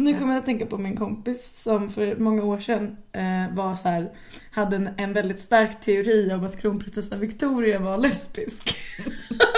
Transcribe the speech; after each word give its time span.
Nu 0.00 0.18
kommer 0.18 0.32
jag 0.32 0.40
att 0.40 0.46
tänka 0.46 0.66
på 0.66 0.78
min 0.78 0.96
kompis 0.96 1.62
som 1.62 1.90
för 1.90 2.16
många 2.16 2.44
år 2.44 2.60
sedan 2.60 2.96
eh, 3.12 3.54
var 3.54 3.76
så 3.76 3.88
här, 3.88 4.10
hade 4.50 4.76
en, 4.76 4.88
en 4.96 5.12
väldigt 5.12 5.40
stark 5.40 5.80
teori 5.80 6.32
om 6.32 6.44
att 6.44 6.60
kronprinsessan 6.60 7.20
Victoria 7.20 7.78
var 7.78 7.98
lesbisk. 7.98 8.76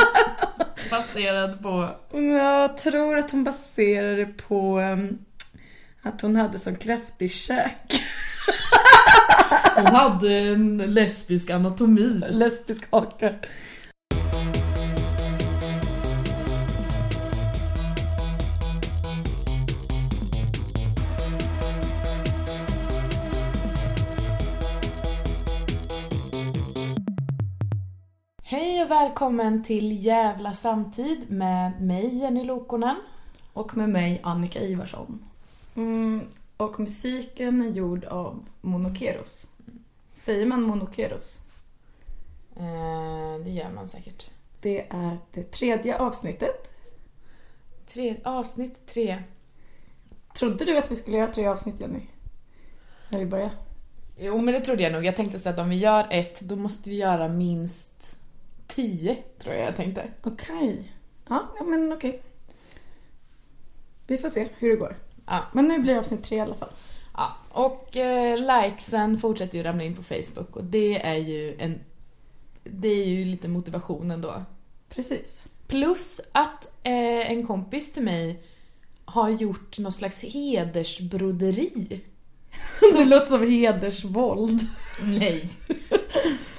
Baserad 0.90 1.62
på... 1.62 1.88
Jag 2.12 2.76
tror 2.76 3.18
att 3.18 3.30
hon 3.30 3.44
baserade 3.44 4.26
på 4.26 4.80
um, 4.80 5.18
att 6.02 6.20
hon 6.20 6.36
hade 6.36 6.58
sån 6.58 6.76
kraftig 6.76 7.32
käk. 7.32 8.02
Hon 9.76 9.86
hade 9.86 10.38
en 10.38 10.78
lesbisk 10.78 11.50
anatomi. 11.50 12.20
Lesbisk 12.30 12.82
haka. 12.90 13.34
Välkommen 29.02 29.64
till 29.64 30.04
Jävla 30.04 30.52
samtid 30.52 31.30
med 31.30 31.82
mig 31.82 32.16
Jenny 32.18 32.44
Lokonen. 32.44 32.96
Och 33.52 33.76
med 33.76 33.88
mig 33.88 34.20
Annika 34.22 34.60
Ivarsson. 34.60 35.24
Mm, 35.74 36.20
och 36.56 36.80
musiken 36.80 37.62
är 37.62 37.70
gjord 37.70 38.04
av 38.04 38.44
Monokeros. 38.60 39.46
Säger 40.14 40.46
man 40.46 40.62
Monokeros? 40.62 41.40
Eh, 42.56 43.44
det 43.44 43.50
gör 43.50 43.70
man 43.70 43.88
säkert. 43.88 44.30
Det 44.60 44.86
är 44.90 45.18
det 45.32 45.42
tredje 45.42 45.98
avsnittet. 45.98 46.70
Tre, 47.86 48.16
avsnitt 48.24 48.86
tre. 48.86 49.22
Trodde 50.34 50.64
du 50.64 50.78
att 50.78 50.90
vi 50.90 50.96
skulle 50.96 51.16
göra 51.16 51.32
tre 51.32 51.46
avsnitt 51.46 51.80
Jenny? 51.80 52.00
När 53.08 53.18
vi 53.18 53.26
började? 53.26 53.52
Jo 54.18 54.38
men 54.38 54.54
det 54.54 54.60
trodde 54.60 54.82
jag 54.82 54.92
nog. 54.92 55.04
Jag 55.04 55.16
tänkte 55.16 55.38
så 55.38 55.48
att 55.48 55.58
om 55.58 55.68
vi 55.68 55.76
gör 55.76 56.06
ett 56.10 56.40
då 56.40 56.56
måste 56.56 56.90
vi 56.90 56.96
göra 56.96 57.28
minst 57.28 58.18
tio 58.74 59.16
tror 59.38 59.54
jag 59.54 59.66
jag 59.66 59.76
tänkte. 59.76 60.08
Okej. 60.22 60.92
Ja, 61.28 61.48
ja 61.58 61.64
men 61.64 61.92
okej. 61.92 62.22
Vi 64.06 64.18
får 64.18 64.28
se 64.28 64.48
hur 64.58 64.70
det 64.70 64.76
går. 64.76 64.96
Ja. 65.26 65.42
Men 65.52 65.68
nu 65.68 65.78
blir 65.78 65.94
det 65.94 66.00
avsnitt 66.00 66.24
tre 66.24 66.36
i 66.36 66.40
alla 66.40 66.54
fall. 66.54 66.72
Ja, 67.14 67.36
och 67.48 67.96
eh, 67.96 68.38
likesen 68.38 69.18
fortsätter 69.18 69.58
ju 69.58 69.64
ramla 69.64 69.84
in 69.84 69.96
på 69.96 70.02
Facebook 70.02 70.56
och 70.56 70.64
det 70.64 71.06
är 71.06 71.16
ju 71.16 71.56
en... 71.58 71.80
Det 72.64 72.88
är 72.88 73.06
ju 73.06 73.24
lite 73.24 73.48
motivationen 73.48 74.20
då. 74.20 74.44
Precis. 74.88 75.44
Plus 75.66 76.20
att 76.32 76.66
eh, 76.82 77.30
en 77.30 77.46
kompis 77.46 77.92
till 77.92 78.02
mig 78.02 78.42
har 79.04 79.30
gjort 79.30 79.78
någon 79.78 79.92
slags 79.92 80.22
hedersbroderi. 80.22 82.00
Det 82.96 83.04
låter 83.04 83.26
som 83.26 83.50
hedersvåld. 83.50 84.60
Nej. 85.02 85.48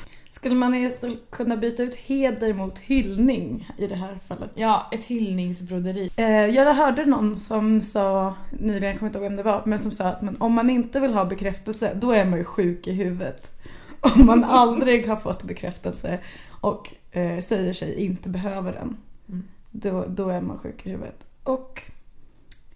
Skulle 0.43 0.55
man 0.55 0.91
kunna 1.29 1.57
byta 1.57 1.83
ut 1.83 1.95
heder 1.95 2.53
mot 2.53 2.79
hyllning 2.79 3.69
i 3.77 3.87
det 3.87 3.95
här 3.95 4.19
fallet? 4.27 4.51
Ja, 4.55 4.87
ett 4.91 5.03
hyllningsbroderi. 5.03 6.09
Eh, 6.15 6.27
Jag 6.45 6.73
hörde 6.73 7.05
någon 7.05 7.37
som 7.37 7.81
sa, 7.81 8.33
nyligen, 8.59 8.89
jag 8.89 8.99
kommer 8.99 9.09
inte 9.09 9.19
ihåg 9.19 9.23
vem 9.27 9.35
det 9.35 9.43
var, 9.43 9.61
men 9.65 9.79
som 9.79 9.91
sa 9.91 10.05
att 10.05 10.21
men 10.21 10.41
om 10.41 10.53
man 10.53 10.69
inte 10.69 10.99
vill 10.99 11.13
ha 11.13 11.25
bekräftelse, 11.25 11.93
då 12.01 12.11
är 12.11 12.25
man 12.25 12.39
ju 12.39 12.45
sjuk 12.45 12.87
i 12.87 12.91
huvudet. 12.91 13.51
Om 14.15 14.25
man 14.25 14.43
aldrig 14.43 15.07
har 15.07 15.15
fått 15.15 15.43
bekräftelse 15.43 16.19
och 16.49 16.89
eh, 17.11 17.39
säger 17.43 17.73
sig 17.73 17.95
inte 18.05 18.29
behöva 18.29 18.71
den, 18.71 18.97
Mm. 19.29 19.43
då, 19.71 20.05
då 20.07 20.29
är 20.29 20.41
man 20.41 20.57
sjuk 20.59 20.85
i 20.85 20.89
huvudet. 20.89 21.25
Och 21.43 21.81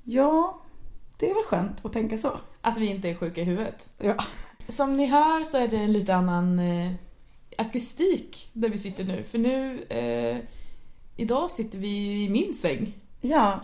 ja, 0.03 0.59
det 1.17 1.29
är 1.29 1.33
väl 1.33 1.43
skönt 1.43 1.85
att 1.85 1.93
tänka 1.93 2.17
så. 2.17 2.31
Att 2.61 2.77
vi 2.77 2.85
inte 2.85 3.09
är 3.09 3.15
sjuka 3.15 3.41
i 3.41 3.43
huvudet. 3.43 3.89
Ja. 3.97 4.15
Som 4.67 4.97
ni 4.97 5.05
hör 5.05 5.43
så 5.43 5.57
är 5.57 5.67
det 5.67 5.77
en 5.77 5.93
lite 5.93 6.15
annan 6.15 6.59
eh, 6.59 6.91
akustik 7.57 8.49
där 8.53 8.69
vi 8.69 8.77
sitter 8.77 9.03
nu. 9.03 9.23
För 9.23 9.37
nu, 9.37 9.83
eh, 9.83 10.37
idag 11.15 11.52
sitter 11.52 11.77
vi 11.80 12.23
i 12.23 12.30
min 12.30 12.53
säng. 12.53 12.93
Ja, 13.21 13.59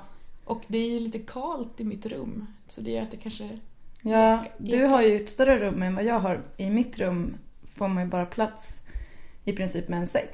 Och 0.45 0.61
det 0.67 0.77
är 0.77 0.89
ju 0.89 0.99
lite 0.99 1.19
kallt 1.19 1.81
i 1.81 1.83
mitt 1.83 2.05
rum. 2.05 2.47
Så 2.67 2.81
det 2.81 2.91
gör 2.91 3.01
att 3.01 3.11
det 3.11 3.17
kanske... 3.17 3.49
ja 4.01 4.45
du 4.57 4.85
har 4.85 5.01
ju 5.01 5.15
ett 5.15 5.29
större 5.29 5.59
rum 5.59 5.81
än 5.81 5.95
vad 5.95 6.03
jag 6.05 6.19
har. 6.19 6.41
I 6.57 6.69
mitt 6.69 6.97
rum 6.99 7.37
får 7.75 7.87
man 7.87 8.03
ju 8.03 8.09
bara 8.09 8.25
plats 8.25 8.81
i 9.45 9.53
princip 9.53 9.87
med 9.87 9.99
en 9.99 10.07
säng. 10.07 10.27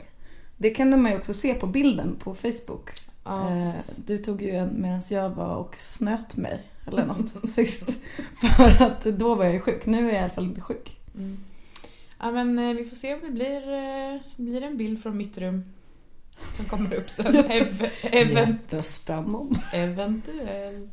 Det 0.58 0.70
kunde 0.72 0.98
man 0.98 1.12
ju 1.12 1.18
också 1.18 1.34
se 1.34 1.54
på 1.54 1.68
bilden 1.68 2.16
på 2.20 2.36
Facebook. 2.36 2.90
Ja, 3.24 3.50
Eh, 3.56 3.74
du 3.96 4.18
tog 4.18 4.42
ju 4.42 4.50
en 4.50 4.82
medan 4.82 5.02
jag 5.10 5.30
var 5.30 5.56
och 5.56 5.76
snöt 5.80 6.38
mig 6.38 6.64
eller 6.88 7.06
något 7.06 7.50
sist. 7.50 8.00
För 8.42 8.84
att 8.84 9.04
då 9.04 9.36
var 9.36 9.44
jag 9.46 9.54
ju 9.54 9.60
sjuk. 9.60 9.86
Nu 9.86 9.98
är 10.00 10.14
jag 10.14 10.14
i 10.14 10.24
alla 10.24 10.30
fall 10.30 10.44
inte 10.46 10.62
sjuk. 10.62 10.98
Mm. 11.16 11.38
Ja 12.20 12.32
men 12.32 12.60
eh, 12.60 12.74
vi 12.74 12.86
får 12.86 12.96
se 12.96 13.14
om 13.14 13.20
det 13.22 13.30
blir, 13.30 13.74
eh, 13.74 14.22
blir 14.38 14.62
en 14.62 14.78
bild 14.78 15.04
från 15.04 15.18
mitt 15.18 15.38
rum. 15.38 15.64
Som 16.56 16.66
kommer 16.66 16.96
upp 16.96 17.10
sen. 17.10 17.26
Jättes- 17.34 18.06
Ev- 18.12 18.32
Jättespännande. 18.48 19.60
eventuellt. 19.74 20.90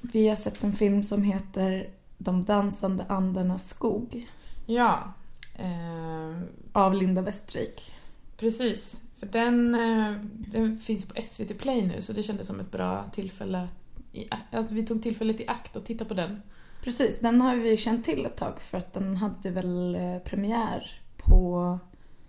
Vi 0.00 0.28
har 0.28 0.36
sett 0.36 0.64
en 0.64 0.72
film 0.72 1.04
som 1.04 1.22
heter 1.22 1.90
De 2.18 2.44
dansande 2.44 3.04
andarnas 3.08 3.68
skog 3.68 4.28
Ja. 4.66 5.12
Eh, 5.58 6.40
av 6.72 6.94
Linda 6.94 7.22
Westrik. 7.22 7.92
precis. 8.36 9.00
För 9.22 9.28
den, 9.28 9.74
eh, 9.74 10.14
den 10.34 10.78
finns 10.78 11.06
på 11.06 11.22
SVT 11.22 11.58
Play 11.58 11.86
nu 11.86 12.02
så 12.02 12.12
det 12.12 12.22
kändes 12.22 12.46
som 12.46 12.60
ett 12.60 12.70
bra 12.70 13.10
tillfälle. 13.14 13.68
I, 14.12 14.28
alltså 14.50 14.74
vi 14.74 14.86
tog 14.86 15.02
tillfället 15.02 15.40
i 15.40 15.48
akt 15.48 15.76
att 15.76 15.86
titta 15.86 16.04
på 16.04 16.14
den. 16.14 16.42
Precis, 16.84 17.20
den 17.20 17.40
har 17.40 17.56
vi 17.56 17.76
känt 17.76 18.04
till 18.04 18.26
ett 18.26 18.36
tag 18.36 18.60
för 18.60 18.78
att 18.78 18.92
den 18.92 19.16
hade 19.16 19.50
väl 19.50 19.94
eh, 19.94 20.18
premiär 20.18 21.00
på, 21.16 21.78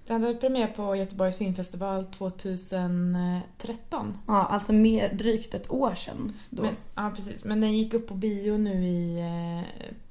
Den 0.08 0.22
hade 0.22 0.36
premiär 0.36 0.68
på 0.68 0.96
Göteborgs 0.96 1.38
filmfestival 1.38 2.06
2013. 2.06 4.18
ja 4.28 4.46
alltså 4.46 4.74
mer 4.74 5.14
drygt 5.14 5.54
ett 5.54 5.72
år 5.72 5.96
sedan 5.96 6.34
då. 6.50 6.62
Men, 6.62 6.76
ja, 6.96 7.12
precis. 7.16 7.44
Men 7.44 7.62
den 7.62 7.78
gick 7.78 7.94
upp 7.94 8.08
på 8.08 8.14
bio 8.14 8.58
nu 8.58 8.88
i... 8.88 9.20
Eh, 9.20 9.62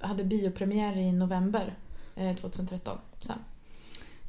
hade 0.09 0.25
biopremiär 0.25 0.97
i 0.97 1.12
november 1.12 1.75
eh, 2.16 2.37
2013. 2.37 2.99
Sen. 3.19 3.38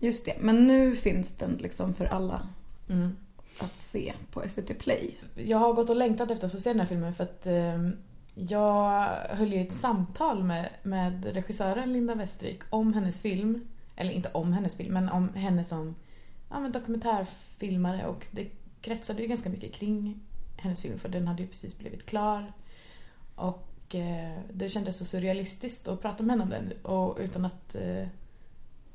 Just 0.04 0.26
det, 0.26 0.36
men 0.40 0.68
nu 0.68 0.96
finns 0.96 1.34
den 1.34 1.58
liksom 1.62 1.94
för 1.94 2.06
alla 2.06 2.48
Mm. 2.90 3.16
att 3.60 3.78
se 3.78 4.14
på 4.32 4.50
SVT 4.50 4.80
Play. 4.80 5.16
Jag 5.36 5.58
har 5.58 5.74
gått 5.74 5.90
och 5.90 5.96
längtat 5.96 6.32
efter 6.32 6.46
att 6.46 6.52
få 6.52 6.60
se 6.60 6.70
den 6.70 6.80
här 6.80 6.88
filmen 6.88 7.14
för 7.14 7.24
att 7.24 7.46
eh, 7.46 7.90
jag 8.36 9.08
höll 9.30 9.54
ju 9.54 9.62
ett 9.62 9.74
samtal 9.74 10.44
med, 10.44 10.70
med 10.84 11.26
regissören 11.26 11.94
Linda 11.94 12.16
Westrik 12.16 12.62
om 12.70 12.94
hennes 12.94 13.20
film. 13.20 13.68
Eller 13.96 14.12
inte 14.12 14.30
om 14.32 14.54
hennes 14.54 14.78
film, 14.78 14.94
men 14.94 15.10
om 15.10 15.30
henne 15.34 15.64
som 15.64 15.96
ja, 16.50 16.60
men 16.60 16.72
dokumentärfilmare 16.72 18.08
och 18.08 18.28
det 18.32 18.48
kretsade 18.82 19.22
ju 19.22 19.28
ganska 19.28 19.50
mycket 19.50 19.74
kring 19.74 20.20
hennes 20.58 20.82
film 20.82 21.00
för 21.00 21.10
den 21.10 21.28
hade 21.28 21.42
ju 21.42 21.48
precis 21.48 21.78
blivit 21.78 22.06
klar. 22.06 22.54
Och 23.36 23.96
eh, 23.96 24.40
det 24.54 24.70
kändes 24.70 24.98
så 24.98 25.06
surrealistiskt 25.06 25.88
att 25.88 26.02
prata 26.02 26.24
med 26.24 26.32
henne 26.32 26.44
om 26.44 26.50
den 26.50 26.74
och, 26.82 27.18
utan 27.20 27.46
att 27.46 27.76
eh, 27.76 28.08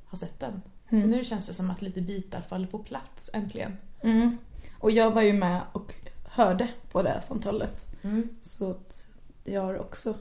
ha 0.07 0.19
sett 0.19 0.41
den. 0.41 0.63
Så 0.91 0.97
Mm. 0.97 1.11
nu 1.11 1.25
känns 1.25 1.47
det 1.47 1.55
som 1.55 1.71
att 1.71 1.83
lite 1.83 2.01
bitar 2.01 2.41
faller 2.41 2.67
på 2.67 2.79
plats 2.79 3.31
äntligen. 3.33 3.77
Mm. 4.01 4.39
Och 4.79 4.91
jag 4.91 5.11
var 5.11 5.23
ju 5.23 5.33
med 5.33 5.61
och 5.73 5.95
hörde 6.25 6.69
på 6.93 7.03
det 7.03 7.09
här 7.09 7.21
samtalet. 7.21 7.87
Mm. 8.03 8.29
Så 8.43 8.71
att 8.71 9.07
jag 9.45 9.63
har 9.63 9.79
också 9.79 10.15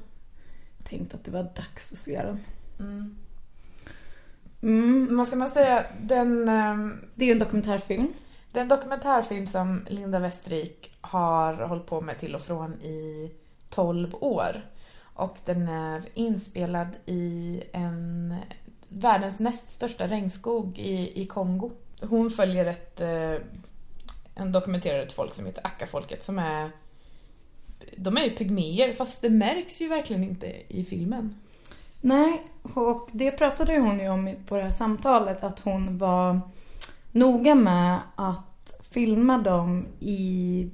tänkt 0.84 1.14
att 1.14 1.24
det 1.24 1.32
var 1.32 1.44
dags 1.44 1.92
att 1.92 1.98
se 1.98 2.22
den. 2.24 2.40
Mm. 2.80 3.16
Mm. 4.62 5.18
Vad 5.18 5.28
ska 5.28 5.36
man 5.36 5.50
säga? 5.50 5.86
Den, 6.02 6.50
ehm, 6.50 7.06
Det 7.16 7.24
är 7.24 7.28
ju 7.28 7.34
en 7.34 7.40
dokumentärfilm. 7.40 8.14
den 8.52 8.68
dokumentärfilm 8.68 9.48
som 9.48 9.86
Linda 9.90 10.20
Westrik 10.20 10.98
har 11.02 11.54
hållit 11.54 11.86
på 11.86 12.02
med 12.02 12.20
till 12.20 12.36
och 12.36 12.42
från 12.42 12.74
i 12.82 13.32
12 13.70 14.16
år. 14.16 14.66
Och 15.00 15.38
den 15.46 15.68
är 15.68 16.10
inspelad 16.14 16.88
i 17.06 17.64
en 17.74 18.36
världens 18.90 19.40
näst 19.40 19.70
största 19.70 20.08
regnskog 20.08 20.80
i, 20.80 21.22
i 21.22 21.26
Kongo. 21.26 21.72
Hon 22.02 22.30
följer 22.30 22.66
ett, 22.66 23.02
eh, 23.02 23.36
en 24.36 24.52
dokumenterar 24.52 25.00
ett 25.00 25.14
folk 25.14 25.36
som 25.36 25.46
heter 25.46 25.68
Akka-folket 25.68 26.24
som 26.24 26.40
är 26.40 26.72
de 27.98 28.18
är 28.18 28.24
ju 28.24 28.30
pygméer 28.30 28.94
fast 28.94 29.22
det 29.22 29.30
märks 29.30 29.82
ju 29.82 29.88
verkligen 29.88 30.24
inte 30.24 30.54
i 30.68 30.84
filmen. 30.86 31.36
Nej, 32.02 32.42
och 32.74 33.10
det 33.12 33.32
pratade 33.32 33.74
ju 33.74 33.80
hon 33.80 34.00
ju 34.00 34.10
om 34.10 34.36
på 34.48 34.56
det 34.56 34.64
här 34.64 34.72
samtalet 34.72 35.44
att 35.44 35.60
hon 35.60 35.98
var 35.98 36.40
noga 37.12 37.56
med 37.56 38.00
att 38.16 38.74
filma 38.90 39.38
dem 39.38 39.86
i, 40.00 40.70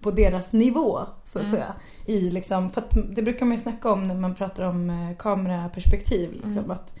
på 0.00 0.10
deras 0.10 0.52
nivå 0.52 0.98
så 1.24 1.38
att 1.38 1.44
Mm. 1.44 1.56
säga. 1.56 1.74
I 2.06 2.30
liksom, 2.30 2.70
för 2.70 2.84
det 3.14 3.22
brukar 3.22 3.46
man 3.46 3.56
ju 3.56 3.62
snacka 3.62 3.92
om 3.92 4.08
när 4.08 4.14
man 4.14 4.34
pratar 4.34 4.64
om 4.64 4.90
eh, 4.90 5.16
kameraperspektiv. 5.16 6.32
Liksom, 6.32 6.50
Mm. 6.58 6.70
att 6.70 6.92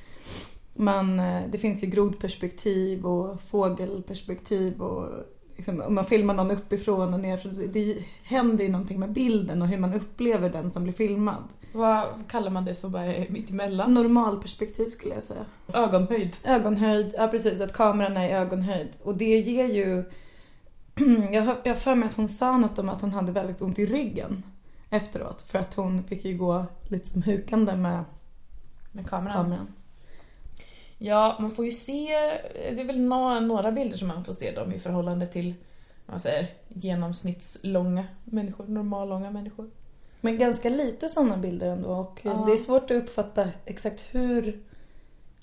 man, 0.78 1.20
eh, 1.20 1.42
det 1.50 1.58
finns 1.58 1.82
ju 1.84 1.86
grodperspektiv 1.86 3.06
och 3.06 3.40
fågelperspektiv 3.40 4.82
och 4.82 5.24
liksom, 5.56 5.80
om 5.80 5.94
man 5.94 6.04
filmar 6.04 6.34
någon 6.34 6.50
uppifrån 6.50 7.14
och 7.14 7.20
ner 7.20 7.36
så 7.36 7.48
det 7.48 7.98
händer 8.24 8.64
ju 8.64 8.70
någonting 8.70 9.00
med 9.00 9.12
bilden 9.12 9.62
och 9.62 9.68
hur 9.68 9.78
man 9.78 9.94
upplever 9.94 10.50
den 10.50 10.70
som 10.70 10.82
blir 10.84 10.92
filmad. 10.92 11.44
Vad 11.72 12.06
kallar 12.28 12.50
man 12.50 12.64
det 12.64 12.74
som 12.74 12.92
bara 12.92 13.04
är 13.04 13.30
mitt 13.30 13.50
emellan? 13.50 13.94
Normalperspektiv 13.94 14.88
skulle 14.88 15.14
jag 15.14 15.24
säga. 15.24 15.44
Ögonhöjd. 15.72 16.36
Ögonhöjd, 16.44 17.14
ja 17.18 17.28
precis, 17.28 17.60
att 17.60 17.72
kameran 17.72 18.16
är 18.16 18.28
i 18.28 18.32
ögonhöjd. 18.32 18.88
Och 19.02 19.16
det 19.16 19.38
ger 19.38 19.66
ju... 19.66 20.04
jag 21.32 21.42
har 21.42 21.56
jag 21.64 21.70
har 21.70 21.80
för 21.80 21.94
mig 21.94 22.06
att 22.06 22.16
hon 22.16 22.28
sa 22.28 22.56
något 22.58 22.78
om 22.78 22.88
att 22.88 23.00
hon 23.00 23.12
hade 23.12 23.32
väldigt 23.32 23.62
ont 23.62 23.78
i 23.78 23.86
ryggen 23.86 24.42
efteråt. 24.90 25.42
För 25.42 25.58
att 25.58 25.74
hon 25.74 26.04
fick 26.04 26.24
ju 26.24 26.36
gå 26.36 26.64
lite 26.88 27.06
som 27.08 27.22
hukande 27.22 27.76
med 27.76 28.04
Med 28.92 29.06
kameran. 29.08 29.32
kameran. 29.34 29.66
Ja, 30.98 31.36
man 31.40 31.50
får 31.50 31.64
ju 31.64 31.72
se, 31.72 32.08
det 32.54 32.80
är 32.80 32.84
väl 32.84 33.00
några, 33.00 33.72
bilder 33.72 33.96
som 33.96 34.08
man 34.08 34.24
får 34.24 34.32
se 34.32 34.50
dem 34.50 34.72
i 34.72 34.78
förhållande 34.78 35.26
till, 35.26 35.54
man 36.06 36.20
säger, 36.20 36.46
genomsnittslånga 36.68 38.04
människor, 38.24 38.66
normallånga 38.66 39.30
människor. 39.30 39.70
Men 40.20 40.38
ganska 40.38 40.68
lite 40.68 41.08
sådana 41.08 41.36
bilder 41.36 41.66
ändå 41.70 41.88
och 41.88 42.20
Ja. 42.22 42.44
det 42.46 42.52
är 42.52 42.56
svårt 42.56 42.84
att 42.84 42.90
uppfatta 42.90 43.48
exakt 43.64 44.04
hur 44.10 44.60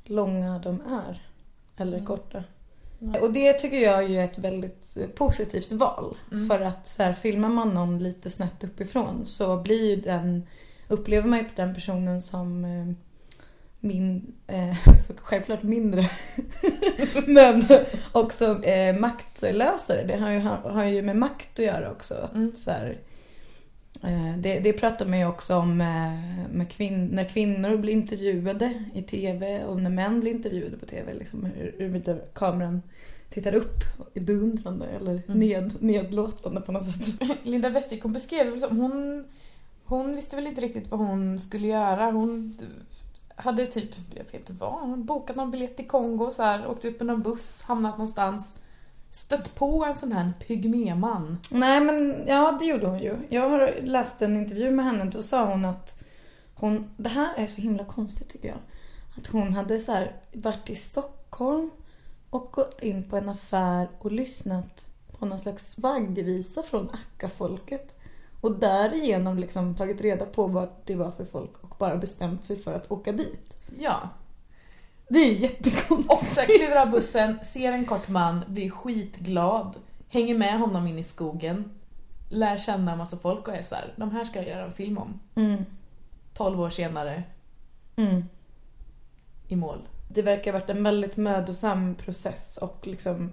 långa 0.04 0.60
de 0.60 0.81
är. 0.81 1.28
Eller 1.78 1.94
Mm. 1.98 2.06
korta. 2.06 2.44
Nej. 3.00 3.22
Och 3.22 3.34
det 3.34 3.54
tycker 3.54 3.78
jag 3.78 4.04
är 4.04 4.07
ju 4.07 4.22
ett 4.24 4.38
väldigt 4.38 4.98
positivt 5.16 5.72
val. 5.72 6.18
Mm. 6.31 6.48
För 6.48 6.60
att 6.60 6.88
så 6.88 7.04
här, 7.04 7.13
filmar 7.13 7.50
man 7.50 7.69
någon 7.69 8.00
lite 8.04 8.30
snett 8.30 8.63
uppifrån 8.63 9.25
så 9.25 9.57
blir 9.57 9.90
ju 9.90 9.96
den, 9.96 10.44
upplever 10.88 11.28
man 11.30 11.40
ju 11.40 11.46
den 11.56 11.74
personen 11.74 12.22
som 12.22 12.66
eh, 12.66 12.94
min, 13.85 14.33
eh, 14.47 14.97
så 15.07 15.13
självklart 15.21 15.63
mindre, 15.63 16.09
men 17.27 17.63
också 18.11 18.63
eh, 18.63 18.99
maktlösare. 18.99 20.03
Det 20.03 20.17
har 20.17 20.29
ju, 20.31 20.39
har 20.39 20.83
ju 20.85 21.01
med 21.01 21.15
makt 21.17 21.59
att 21.59 21.65
göra 21.65 21.91
också. 21.91 22.13
Att, 22.13 22.33
Mm. 22.33 22.51
så 22.51 22.71
här, 22.71 22.97
eh, 24.03 24.37
det, 24.37 24.59
det 24.59 24.73
pratar 24.73 25.05
man 25.05 25.19
ju 25.19 25.25
också 25.27 25.55
om 25.55 25.77
med, 25.77 26.35
med 26.53 26.71
kvin, 26.71 27.05
när 27.05 27.23
kvinnor 27.23 27.77
blir 27.77 27.93
intervjuade 27.93 28.73
i 28.93 29.01
TV 29.01 29.63
och 29.63 29.81
när 29.81 29.89
män 29.89 30.19
blir 30.19 30.31
intervjuade 30.31 30.77
på 30.77 30.85
TV. 30.85 31.13
Liksom, 31.13 31.45
hur, 31.45 31.75
hur 31.77 32.21
kameran 32.33 32.81
tittar 33.29 33.55
upp 33.55 33.77
i 34.13 34.19
beundrande 34.19 34.85
eller 34.85 35.21
Mm. 35.27 35.39
ned, 35.39 35.73
nedlåtande 35.79 36.61
på 36.61 36.71
något 36.71 36.85
sätt. 36.85 37.15
Linda 37.43 37.69
Westig 37.69 37.99
hon 38.03 38.13
beskrev 38.13 38.53
det 38.53 38.59
som, 38.59 38.77
hon, 38.79 39.25
hon 39.85 40.15
visste 40.15 40.35
väl 40.35 40.47
inte 40.47 40.61
riktigt 40.61 40.91
vad 40.91 40.99
hon 40.99 41.39
skulle 41.39 41.67
göra. 41.67 42.11
Hon 42.11 42.55
hade 43.35 43.67
typ, 43.67 43.89
jag 44.15 44.23
vet 44.23 44.33
inte 44.33 44.53
vad, 44.53 44.99
bokat 44.99 45.35
någon 45.35 45.51
biljett 45.51 45.75
till 45.75 45.87
Kongo 45.87 46.31
så 46.35 46.43
här, 46.43 46.67
åkt 46.67 46.85
upp 46.85 46.99
med 46.99 47.07
någon 47.07 47.21
buss, 47.21 47.61
hamnat 47.61 47.97
någonstans. 47.97 48.55
Stött 49.11 49.55
på 49.55 49.85
en 49.85 49.95
sån 49.95 50.11
här 50.11 50.33
pygméman. 50.47 51.37
Nej 51.49 51.79
men 51.79 52.23
ja 52.27 52.57
det 52.59 52.65
gjorde 52.65 52.87
hon 52.87 52.99
ju. 52.99 53.17
Jag 53.29 53.49
har 53.49 53.81
läst 53.81 54.21
en 54.21 54.37
intervju 54.37 54.71
med 54.71 54.85
henne. 54.85 55.05
Då 55.05 55.21
sa 55.21 55.45
hon 55.45 55.65
att 55.65 56.03
hon, 56.55 56.89
det 56.97 57.09
här 57.09 57.33
är 57.37 57.47
så 57.47 57.61
himla 57.61 57.85
konstigt 57.85 58.29
tycker 58.29 58.47
jag. 58.47 58.57
Att 59.17 59.27
hon 59.27 59.53
hade 59.53 59.79
så 59.79 59.91
här 59.91 60.15
varit 60.33 60.69
i 60.69 60.75
Stockholm 60.75 61.69
och 62.29 62.51
gått 62.51 62.81
in 62.81 63.09
på 63.09 63.17
en 63.17 63.29
affär 63.29 63.87
och 63.99 64.11
lyssnat 64.11 64.85
på 65.19 65.25
någon 65.25 65.39
slags 65.39 65.77
vaggvisa 65.77 66.63
från 66.63 66.89
Akka-folket. 66.89 67.94
Och 68.41 68.59
därigenom 68.59 69.39
liksom 69.39 69.75
tagit 69.75 70.01
reda 70.01 70.25
på 70.25 70.47
vad 70.47 70.69
det 70.85 70.95
var 70.95 71.11
för 71.11 71.25
folk 71.25 71.51
och 71.63 71.75
bara 71.79 71.95
bestämt 71.97 72.45
sig 72.45 72.59
för 72.59 72.73
att 72.73 72.91
åka 72.91 73.11
dit. 73.11 73.61
Ja. 73.79 74.09
Det 75.09 75.19
är 75.19 75.25
ju 75.25 75.37
jättekonstigt. 75.39 76.11
Och 76.11 76.27
så 76.27 76.41
kliver 76.41 76.81
av 76.81 76.91
bussen, 76.91 77.39
ser 77.43 77.71
en 77.71 77.85
kort 77.85 78.07
man, 78.07 78.41
blir 78.47 78.69
skitglad, 78.69 79.77
hänger 80.09 80.35
med 80.35 80.59
honom 80.59 80.87
in 80.87 80.97
i 80.99 81.03
skogen, 81.03 81.71
lär 82.29 82.57
känna 82.57 82.91
en 82.91 82.97
massa 82.97 83.17
folk 83.17 83.47
och 83.47 83.53
är 83.55 83.61
så 83.61 83.75
här, 83.75 83.93
de 83.95 84.11
här 84.11 84.25
ska 84.25 84.39
jag 84.39 84.47
göra 84.49 84.65
en 84.65 84.73
film 84.73 84.97
om. 84.97 85.19
Mm. 85.35 85.65
12 86.33 86.61
år 86.61 86.69
senare, 86.69 87.23
Mm. 87.95 88.23
i 89.47 89.55
mål. 89.55 89.79
Det 90.09 90.21
verkar 90.21 90.53
ha 90.53 90.59
varit 90.59 90.69
en 90.69 90.83
väldigt 90.83 91.17
mödosam 91.17 91.95
process 91.95 92.57
och 92.61 92.87
liksom 92.87 93.31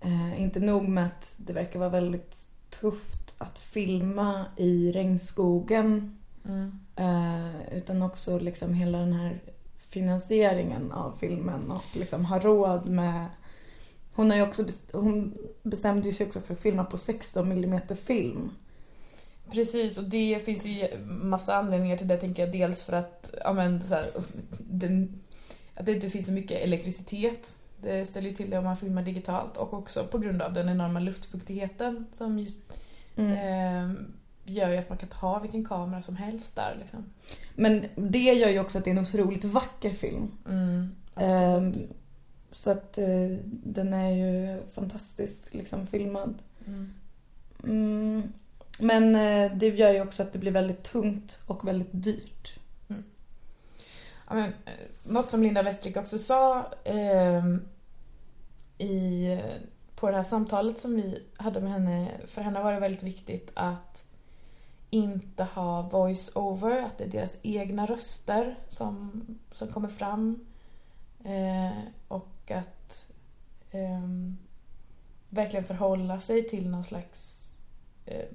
eh, 0.00 0.42
inte 0.42 0.60
nog 0.60 0.88
med 0.88 1.06
att 1.06 1.34
det 1.36 1.52
verkar 1.52 1.78
vara 1.78 1.88
väldigt 1.88 2.46
tufft 2.70 3.21
att 3.42 3.58
filma 3.58 4.44
i 4.56 4.92
regnskogen 4.92 6.16
Mm. 6.44 6.78
eh, 6.96 7.76
utan 7.76 8.02
också 8.02 8.38
liksom 8.38 8.74
hela 8.74 8.98
den 8.98 9.12
här 9.12 9.40
finansieringen 9.78 10.92
av 10.92 11.16
filmen 11.20 11.70
och 11.70 11.96
liksom 11.96 12.24
ha 12.24 12.38
råd 12.38 12.88
med 12.88 13.26
hon, 14.14 14.30
har 14.30 14.36
ju 14.36 14.42
också 14.42 14.62
best- 14.62 14.92
hon 14.92 15.34
bestämde 15.62 16.12
sig 16.12 16.26
också 16.26 16.40
för 16.40 16.54
att 16.54 16.60
filma 16.60 16.84
på 16.84 16.96
16 16.96 17.52
mm 17.52 17.80
film. 17.96 18.50
Precis, 19.52 19.98
och 19.98 20.04
det 20.04 20.42
finns 20.44 20.64
ju 20.64 20.88
massa 21.06 21.56
anledningar 21.56 21.96
till 21.96 22.08
det 22.08 22.16
tänker 22.16 22.42
jag. 22.42 22.52
Dels 22.52 22.82
för 22.82 22.92
att, 22.92 23.34
ja 23.44 23.52
men 23.52 23.82
så 23.82 23.94
här, 23.94 24.10
den, 24.58 25.20
att 25.74 25.86
det 25.86 25.92
inte 25.92 26.10
finns 26.10 26.26
så 26.26 26.32
mycket 26.32 26.62
elektricitet. 26.62 27.56
Det 27.82 28.06
ställer 28.06 28.30
ju 28.30 28.36
till 28.36 28.50
det 28.50 28.58
om 28.58 28.64
man 28.64 28.76
filmar 28.76 29.02
digitalt 29.02 29.56
och 29.56 29.72
också 29.74 30.04
på 30.06 30.18
grund 30.18 30.42
av 30.42 30.52
den 30.52 30.68
enorma 30.68 31.00
luftfuktigheten 31.00 32.06
som 32.12 32.38
just, 32.38 32.56
Mm. 33.16 33.32
eh, 33.32 34.02
gör 34.44 34.70
ju 34.70 34.76
att 34.76 34.88
man 34.88 34.98
kan 34.98 35.08
ha 35.12 35.38
vilken 35.38 35.64
kamera 35.64 36.02
som 36.02 36.16
helst 36.16 36.56
där 36.56 36.76
liksom. 36.80 37.04
Men 37.54 37.84
det 37.96 38.18
gör 38.18 38.48
ju 38.48 38.60
också 38.60 38.78
att 38.78 38.84
det 38.84 38.90
är 38.90 38.92
en 38.92 39.02
otroligt 39.02 39.44
vacker 39.44 39.92
film. 39.92 40.30
Mm. 40.48 40.94
Ehm, 41.16 41.74
så 42.50 42.70
att 42.70 42.98
eh, 42.98 43.36
den 43.44 43.92
är 43.92 44.10
ju 44.10 44.62
fantastiskt 44.74 45.54
liksom 45.54 45.86
filmad. 45.86 46.34
Mm. 46.66 46.94
Mm. 47.64 48.32
Men 48.78 49.14
eh, 49.14 49.58
det 49.58 49.68
gör 49.68 49.90
ju 49.90 50.00
också 50.00 50.22
att 50.22 50.32
det 50.32 50.38
blir 50.38 50.52
väldigt 50.52 50.82
tungt 50.82 51.40
och 51.46 51.68
väldigt 51.68 51.92
dyrt. 51.92 52.58
Ja, 54.28 54.34
men, 54.34 54.44
eh, 54.44 54.72
något 55.02 55.30
som 55.30 55.42
Linda 55.42 55.62
Westrik 55.62 55.96
också 55.96 56.18
sa 56.18 56.64
ehm, 56.84 57.60
i, 58.78 59.38
på 60.02 60.10
det 60.10 60.16
här 60.16 60.24
samtalet 60.24 60.78
som 60.78 60.94
vi 60.94 61.22
hade 61.36 61.60
med 61.60 61.72
henne, 61.72 62.10
för 62.26 62.42
henne 62.42 62.62
var 62.62 62.72
det 62.72 62.80
väldigt 62.80 63.02
viktigt 63.02 63.50
att 63.54 64.04
inte 64.90 65.44
ha 65.44 65.82
voice-over, 65.82 66.82
att 66.82 66.98
det 66.98 67.04
är 67.04 67.08
deras 67.08 67.38
egna 67.42 67.86
röster 67.86 68.58
som, 68.68 69.22
som 69.52 69.68
kommer 69.68 69.88
fram. 69.88 70.46
Eh, 71.24 71.78
och 72.08 72.50
att 72.50 73.06
ehm, 73.70 74.36
verkligen 75.28 75.64
förhålla 75.64 76.20
sig 76.20 76.48
till 76.48 76.68
någon 76.68 76.84
slags 76.84 77.48
eh, 78.06 78.28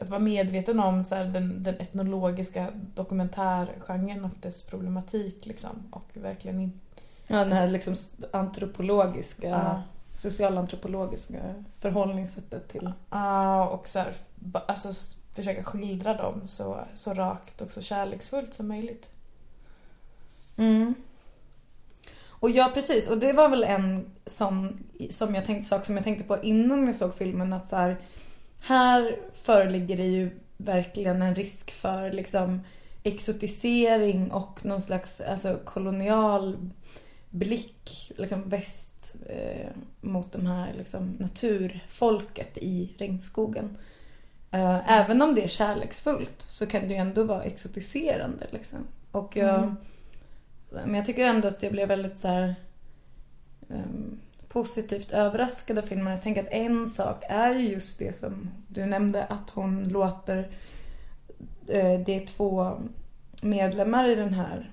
att 0.00 0.08
vara 0.08 0.20
medveten 0.20 0.80
om 0.80 1.04
så 1.04 1.14
här, 1.14 1.24
den, 1.24 1.62
den 1.62 1.74
etnologiska 1.74 2.70
dokumentärgenren 2.94 4.24
och 4.24 4.34
dess 4.40 4.62
problematik. 4.62 5.46
Liksom. 5.46 5.82
Och 5.90 6.10
verkligen 6.14 6.60
inte... 6.60 6.78
Ja, 7.26 7.44
det 7.44 7.54
här 7.54 7.68
liksom 7.68 7.94
antropologiska, 8.32 9.48
Ja. 9.48 9.82
Socialantropologiska 10.14 11.54
förhållningssättet 11.78 12.68
till. 12.68 12.92
Ja, 13.10 13.68
och 13.68 13.88
så 13.88 13.98
här, 13.98 14.14
alltså, 14.52 15.16
försöka 15.34 15.64
skildra 15.64 16.14
dem 16.14 16.48
så, 16.48 16.80
så 16.94 17.14
rakt 17.14 17.60
och 17.60 17.70
så 17.70 17.80
kärleksfullt 17.80 18.54
som 18.54 18.68
möjligt. 18.68 19.10
Mm. 20.56 20.94
Och 22.28 22.50
ja, 22.50 22.70
precis. 22.74 23.06
Och 23.06 23.18
det 23.18 23.32
var 23.32 23.48
väl 23.48 23.64
en 23.64 24.10
sån 24.26 24.84
som 25.10 25.34
jag 25.34 25.44
tänkte, 25.44 25.68
sak 25.68 25.84
som 25.84 25.94
jag 25.94 26.04
tänkte 26.04 26.24
på 26.24 26.42
innan 26.42 26.86
jag 26.86 26.96
såg 26.96 27.14
filmen. 27.14 27.52
Att 27.52 27.68
så 27.68 27.76
här, 27.76 27.96
här 28.60 29.18
föreligger 29.32 29.96
det 29.96 30.06
ju 30.06 30.30
verkligen 30.56 31.22
en 31.22 31.34
risk 31.34 31.70
för 31.70 32.12
liksom 32.12 32.60
exotisering 33.02 34.30
och 34.30 34.64
någon 34.64 34.82
slags 34.82 35.20
alltså, 35.20 35.58
kolonial 35.64 36.70
blick 37.30 38.12
liksom 38.16 38.48
väst 38.48 38.93
eh, 39.28 39.68
mot 40.00 40.32
de 40.32 40.46
här 40.46 40.72
liksom, 40.78 41.16
naturfolket 41.18 42.58
i 42.58 42.94
regnskogen. 42.98 43.78
Eh, 44.50 44.92
även 44.92 45.22
om 45.22 45.34
det 45.34 45.44
är 45.44 45.48
kärleksfullt 45.48 46.44
så 46.48 46.66
kan 46.66 46.82
det 46.82 46.88
ju 46.88 46.94
ändå 46.94 47.22
vara 47.24 47.42
exotiserande. 47.42 48.46
Liksom. 48.50 48.78
Och 49.10 49.36
jag, 49.36 49.62
Mm. 49.62 49.76
Men 50.86 50.94
jag 50.94 51.04
tycker 51.04 51.24
ändå 51.24 51.48
att 51.48 51.62
jag 51.62 51.72
blev 51.72 51.88
väldigt 51.88 52.18
så 52.18 52.28
här, 52.28 52.54
ehm, 53.70 54.20
positivt 54.48 55.10
överraskad 55.10 55.78
av 55.78 55.82
filmen. 55.82 56.12
Jag 56.12 56.22
tänker 56.22 56.42
att 56.42 56.52
en 56.52 56.86
sak 56.86 57.24
är 57.28 57.54
ju 57.54 57.68
just 57.68 57.98
det 57.98 58.16
som 58.16 58.50
du 58.68 58.86
nämnde 58.86 59.24
att 59.24 59.50
hon 59.50 59.88
låter 59.88 60.38
eh, 61.68 62.00
det 62.06 62.16
är 62.22 62.26
två 62.26 62.72
medlemmar 63.42 64.08
i 64.08 64.14
den 64.14 64.34
här, 64.34 64.70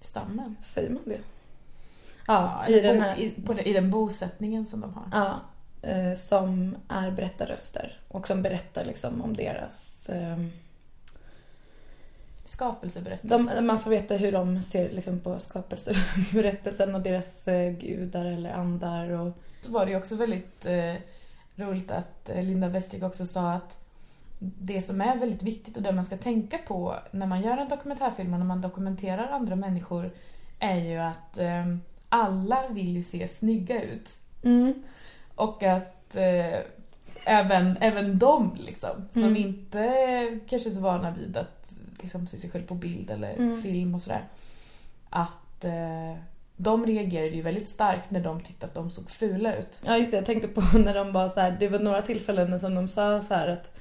Stammen. 0.00 0.56
säger 0.62 0.90
man 0.90 1.02
det? 1.04 1.20
Ja, 2.26 2.66
i 2.68 2.80
den 2.80 3.00
här. 3.00 3.20
I, 3.20 3.30
på, 3.30 3.60
I 3.60 3.72
den 3.72 3.90
bosättningen 3.90 4.66
som 4.66 4.80
de 4.80 4.94
har. 4.94 5.04
Ja, 5.12 5.40
eh, 5.88 6.14
som 6.14 6.76
är 6.88 7.10
berättarröster 7.10 8.00
och 8.08 8.26
som 8.26 8.42
berättar 8.42 8.84
liksom 8.84 9.22
om 9.22 9.36
deras 9.36 10.08
eh, 10.08 10.36
skapelseberättelse. 12.44 13.54
De, 13.54 13.66
man 13.66 13.80
får 13.80 13.90
veta 13.90 14.16
hur 14.16 14.32
de 14.32 14.62
ser 14.62 14.90
liksom, 14.90 15.20
på 15.20 15.38
skapelseberättelsen 15.38 16.94
och 16.94 17.00
deras 17.00 17.48
eh, 17.48 17.72
gudar 17.72 18.24
eller 18.24 18.50
andar. 18.50 19.10
Och... 19.10 19.32
Så 19.60 19.72
var 19.72 19.84
det 19.86 19.90
ju 19.92 19.98
också 19.98 20.16
väldigt 20.16 20.66
eh, 20.66 20.94
roligt 21.56 21.90
att 21.90 22.28
eh, 22.28 22.42
Linda 22.42 22.68
Westrig 22.68 23.04
också 23.04 23.26
sa 23.26 23.52
att 23.52 23.78
det 24.38 24.82
som 24.82 25.00
är 25.00 25.16
väldigt 25.16 25.42
viktigt 25.42 25.76
och 25.76 25.82
det 25.82 25.92
man 25.92 26.04
ska 26.04 26.16
tänka 26.16 26.58
på 26.58 26.96
när 27.10 27.26
man 27.26 27.42
gör 27.42 27.56
en 27.56 27.68
dokumentärfilm 27.68 28.32
och 28.32 28.38
när 28.38 28.46
man 28.46 28.60
dokumenterar 28.60 29.28
andra 29.28 29.56
människor 29.56 30.10
är 30.58 30.76
ju 30.76 30.98
att 30.98 31.38
eh, 31.38 31.66
alla 32.14 32.68
vill 32.68 32.96
ju 32.96 33.02
se 33.02 33.28
snygga 33.28 33.82
ut. 33.82 34.16
Mm. 34.44 34.74
Och 35.34 35.62
att 35.62 36.16
eh, 36.16 36.58
även, 37.24 37.76
även 37.80 38.18
de 38.18 38.56
liksom, 38.60 39.08
som 39.12 39.22
Mm. 39.22 39.36
inte 39.36 40.38
kanske 40.48 40.68
är 40.68 40.72
så 40.74 40.80
vana 40.80 41.10
vid 41.10 41.36
att 41.36 41.72
liksom, 42.02 42.26
se 42.26 42.38
sig 42.38 42.50
själv 42.50 42.66
på 42.66 42.74
bild 42.74 43.10
eller 43.10 43.32
Mm. 43.32 43.62
film 43.62 43.94
och 43.94 44.02
sådär. 44.02 44.24
Att 45.10 45.64
eh, 45.64 46.16
de 46.56 46.86
reagerade 46.86 47.36
ju 47.36 47.42
väldigt 47.42 47.68
starkt 47.68 48.10
när 48.10 48.20
de 48.20 48.40
tyckte 48.40 48.66
att 48.66 48.74
de 48.74 48.90
såg 48.90 49.10
fula 49.10 49.56
ut. 49.56 49.80
Ja 49.86 49.96
just 49.96 50.10
det, 50.10 50.16
jag 50.16 50.26
tänkte 50.26 50.48
på 50.48 50.60
när 50.78 50.94
de 50.94 51.12
bara 51.12 51.28
så 51.28 51.40
här, 51.40 51.56
det 51.60 51.68
var 51.68 51.78
några 51.78 52.02
tillfällen 52.02 52.60
som 52.60 52.74
de 52.74 52.88
sa 52.88 53.20
så 53.20 53.34
här 53.34 53.48
att 53.48 53.78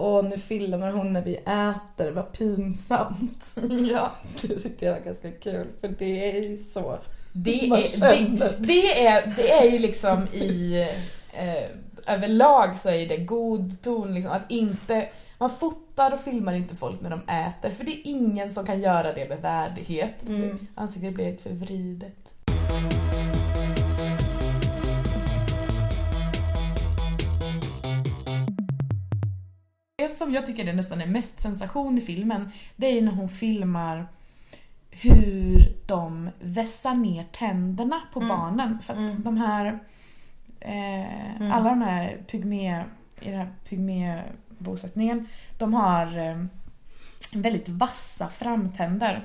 Åh 0.00 0.24
nu 0.24 0.38
filmar 0.38 0.90
hon 0.92 1.12
när 1.12 1.22
vi 1.22 1.36
äter, 1.36 2.10
vad 2.10 2.32
pinsamt. 2.32 3.56
ja. 3.90 4.12
Det 4.42 4.60
tyckte 4.60 4.84
jag 4.84 4.92
var 4.92 5.00
ganska 5.00 5.30
kul 5.32 5.66
för 5.80 5.88
det 5.88 6.36
är 6.36 6.42
ju 6.42 6.56
så. 6.56 6.98
Det 7.40 7.66
är, 7.66 8.00
det, 8.38 8.56
det, 8.58 9.06
är, 9.06 9.34
det 9.36 9.50
är 9.50 9.70
ju 9.72 9.78
liksom 9.78 10.26
i... 10.32 10.80
Eh, 11.32 11.70
överlag 12.06 12.76
så 12.76 12.90
är 12.90 13.08
det 13.08 13.16
god 13.16 13.82
ton 13.82 14.14
liksom 14.14 14.32
att 14.32 14.50
inte... 14.50 15.08
Man 15.38 15.50
fotar 15.50 16.12
och 16.12 16.20
filmar 16.20 16.52
inte 16.52 16.74
folk 16.74 17.00
när 17.00 17.10
de 17.10 17.20
äter 17.28 17.70
för 17.70 17.84
det 17.84 17.90
är 17.90 18.00
ingen 18.04 18.54
som 18.54 18.66
kan 18.66 18.80
göra 18.80 19.12
det 19.12 19.28
med 19.28 19.42
värdighet. 19.42 20.28
Mm. 20.28 20.66
Ansiktet 20.74 21.14
blir 21.14 21.30
lite 21.30 21.42
för 21.42 21.50
vridet. 21.50 22.34
Det 29.96 30.08
som 30.08 30.34
jag 30.34 30.46
tycker 30.46 30.66
är 30.66 30.72
nästan 30.72 31.00
är 31.00 31.06
mest 31.06 31.40
sensation 31.40 31.98
i 31.98 32.00
filmen, 32.00 32.50
det 32.76 32.86
är 32.86 32.92
ju 32.92 33.00
när 33.00 33.12
hon 33.12 33.28
filmar 33.28 34.08
hur 35.00 35.72
de 35.86 36.30
vässar 36.40 36.94
ner 36.94 37.24
tänderna 37.32 38.00
på 38.12 38.20
Mm. 38.20 38.28
barnen. 38.28 38.78
För 38.82 38.92
att 38.92 38.98
Mm. 38.98 39.22
de 39.22 39.36
här, 39.36 39.78
eh, 40.60 41.36
Mm. 41.36 41.52
alla 41.52 41.70
de 41.70 41.82
här 41.82 42.16
pygmé, 42.30 42.82
i 43.20 43.30
den 43.30 43.38
här 43.38 43.52
pygmébosättningen, 43.68 45.26
de 45.58 45.74
har 45.74 46.18
eh, 46.18 46.44
väldigt 47.32 47.68
vassa 47.68 48.28
framtänder. 48.28 49.20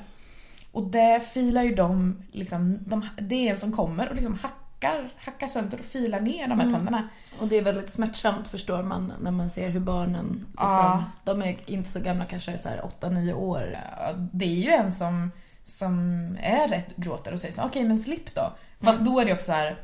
Och 0.72 0.84
det 0.84 1.20
filar 1.34 1.64
ju 1.64 1.76
de, 1.76 2.22
liksom, 2.32 2.78
de, 2.86 3.08
det 3.22 3.48
är 3.48 3.52
en 3.52 3.58
som 3.58 3.72
kommer 3.72 4.10
och 4.10 4.16
liksom 4.16 4.34
hackar, 4.42 5.10
hackar 5.18 5.48
sönder 5.48 5.80
och 5.80 5.86
filar 5.86 6.20
ner 6.20 6.48
de 6.48 6.60
här 6.60 6.68
Mm. 6.68 6.74
tänderna. 6.74 7.08
Och 7.40 7.48
det 7.48 7.58
är 7.58 7.64
väldigt 7.64 7.90
smärtsamt 7.90 8.48
förstår 8.48 8.84
man 8.84 9.14
när 9.22 9.32
man 9.32 9.50
ser 9.50 9.70
hur 9.70 9.80
barnen, 9.80 10.34
liksom, 10.34 10.68
Ja. 10.68 11.04
de 11.24 11.42
är 11.42 11.56
inte 11.66 11.90
så 11.90 12.00
gamla, 12.00 12.26
kanske 12.26 12.58
så 12.58 12.70
här 12.70 12.82
8-9 12.86 13.34
år. 13.34 13.76
Ja, 13.98 14.14
Det 14.32 14.46
är 14.46 14.50
ju 14.64 14.70
en 14.70 14.92
som, 14.92 15.32
som 15.64 15.98
är 16.42 16.68
rätt 16.68 16.96
gråter 16.96 17.34
och 17.34 17.40
säger 17.40 17.54
så 17.54 17.64
okej 17.64 17.84
men 17.84 18.00
slipp 18.00 18.36
då. 18.36 18.54
Fast 18.80 19.00
då 19.00 19.20
är 19.20 19.26
det 19.26 19.34
också 19.34 19.46
så 19.46 19.52
här. 19.52 19.76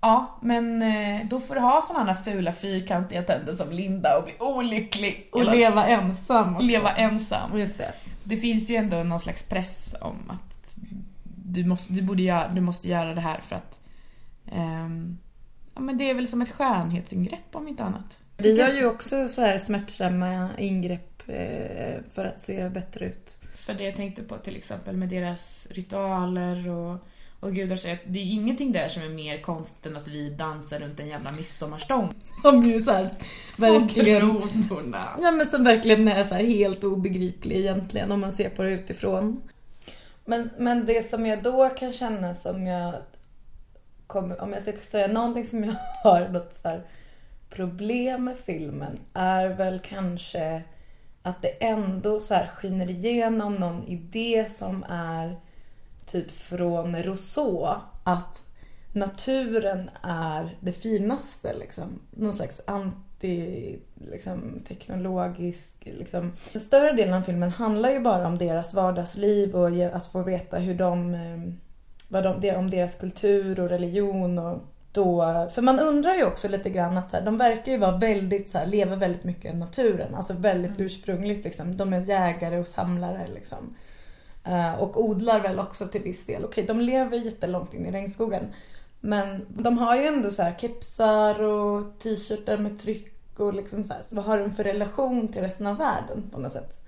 Ja, 0.00 0.38
men 0.42 0.82
eh, 0.82 1.26
då 1.28 1.40
får 1.40 1.54
du 1.54 1.60
ha 1.60 1.82
sådana 1.82 2.12
här 2.12 2.22
fula 2.22 2.52
fyrkantiga 2.52 3.22
tänder 3.22 3.52
som 3.54 3.70
Linda 3.70 4.18
och 4.18 4.24
bli 4.24 4.34
olycklig. 4.38 5.28
Och 5.32 5.44
leva 5.44 5.86
ensam 5.86 6.56
också. 6.56 6.66
leva 6.66 6.90
ensam. 6.90 7.58
Just 7.58 7.78
det. 7.78 7.92
Det 8.24 8.36
finns 8.36 8.70
ju 8.70 8.76
ändå 8.76 8.96
någon 8.96 9.20
slags 9.20 9.42
press 9.42 9.94
om 10.00 10.16
att 10.30 10.76
du 11.24 11.64
måste, 11.64 11.92
du 11.92 12.02
borde 12.02 12.22
göra, 12.22 12.48
du 12.48 12.60
måste 12.60 12.88
göra 12.88 13.14
det 13.14 13.20
här 13.20 13.40
för 13.40 13.56
att 13.56 13.80
ehm, 14.52 15.18
Ja 15.76 15.80
men 15.82 15.98
det 15.98 16.10
är 16.10 16.14
väl 16.14 16.28
som 16.28 16.42
ett 16.42 16.52
skönhetsingrepp 16.52 17.56
om 17.56 17.68
inte 17.68 17.84
annat. 17.84 18.18
Vi 18.36 18.56
gör 18.56 18.72
ju 18.72 18.86
också 18.86 19.28
så 19.28 19.40
här 19.40 19.58
smärtsamma 19.58 20.50
ingrepp 20.58 21.15
för 22.12 22.24
att 22.24 22.42
se 22.42 22.68
bättre 22.68 23.06
ut. 23.06 23.36
För 23.56 23.74
det 23.74 23.84
jag 23.84 23.96
tänkte 23.96 24.22
på 24.22 24.36
till 24.36 24.56
exempel 24.56 24.96
med 24.96 25.08
deras 25.08 25.66
ritualer 25.70 26.68
och, 26.68 26.98
och 27.40 27.54
gudar 27.54 27.76
säger 27.76 27.94
att 27.94 28.02
det 28.06 28.18
är 28.18 28.32
ingenting 28.32 28.72
där 28.72 28.88
som 28.88 29.02
är 29.02 29.08
mer 29.08 29.38
konstigt 29.38 29.86
än 29.86 29.96
att 29.96 30.08
vi 30.08 30.30
dansar 30.30 30.78
runt 30.78 31.00
en 31.00 31.08
jävla 31.08 31.32
midsommarstång. 31.32 32.14
Som 32.42 32.64
ju 32.64 32.80
så 32.80 32.92
här, 32.92 33.08
verkligen... 33.58 34.20
grodorna. 34.20 35.18
Ja 35.22 35.30
men 35.30 35.46
som 35.46 35.64
verkligen 35.64 36.08
är 36.08 36.24
så 36.24 36.34
helt 36.34 36.84
obegriplig 36.84 37.56
egentligen 37.56 38.12
om 38.12 38.20
man 38.20 38.32
ser 38.32 38.48
på 38.50 38.62
det 38.62 38.70
utifrån. 38.70 39.42
Men, 40.24 40.50
men 40.58 40.86
det 40.86 41.10
som 41.10 41.26
jag 41.26 41.42
då 41.42 41.68
kan 41.68 41.92
känna 41.92 42.34
som 42.34 42.66
jag 42.66 42.94
kommer, 44.06 44.40
om 44.40 44.52
jag 44.52 44.62
ska 44.62 44.72
säga 44.72 45.06
någonting 45.06 45.46
som 45.46 45.64
jag 45.64 45.74
har 46.04 46.28
något 46.28 46.54
så 46.62 46.68
här 46.68 46.82
problem 47.50 48.24
med 48.24 48.36
filmen 48.38 48.98
är 49.14 49.48
väl 49.48 49.78
kanske 49.78 50.62
att 51.26 51.42
det 51.42 51.48
ändå 51.48 52.20
så 52.20 52.34
här 52.34 52.46
skiner 52.46 52.90
igenom 52.90 53.54
någon 53.54 53.86
idé 53.86 54.46
som 54.50 54.84
är 54.88 55.36
typ 56.06 56.30
från 56.30 57.02
Rousseau 57.02 57.66
att 58.04 58.42
naturen 58.92 59.90
är 60.02 60.56
det 60.60 60.72
finaste 60.72 61.54
liksom. 61.58 62.00
Någon 62.10 62.34
slags 62.34 62.60
anti, 62.66 63.78
liksom, 64.10 64.60
teknologisk, 64.68 65.74
liksom. 65.80 66.32
Den 66.52 66.62
större 66.62 66.92
delen 66.92 67.14
av 67.14 67.22
filmen 67.22 67.50
handlar 67.50 67.90
ju 67.90 68.00
bara 68.00 68.26
om 68.26 68.38
deras 68.38 68.74
vardagsliv 68.74 69.56
och 69.56 69.96
att 69.96 70.06
få 70.06 70.22
veta 70.22 70.58
hur 70.58 70.74
de, 70.74 71.14
eh, 71.14 71.52
vad 72.08 72.40
de, 72.40 72.56
om 72.56 72.70
deras 72.70 72.94
kultur 72.94 73.60
och 73.60 73.68
religion 73.68 74.38
och 74.38 74.62
då, 74.96 75.48
för 75.54 75.62
man 75.62 75.80
undrar 75.80 76.14
ju 76.14 76.24
också 76.24 76.48
lite 76.48 76.70
grann 76.70 76.96
att 76.98 77.10
så 77.10 77.16
här, 77.16 77.24
de 77.24 77.38
verkar 77.38 77.72
ju 77.72 77.78
vara 77.78 77.96
väldigt 77.96 78.50
så 78.50 78.58
här, 78.58 78.66
lever 78.66 78.96
väldigt 78.96 79.24
mycket 79.24 79.54
i 79.54 79.56
naturen, 79.56 80.14
alltså 80.14 80.32
väldigt 80.32 80.80
ursprungligt 80.80 81.44
liksom. 81.44 81.76
De 81.76 81.92
är 81.92 82.00
jägare 82.00 82.58
och 82.58 82.66
samlare 82.66 83.26
liksom. 83.34 83.76
Eh, 84.44 84.74
Och 84.74 85.04
odlar 85.04 85.40
väl 85.40 85.58
också 85.58 85.86
till 85.86 86.02
viss 86.02 86.26
del. 86.26 86.44
Okej, 86.44 86.64
de 86.64 86.80
lever 86.80 87.16
jättelångt 87.18 87.74
in 87.74 87.86
i 87.86 87.90
regnskogen. 87.90 88.44
Men 89.00 89.46
de 89.48 89.78
har 89.78 89.96
ju 89.96 90.06
ändå 90.06 90.30
så 90.30 90.42
här 90.42 90.54
kepsar 90.58 91.42
och 91.42 91.98
t-shirtar 91.98 92.58
med 92.58 92.78
tryck 92.78 93.12
och 93.36 93.54
liksom 93.54 93.84
så 93.84 93.92
här. 93.92 94.02
Så 94.02 94.16
vad 94.16 94.24
har 94.24 94.38
de 94.38 94.50
för 94.52 94.64
relation 94.64 95.28
till 95.28 95.42
resten 95.42 95.66
av 95.66 95.76
världen 95.76 96.30
på 96.32 96.40
något 96.40 96.52
sätt? 96.52 96.80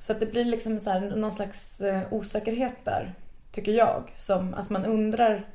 Så 0.00 0.12
att 0.12 0.20
det 0.20 0.26
blir 0.26 0.44
liksom 0.44 0.80
så 0.80 0.90
här 0.90 1.00
någon 1.00 1.32
slags 1.32 1.80
eh, 1.80 2.00
osäkerhet 2.10 2.84
där, 2.84 3.14
tycker 3.52 3.72
jag. 3.72 4.12
Som, 4.16 4.54
alltså 4.54 4.72
man 4.72 4.84
undrar 4.84 5.46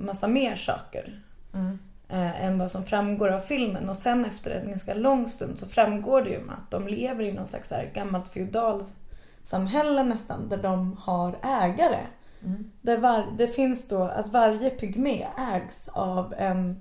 massa 0.00 0.28
mer 0.28 0.56
saker 0.56 1.22
Mm. 1.54 1.78
eh, 2.08 2.44
än 2.44 2.58
vad 2.58 2.70
som 2.70 2.84
framgår 2.84 3.28
av 3.28 3.40
filmen. 3.40 3.88
Och 3.88 3.96
sen 3.96 4.24
efter 4.24 4.50
en 4.50 4.70
ganska 4.70 4.94
lång 4.94 5.28
stund 5.28 5.58
så 5.58 5.66
framgår 5.66 6.22
det 6.22 6.30
ju 6.30 6.36
att 6.50 6.70
de 6.70 6.88
lever 6.88 7.24
i 7.24 7.32
någon 7.32 7.46
slags 7.48 7.68
så 7.68 7.74
här 7.74 7.90
gammalt 7.94 8.28
feodalsamhälle 8.28 10.02
nästan, 10.02 10.48
där 10.48 10.56
de 10.62 10.96
har 11.00 11.36
ägare. 11.42 12.06
Mm. 12.44 12.70
Där 12.80 12.98
var, 12.98 13.26
det 13.38 13.48
finns 13.48 13.88
då 13.88 14.02
att 14.02 14.28
varje 14.28 14.70
pygmé 14.70 15.26
ägs 15.54 15.88
av 15.88 16.34
en... 16.38 16.80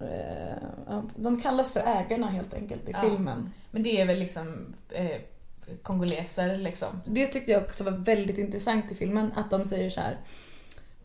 Eh, 0.00 1.00
de 1.16 1.40
kallas 1.40 1.72
för 1.72 1.80
ägarna 1.80 2.26
helt 2.26 2.54
enkelt 2.54 2.88
i 2.88 2.92
Ja. 2.92 3.00
filmen. 3.00 3.50
Men 3.70 3.82
det 3.82 4.00
är 4.00 4.06
väl 4.06 4.18
liksom 4.18 4.74
eh, 4.90 5.16
kongoleser 5.82 6.56
liksom. 6.58 7.00
Det 7.06 7.26
tyckte 7.26 7.52
jag 7.52 7.62
också 7.62 7.84
var 7.84 7.92
väldigt 7.92 8.38
intressant 8.38 8.92
i 8.92 8.94
filmen, 8.94 9.32
att 9.36 9.50
de 9.50 9.64
säger 9.64 9.90
så 9.90 10.00
här. 10.00 10.16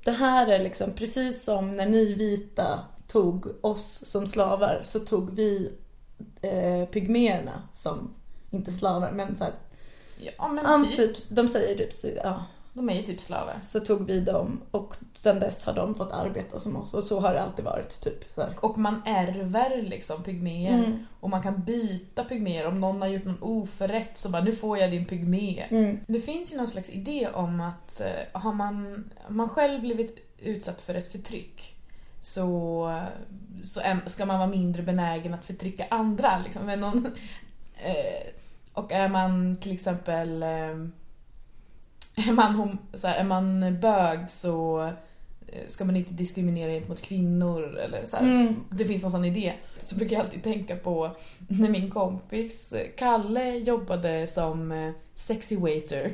Det 0.03 0.12
här 0.12 0.48
är 0.48 0.63
liksom 0.63 0.94
precis 0.94 1.44
som 1.44 1.75
när 1.75 1.86
ni 1.86 2.13
vita 2.13 2.79
tog 3.08 3.48
oss 3.62 4.01
som 4.06 4.27
slavar 4.27 4.82
så 4.86 5.00
tog 5.00 5.36
vi 5.36 5.72
eh, 6.41 6.86
pygméerna 6.86 7.63
som, 7.74 8.13
inte 8.50 8.72
slavar 8.72 9.12
men 9.12 9.36
så 9.36 9.44
här, 9.44 9.53
Ja 10.38 10.48
men 10.48 10.86
typ. 10.86 10.96
typ, 10.96 11.29
de 11.29 11.48
säger 11.48 11.77
typ 11.77 12.15
ja, 12.24 12.46
De 12.74 12.90
är 12.90 12.94
ju 12.94 13.02
typ 13.02 13.22
slavar. 13.22 13.60
så 13.62 13.80
tog 13.80 14.06
vi 14.06 14.20
dem 14.20 14.62
och 14.72 14.96
sen 15.14 15.40
dess 15.40 15.66
har 15.66 15.74
de 15.74 15.96
fått 15.96 16.12
arbeta 16.12 16.60
som 16.60 16.76
oss 16.76 16.94
och 16.94 17.04
så 17.04 17.20
har 17.20 17.34
det 17.34 17.42
alltid 17.42 17.66
varit 17.66 18.02
typ 18.02 18.34
så 18.36 18.42
här. 18.42 18.56
Och 18.62 18.78
man 18.78 19.02
ärver 19.06 19.82
liksom 19.82 20.24
pygméer. 20.24 20.78
Mm. 20.78 21.06
Och 21.20 21.30
man 21.30 21.44
kan 21.44 21.64
byta 21.64 22.24
pygméer. 22.24 22.68
Om 22.68 22.80
någon 22.80 23.02
har 23.02 23.10
gjort 23.10 23.26
någon 23.26 23.42
oförrätt 23.42 24.18
så 24.18 24.30
bara 24.30 24.44
nu 24.44 24.52
får 24.52 24.78
jag 24.78 24.92
din 24.92 25.06
pygmé. 25.06 25.66
Mm. 25.70 26.00
Det 26.08 26.22
finns 26.22 26.54
ju 26.54 26.58
någon 26.58 26.68
slags 26.68 26.90
idé 26.90 27.30
om 27.34 27.62
att 27.62 28.02
eh, 28.02 28.42
har 28.42 28.54
man, 28.54 29.04
har 29.24 29.34
man 29.34 29.50
själv 29.50 29.82
blivit 29.82 30.36
utsatt 30.40 30.82
för 30.82 30.96
ett 30.96 31.12
förtryck 31.12 31.76
så, 32.22 33.04
så 33.62 33.82
ska 34.06 34.26
man 34.26 34.40
vara 34.40 34.50
mindre 34.50 34.84
benägen 34.84 35.34
att 35.34 35.46
förtrycka 35.46 35.86
andra. 35.90 36.40
Liksom. 36.44 36.66
Men 36.66 36.80
någon, 36.80 37.06
eh, 37.78 38.28
och 38.74 38.92
är 38.92 39.10
man 39.10 39.56
till 39.56 39.72
exempel 39.72 40.44
eh, 40.44 40.76
är 42.28 42.34
man, 42.34 42.56
hom- 42.56 42.78
så 42.98 43.08
här, 43.08 43.20
är 43.20 43.24
man 43.24 43.78
bög 43.82 44.20
så 44.30 44.84
eh, 45.48 45.68
ska 45.68 45.86
man 45.86 45.96
inte 45.96 46.14
diskriminera 46.14 46.72
gentemot 46.72 47.02
kvinnor 47.02 47.78
eller 47.78 48.06
så. 48.06 48.18
Mm. 48.18 48.56
Det 48.70 48.86
finns 48.86 49.02
någon 49.02 49.12
sån 49.12 49.26
idé. 49.26 49.54
Så 49.78 49.96
brukar 49.96 50.16
jag 50.16 50.26
alltid 50.26 50.44
tänka 50.44 50.76
på 50.76 51.12
när 51.38 51.70
min 51.70 51.90
kompis 51.90 52.74
eh, 52.74 52.88
Kalle 52.98 53.58
jobbade 53.58 54.28
som 54.28 54.72
eh, 54.72 54.92
sexy 55.16 55.58
waiter 55.58 56.12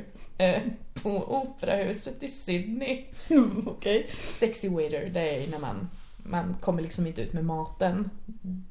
på 1.02 1.36
operahuset 1.36 2.22
i 2.22 2.28
Sydney. 2.28 3.04
Okej. 3.66 4.06
Sexy 4.38 4.68
waiter, 4.68 5.10
det 5.12 5.44
är 5.44 5.50
när 5.50 5.58
man, 5.58 5.88
man 6.16 6.56
kommer 6.60 6.82
liksom 6.82 7.06
inte 7.06 7.22
ut 7.22 7.32
med 7.32 7.44
maten. 7.44 8.10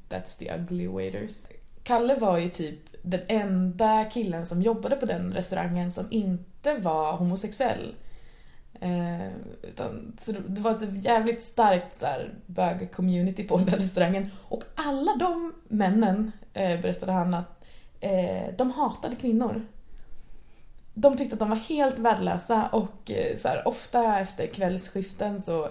That's 0.08 0.38
the 0.38 0.52
ugly 0.54 0.86
waiters. 0.86 1.46
Kalle 1.82 2.14
var 2.18 2.38
ju 2.38 2.48
typ 2.48 2.78
den 3.02 3.20
enda 3.28 4.04
killen 4.04 4.46
som 4.46 4.62
jobbade 4.62 4.96
på 4.96 5.06
den 5.06 5.32
restaurangen 5.32 5.92
som 5.92 6.06
inte 6.10 6.55
var 6.74 7.16
homosexuell. 7.16 7.94
Eh, 8.80 9.28
utan, 9.62 10.16
så 10.20 10.32
det, 10.32 10.40
det 10.48 10.60
var 10.60 10.70
ett 10.70 11.04
jävligt 11.04 11.42
starkt 11.42 12.04
bög-community 12.46 13.48
på 13.48 13.56
den 13.56 13.74
restaurangen. 13.78 14.30
Och 14.48 14.62
alla 14.74 15.16
de 15.16 15.54
männen, 15.68 16.32
eh, 16.52 16.80
berättade 16.80 17.12
han, 17.12 17.34
att 17.34 17.64
eh, 18.00 18.54
de 18.58 18.70
hatade 18.70 19.16
kvinnor. 19.16 19.66
De 20.94 21.16
tyckte 21.16 21.34
att 21.34 21.40
de 21.40 21.50
var 21.50 21.56
helt 21.56 21.98
värdelösa 21.98 22.68
och 22.72 23.10
eh, 23.10 23.36
så 23.36 23.48
här, 23.48 23.68
ofta 23.68 24.20
efter 24.20 24.46
kvällsskiften 24.46 25.42
så 25.42 25.68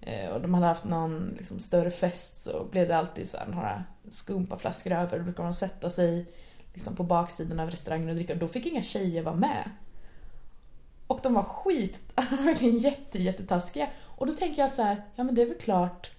eh, 0.00 0.28
och 0.34 0.40
de 0.40 0.54
hade 0.54 0.66
haft 0.66 0.84
någon 0.84 1.34
liksom, 1.38 1.60
större 1.60 1.90
fest 1.90 2.42
så 2.42 2.66
blev 2.70 2.88
det 2.88 2.96
alltid 2.96 3.30
så 3.30 3.36
här, 3.36 3.46
några 3.46 3.84
skumpaflaskor 4.10 4.92
över. 4.92 5.18
Då 5.18 5.24
brukade 5.24 5.48
de 5.48 5.54
sätta 5.54 5.90
sig 5.90 6.26
liksom, 6.74 6.96
på 6.96 7.02
baksidan 7.02 7.60
av 7.60 7.70
restaurangen 7.70 8.08
och 8.08 8.14
dricka. 8.14 8.34
Då 8.34 8.48
fick 8.48 8.66
inga 8.66 8.82
tjejer 8.82 9.22
vara 9.22 9.34
med. 9.34 9.70
Och 11.12 11.20
de 11.22 11.34
var 11.34 11.42
skit, 11.42 12.00
verkligen 12.44 12.78
jätte, 12.78 13.18
jättetaskiga. 13.18 13.88
Och 14.16 14.26
då 14.26 14.32
tänker 14.32 14.62
jag 14.62 14.70
så 14.70 14.82
här, 14.82 15.02
ja 15.14 15.24
men 15.24 15.34
det 15.34 15.42
är 15.42 15.46
väl 15.46 15.58
klart. 15.58 16.10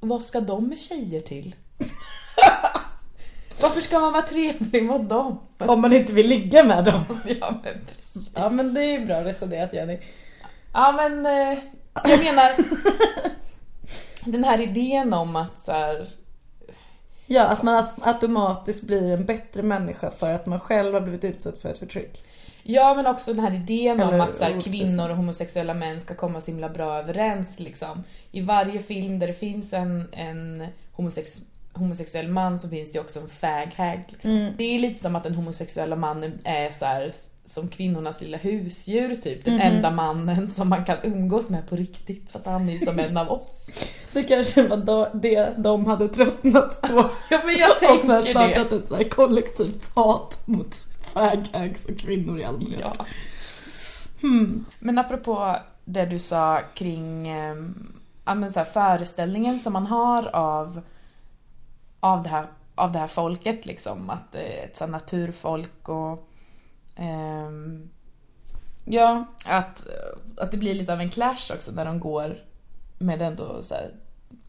Vad 0.00 0.22
ska 0.22 0.40
de 0.40 0.68
med 0.68 0.78
tjejer 0.78 1.20
till? 1.20 1.54
Varför 3.60 3.80
ska 3.80 3.98
man 4.00 4.12
vara 4.12 4.22
trevlig 4.26 4.84
mot 4.84 5.08
dem? 5.08 5.38
Om 5.58 5.80
man 5.80 5.92
inte 5.92 6.12
vill 6.12 6.26
ligga 6.26 6.64
med 6.64 6.84
dem. 6.84 7.04
Ja 7.40 7.54
men 7.64 7.74
precis. 7.96 8.30
Ja 8.34 8.50
men 8.50 8.74
det 8.74 8.80
är 8.80 9.06
bra 9.06 9.24
resonerat 9.24 9.72
Jenny. 9.72 9.98
Ja 10.72 10.92
men 10.92 11.26
eh, 11.26 11.58
jag 12.04 12.24
menar 12.24 12.50
den 14.24 14.44
här 14.44 14.60
idén 14.60 15.12
om 15.12 15.36
att 15.36 15.60
så 15.60 15.72
här, 15.72 16.08
Ja, 17.26 17.44
att 17.44 17.62
man 17.62 17.74
aut- 17.84 18.02
automatiskt 18.02 18.82
blir 18.82 19.12
en 19.12 19.24
bättre 19.24 19.62
människa 19.62 20.10
för 20.10 20.32
att 20.34 20.46
man 20.46 20.60
själv 20.60 20.94
har 20.94 21.00
blivit 21.00 21.24
utsatt 21.24 21.58
för 21.58 21.68
ett 21.68 21.78
förtryck. 21.78 22.24
Ja 22.68 22.94
men 22.94 23.06
också 23.06 23.32
den 23.34 23.44
här 23.44 23.54
idén 23.54 24.00
om 24.00 24.08
Eller 24.14 24.24
att 24.24 24.36
så 24.36 24.44
här, 24.44 24.60
kvinnor 24.60 25.10
och 25.10 25.16
homosexuella 25.16 25.74
män 25.74 26.00
ska 26.00 26.14
komma 26.14 26.40
så 26.40 26.50
himla 26.50 26.68
bra 26.68 26.98
överens 26.98 27.60
liksom. 27.60 28.04
I 28.32 28.40
varje 28.40 28.78
film 28.82 29.18
där 29.18 29.26
det 29.26 29.32
finns 29.32 29.72
en, 29.72 30.08
en 30.12 30.66
homosex, 30.92 31.40
homosexuell 31.72 32.28
man 32.28 32.58
så 32.58 32.68
finns 32.68 32.92
det 32.92 32.96
ju 32.96 33.00
också 33.04 33.20
en 33.20 33.28
fag 33.28 33.72
hag. 33.76 34.04
Liksom. 34.08 34.30
Mm. 34.30 34.52
Det 34.58 34.64
är 34.64 34.78
lite 34.78 35.00
som 35.00 35.16
att 35.16 35.22
den 35.22 35.34
homosexuella 35.34 35.96
mannen 35.96 36.38
är 36.44 36.70
så 36.70 36.84
här, 36.84 37.10
som 37.44 37.68
kvinnornas 37.68 38.20
lilla 38.20 38.38
husdjur 38.38 39.14
typ. 39.14 39.44
Den 39.44 39.54
Mhm. 39.54 39.62
enda 39.62 39.90
mannen 39.90 40.48
som 40.56 40.68
man 40.68 40.84
kan 40.84 40.96
umgås 41.02 41.50
med 41.50 41.68
på 41.68 41.76
riktigt 41.76 42.32
för 42.32 42.38
att 42.38 42.46
han 42.46 42.68
är 42.68 42.72
ju 42.72 42.78
som 42.78 42.98
en 42.98 43.16
av 43.16 43.30
oss. 43.32 43.70
Det 44.12 44.22
kanske 44.22 44.62
var 44.68 44.76
då, 44.76 45.10
det 45.14 45.54
de 45.56 45.86
hade 45.86 46.08
tröttnat 46.08 46.80
på. 46.82 47.04
Ja 47.30 47.40
men 47.46 47.56
jag 47.56 47.70
och 47.70 47.76
så 47.78 47.84
här 47.86 47.98
tänker 47.98 48.20
startat 48.30 48.70
det. 48.70 48.76
ett 48.76 48.88
så 48.88 48.96
här 48.96 49.04
kollektivt 49.04 49.90
hat 49.94 50.38
mot 50.44 50.85
faghags 51.16 51.84
och 51.84 51.98
kvinnor 51.98 52.38
i 52.38 52.44
allmänhet. 52.44 52.80
Ja. 52.82 53.06
Hmm. 54.20 54.64
Men 54.78 54.98
apropå 54.98 55.56
det 55.84 56.06
du 56.06 56.18
sa 56.18 56.60
kring 56.74 57.28
eh, 57.28 57.56
ja, 58.24 58.34
men 58.34 58.52
så 58.52 58.60
här, 58.60 58.66
föreställningen 58.66 59.58
som 59.58 59.72
man 59.72 59.86
har 59.86 60.26
av, 60.26 60.80
av, 62.00 62.22
det 62.22 62.28
här, 62.28 62.46
av 62.74 62.92
det 62.92 62.98
här 62.98 63.06
folket 63.06 63.66
liksom. 63.66 64.10
Att 64.10 64.34
är 64.34 64.64
ett 64.64 64.76
så 64.76 64.84
här, 64.84 64.90
naturfolk 64.90 65.88
och 65.88 66.28
ehm, 66.96 67.88
Ja, 68.88 69.24
att, 69.46 69.86
att 70.36 70.50
det 70.50 70.56
blir 70.56 70.74
lite 70.74 70.92
av 70.92 71.00
en 71.00 71.10
clash 71.10 71.52
också 71.54 71.72
när 71.72 71.84
de 71.84 72.00
går 72.00 72.38
med 72.98 73.22
ändå 73.22 73.62
så 73.62 73.74
här, 73.74 73.90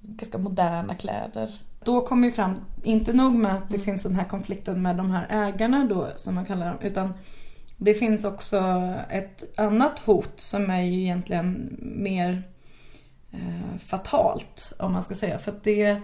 ganska 0.01 0.37
moderna 0.37 0.95
kläder. 0.95 1.61
Då 1.87 2.01
kommer 2.01 2.27
ju 2.27 2.33
fram, 2.33 2.55
inte 2.83 3.13
nog 3.13 3.33
med 3.33 3.55
att 3.55 3.69
det 3.69 3.79
finns 3.79 4.03
den 4.03 4.15
här 4.15 4.25
konflikten 4.25 4.81
med 4.81 4.95
de 4.95 5.11
här 5.11 5.27
ägarna 5.29 5.85
då 5.85 6.07
som 6.15 6.35
man 6.35 6.45
kallar 6.45 6.67
dem, 6.67 6.77
utan 6.81 7.13
det 7.77 7.93
finns 7.93 8.25
också 8.25 8.57
ett 9.09 9.59
annat 9.59 9.99
hot 9.99 10.33
som 10.35 10.69
är 10.69 10.81
ju 10.81 11.01
egentligen 11.01 11.77
mer 11.81 12.43
eh, 13.31 13.79
fatalt 13.79 14.73
om 14.79 14.93
man 14.93 15.03
ska 15.03 15.15
säga. 15.15 15.39
För 15.39 15.51
att 15.51 15.63
det 15.63 16.01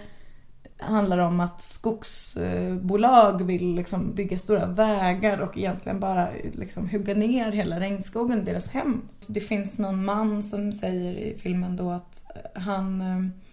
handlar 0.79 1.17
om 1.17 1.39
att 1.39 1.61
skogsbolag 1.61 3.43
vill 3.43 3.75
liksom 3.75 4.15
bygga 4.15 4.39
stora 4.39 4.65
vägar 4.65 5.39
och 5.39 5.57
egentligen 5.57 5.99
bara 5.99 6.27
liksom 6.53 6.89
hugga 6.89 7.13
ner 7.13 7.51
hela 7.51 7.79
regnskogen, 7.79 8.45
deras 8.45 8.69
hem. 8.69 9.01
Det 9.27 9.41
finns 9.41 9.77
någon 9.77 10.05
man 10.05 10.43
som 10.43 10.71
säger 10.71 11.13
i 11.17 11.37
filmen 11.37 11.75
då 11.75 11.91
att 11.91 12.25
han 12.55 13.01
eh, 13.01 13.43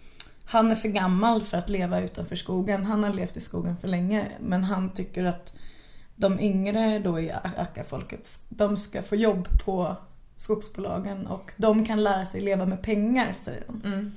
han 0.50 0.70
är 0.70 0.76
för 0.76 0.88
gammal 0.88 1.42
för 1.42 1.58
att 1.58 1.68
leva 1.68 2.00
utanför 2.00 2.36
skogen. 2.36 2.84
Han 2.84 3.04
har 3.04 3.12
levt 3.12 3.36
i 3.36 3.40
skogen 3.40 3.76
för 3.76 3.88
länge. 3.88 4.28
Men 4.40 4.64
han 4.64 4.90
tycker 4.90 5.24
att 5.24 5.54
de 6.14 6.40
yngre 6.40 6.98
då 6.98 7.20
i 7.20 7.30
Akka-folket, 7.56 8.40
de 8.48 8.76
ska 8.76 9.02
få 9.02 9.16
jobb 9.16 9.48
på 9.64 9.96
skogsbolagen 10.36 11.26
och 11.26 11.52
de 11.56 11.84
kan 11.84 12.02
lära 12.02 12.26
sig 12.26 12.40
leva 12.40 12.66
med 12.66 12.82
pengar, 12.82 13.34
säger 13.38 13.64
de. 13.66 13.82
Mm. 13.84 14.12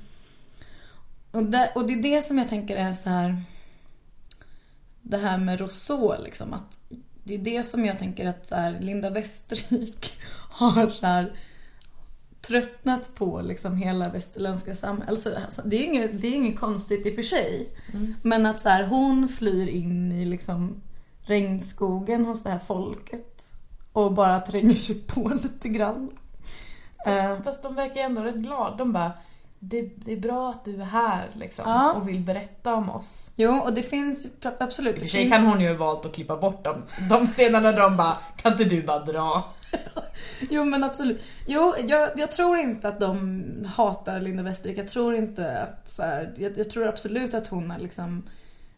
Och, 1.30 1.44
där, 1.44 1.70
och 1.74 1.86
det 1.86 1.92
är 1.92 2.02
det 2.02 2.22
som 2.22 2.38
jag 2.38 2.48
tänker 2.48 2.76
är 2.76 2.92
så 2.92 3.08
här. 3.08 3.42
Det 5.02 5.18
här 5.18 5.38
med 5.38 5.60
Rousseau 5.60 6.22
liksom. 6.24 6.54
Att 6.54 6.78
det 7.24 7.34
är 7.34 7.38
det 7.38 7.64
som 7.64 7.84
jag 7.84 7.98
tänker 7.98 8.28
att 8.28 8.46
så 8.46 8.54
här, 8.54 8.80
Linda 8.80 9.10
Westervik 9.10 10.12
har 10.50 10.90
så 10.90 11.06
här 11.06 11.32
tröttnat 12.46 13.14
på 13.14 13.40
liksom 13.42 13.76
hela 13.76 14.08
västerländska 14.08 14.74
samhället. 14.74 15.08
Alltså, 15.08 15.34
alltså, 15.44 15.62
det, 15.64 15.76
är 15.76 15.84
inget, 15.84 16.20
det 16.20 16.26
är 16.28 16.34
inget 16.34 16.60
konstigt 16.60 17.06
i 17.06 17.10
och 17.10 17.14
för 17.14 17.22
sig. 17.22 17.68
Mm. 17.94 18.14
Men 18.22 18.46
att 18.46 18.60
så 18.60 18.68
här, 18.68 18.84
hon 18.84 19.28
flyr 19.28 19.66
in 19.68 20.12
i 20.12 20.24
liksom 20.24 20.82
regnskogen 21.22 22.26
hos 22.26 22.42
det 22.42 22.50
här 22.50 22.58
folket. 22.58 23.50
Och 23.92 24.12
bara 24.12 24.40
tränger 24.40 24.74
sig 24.74 24.94
på 24.94 25.28
lite 25.42 25.68
grann. 25.68 26.10
Fast, 27.04 27.44
fast 27.44 27.62
de 27.62 27.74
verkar 27.74 28.00
ändå 28.00 28.22
rätt 28.22 28.34
glada. 28.34 28.76
De 28.76 28.92
bara, 28.92 29.12
det, 29.58 29.82
det 29.96 30.12
är 30.12 30.16
bra 30.16 30.50
att 30.50 30.64
du 30.64 30.80
är 30.80 30.84
här 30.84 31.30
liksom 31.34 31.64
Ja. 31.68 31.92
och 31.92 32.08
vill 32.08 32.20
berätta 32.20 32.74
om 32.74 32.90
oss. 32.90 33.30
jo, 33.36 33.58
och 33.58 33.72
det 33.74 33.82
finns 33.82 34.26
absolut. 34.60 34.94
I 34.94 34.98
och 34.98 35.02
för 35.02 35.08
sig 35.08 35.30
kan 35.30 35.46
hon 35.46 35.60
ju 35.60 35.68
ha 35.68 35.76
valt 35.76 36.06
att 36.06 36.14
klippa 36.14 36.36
bort 36.36 36.64
dem. 36.64 36.82
De 37.10 37.26
scenerna 37.26 37.72
där 37.72 37.80
de 37.80 37.96
bara, 37.96 38.18
kan 38.36 38.52
inte 38.52 38.64
du 38.64 38.82
bara 38.82 39.04
dra? 39.04 39.44
Jo 40.50 40.64
men 40.64 40.84
absolut. 40.84 41.22
Jo, 41.46 41.74
jag, 41.88 42.10
jag 42.16 42.32
tror 42.32 42.58
inte 42.58 42.88
att 42.88 43.00
de 43.00 43.44
hatar 43.74 44.20
Linda 44.20 44.42
Westervik. 44.42 44.78
Jag 44.78 44.88
tror 44.88 45.14
inte 45.14 45.58
att 45.58 45.88
så 45.88 46.02
här, 46.02 46.34
jag, 46.36 46.58
jag 46.58 46.70
tror 46.70 46.86
absolut 46.88 47.34
att 47.34 47.46
hon 47.46 47.70
har 47.70 47.78
liksom 47.78 48.22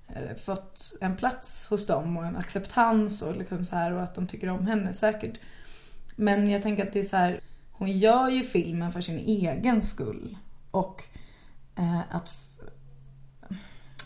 eh, 0.09 0.37
fått 0.37 0.96
en 1.00 1.16
plats 1.16 1.66
hos 1.70 1.87
dem 1.87 2.16
och 2.16 2.26
en 2.26 2.37
acceptans 2.37 3.22
och 3.22 3.37
liksom 3.37 3.64
så 3.64 3.76
här 3.76 3.92
och 3.92 4.02
att 4.02 4.14
de 4.14 4.26
tycker 4.26 4.48
om 4.48 4.66
henne 4.66 4.94
säkert. 4.94 5.38
Men 6.16 6.50
jag 6.50 6.62
tänker 6.62 6.87
att 6.87 6.92
det 6.92 7.00
är 7.00 7.04
så 7.04 7.16
här, 7.16 7.40
hon 7.72 7.90
gör 7.98 8.28
ju 8.28 8.42
filmen 8.42 8.92
för 8.92 9.00
sin 9.00 9.18
egen 9.18 9.82
skull. 9.82 10.37
Och 10.70 11.02
eh, 11.76 12.00
att 12.11 12.46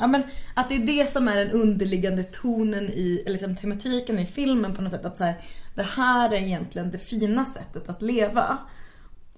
Ja 0.01 0.07
men 0.07 0.23
att 0.55 0.69
det 0.69 0.75
är 0.75 0.87
det 0.87 1.11
som 1.11 1.29
är 1.29 1.37
den 1.37 1.51
underliggande 1.51 2.25
tonen 2.25 2.85
i, 2.85 3.23
eller 3.27 3.33
liksom 3.33 3.57
tematiken 3.57 4.19
i 4.19 4.27
filmen 4.27 4.75
på 4.75 4.83
något 4.83 4.93
sätt. 4.93 5.05
Att 5.05 5.17
så 5.17 5.25
här, 5.25 5.41
det 5.81 5.87
här 5.87 6.31
är 6.31 6.43
egentligen 6.43 6.91
det 6.91 6.99
fina 6.99 7.45
sättet 7.45 7.89
att 7.89 8.03
leva. 8.03 8.59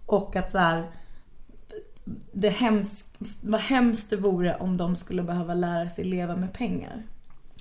Och 0.07 0.37
att 0.37 0.51
så 0.51 0.59
här, 0.59 0.91
det 2.33 2.49
hemskt, 2.49 3.17
vad 3.41 3.61
hemskt 3.61 4.11
det 4.11 4.17
vore 4.17 4.57
om 4.57 4.77
de 4.77 4.97
skulle 4.97 5.23
behöva 5.23 5.55
lära 5.55 5.89
sig 5.89 6.05
leva 6.05 6.37
med 6.37 6.53
pengar. 6.53 7.03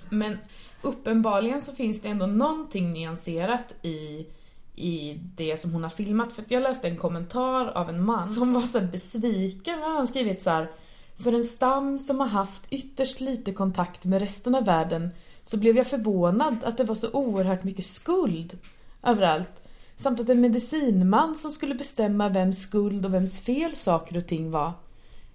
Men 0.08 0.38
uppenbarligen 0.82 1.60
så 1.60 1.72
finns 1.72 2.02
det 2.02 2.08
ändå 2.08 2.26
någonting 2.26 2.92
nyanserat 2.92 3.74
i, 3.82 4.26
i 4.74 5.20
det 5.36 5.60
som 5.60 5.72
hon 5.72 5.82
har 5.82 5.90
filmat. 5.90 6.32
För 6.32 6.42
att 6.42 6.50
jag 6.50 6.62
läste 6.62 6.88
en 6.88 6.96
kommentar 6.96 7.66
av 7.66 7.88
en 7.88 8.04
man 8.04 8.28
som 8.28 8.52
var 8.52 8.62
så 8.62 8.80
besviken. 8.80 9.78
Han 9.82 9.96
har 9.96 10.06
skrivit 10.06 10.42
så 10.42 10.50
här. 10.50 10.70
För 11.16 11.32
en 11.32 11.44
stam 11.44 11.98
som 11.98 12.20
har 12.20 12.28
haft 12.28 12.62
ytterst 12.70 13.20
lite 13.20 13.52
kontakt 13.52 14.04
med 14.04 14.20
resten 14.20 14.54
av 14.54 14.64
världen 14.64 15.10
så 15.44 15.56
blev 15.56 15.76
jag 15.76 15.86
förvånad 15.86 16.64
att 16.64 16.76
det 16.76 16.84
var 16.84 16.94
så 16.94 17.10
oerhört 17.10 17.64
mycket 17.64 17.86
skuld 17.86 18.58
överallt. 19.02 19.62
Samt 19.96 20.20
att 20.20 20.28
en 20.28 20.40
medicinman 20.40 21.34
som 21.34 21.50
skulle 21.50 21.74
bestämma 21.74 22.28
vems 22.28 22.62
skuld 22.62 23.06
och 23.06 23.14
vems 23.14 23.38
fel 23.38 23.76
saker 23.76 24.16
och 24.16 24.26
ting 24.26 24.50
var. 24.50 24.72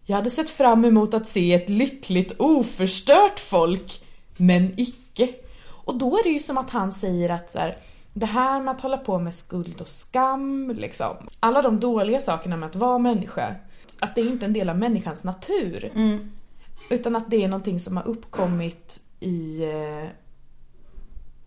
Jag 0.05 0.15
hade 0.15 0.29
sett 0.29 0.49
fram 0.49 0.85
emot 0.85 1.13
att 1.13 1.27
se 1.27 1.53
ett 1.53 1.69
lyckligt 1.69 2.35
oförstört 2.39 3.39
folk, 3.39 4.03
men 4.37 4.73
icke. 4.79 5.29
Och 5.69 5.97
då 5.97 6.17
är 6.17 6.23
det 6.23 6.29
ju 6.29 6.39
som 6.39 6.57
att 6.57 6.69
han 6.69 6.91
säger 6.91 7.29
att 7.29 7.49
så 7.49 7.59
här, 7.59 7.77
det 8.13 8.25
här 8.25 8.61
med 8.61 8.71
att 8.71 8.81
hålla 8.81 8.97
på 8.97 9.19
med 9.19 9.33
skuld 9.33 9.81
och 9.81 9.87
skam, 9.87 10.71
liksom. 10.77 11.15
Alla 11.39 11.61
de 11.61 11.79
dåliga 11.79 12.21
sakerna 12.21 12.57
med 12.57 12.69
att 12.69 12.75
vara 12.75 12.97
människa. 12.97 13.55
att 13.99 14.15
det 14.15 14.21
är 14.21 14.25
inte 14.25 14.45
är 14.45 14.47
en 14.47 14.53
del 14.53 14.69
av 14.69 14.77
människans 14.77 15.23
natur. 15.23 15.91
Mm. 15.95 16.31
Utan 16.89 17.15
att 17.15 17.29
det 17.29 17.43
är 17.43 17.47
någonting 17.47 17.79
som 17.79 17.97
har 17.97 18.07
uppkommit 18.07 19.01
i, 19.19 19.63
eh, 19.63 20.10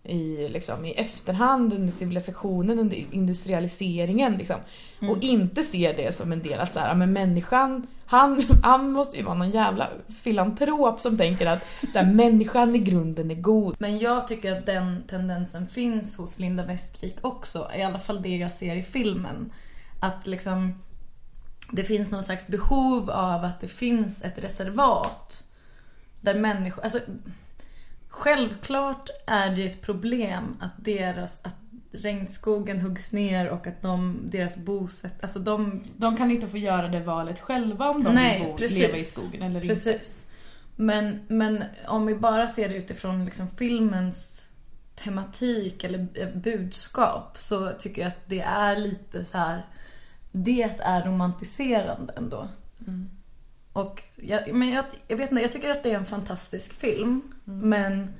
i, 0.03 0.49
liksom, 0.49 0.85
i 0.85 0.91
efterhand 0.91 1.73
under 1.73 1.91
civilisationen, 1.93 2.79
under 2.79 3.05
industrialiseringen. 3.11 4.33
Liksom. 4.33 4.55
Mm. 4.99 5.11
Och 5.11 5.23
inte 5.23 5.63
se 5.63 5.93
det 5.97 6.15
som 6.15 6.31
en 6.31 6.41
del 6.41 6.59
att 6.59 6.73
så 6.73 6.79
här, 6.79 6.95
men 6.95 7.13
människan, 7.13 7.87
han, 8.05 8.45
han 8.63 8.91
måste 8.91 9.17
ju 9.17 9.23
vara 9.23 9.35
någon 9.35 9.51
jävla 9.51 9.89
filantrop 10.23 10.99
som 10.99 11.17
tänker 11.17 11.47
att 11.47 11.65
så 11.93 11.99
här, 11.99 12.13
människan 12.13 12.75
i 12.75 12.79
grunden 12.79 13.31
är 13.31 13.35
god. 13.35 13.75
Men 13.79 13.99
jag 13.99 14.27
tycker 14.27 14.57
att 14.57 14.65
den 14.65 15.03
tendensen 15.07 15.67
finns 15.67 16.17
hos 16.17 16.39
Linda 16.39 16.65
Westrik 16.65 17.17
också. 17.21 17.71
I 17.77 17.83
alla 17.83 17.99
fall 17.99 18.21
det 18.21 18.37
jag 18.37 18.53
ser 18.53 18.75
i 18.75 18.83
filmen. 18.83 19.53
Att 19.99 20.27
liksom 20.27 20.73
det 21.71 21.83
finns 21.83 22.11
någon 22.11 22.23
slags 22.23 22.47
behov 22.47 23.09
av 23.09 23.43
att 23.43 23.59
det 23.59 23.67
finns 23.67 24.21
ett 24.21 24.37
reservat. 24.37 25.43
Där 26.21 26.35
människor, 26.35 26.83
alltså 26.83 26.99
Självklart 28.11 29.09
är 29.27 29.55
det 29.55 29.65
ett 29.65 29.81
problem 29.81 30.57
att 30.59 30.71
deras, 30.77 31.39
att 31.41 31.55
regnskogen 31.91 32.81
huggs 32.81 33.11
ner 33.11 33.49
och 33.49 33.67
att 33.67 33.81
de, 33.81 34.19
deras 34.23 34.57
bosätt, 34.57 35.23
alltså 35.23 35.39
de 35.39 35.83
De 35.97 36.17
kan 36.17 36.31
inte 36.31 36.47
få 36.47 36.57
göra 36.57 36.87
det 36.87 36.99
valet 36.99 37.39
själva 37.39 37.89
om 37.89 38.03
de 38.03 38.13
Nej, 38.13 38.39
vill 38.39 38.47
bo, 38.47 38.57
precis. 38.57 38.79
leva 38.79 38.97
i 38.97 39.03
skogen 39.03 39.41
eller 39.41 39.61
inte. 39.61 39.67
Precis. 39.67 40.25
Men, 40.75 41.19
men 41.27 41.63
om 41.87 42.05
vi 42.05 42.15
bara 42.15 42.47
ser 42.47 42.69
det 42.69 42.75
utifrån 42.75 43.25
liksom 43.25 43.47
filmens 43.47 44.47
tematik 44.95 45.83
eller 45.83 46.07
eh, 46.13 46.29
budskap 46.35 47.37
så 47.39 47.71
tycker 47.71 48.01
jag 48.01 48.07
att 48.07 48.23
det 48.29 48.41
är 48.41 48.75
lite 48.77 49.25
så 49.25 49.37
här. 49.37 49.65
Det 50.31 50.79
är 50.79 51.05
romantiserande 51.05 52.13
ändå. 52.17 52.47
Mm. 52.87 53.09
Och 53.73 54.03
jag, 54.15 54.53
men 54.53 54.69
jag, 54.69 54.85
jag 55.07 55.17
vet 55.17 55.31
inte, 55.31 55.41
jag 55.41 55.51
tycker 55.51 55.69
att 55.69 55.83
det 55.83 55.91
är 55.91 55.97
en 55.97 56.05
fantastisk 56.05 56.73
film. 56.73 57.21
Men 57.43 58.13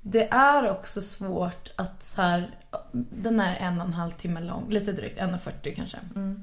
det 0.00 0.28
är 0.28 0.70
också 0.70 1.02
svårt 1.02 1.72
att 1.76 2.02
så 2.02 2.22
här, 2.22 2.50
den 2.92 3.40
är 3.40 3.56
en 3.56 3.80
och 3.80 3.86
en 3.86 3.94
halv 3.94 4.10
timme 4.10 4.40
lång, 4.40 4.70
lite 4.70 4.92
drygt, 4.92 5.18
1.40 5.18 5.74
kanske. 5.74 5.98
Mm. 6.16 6.42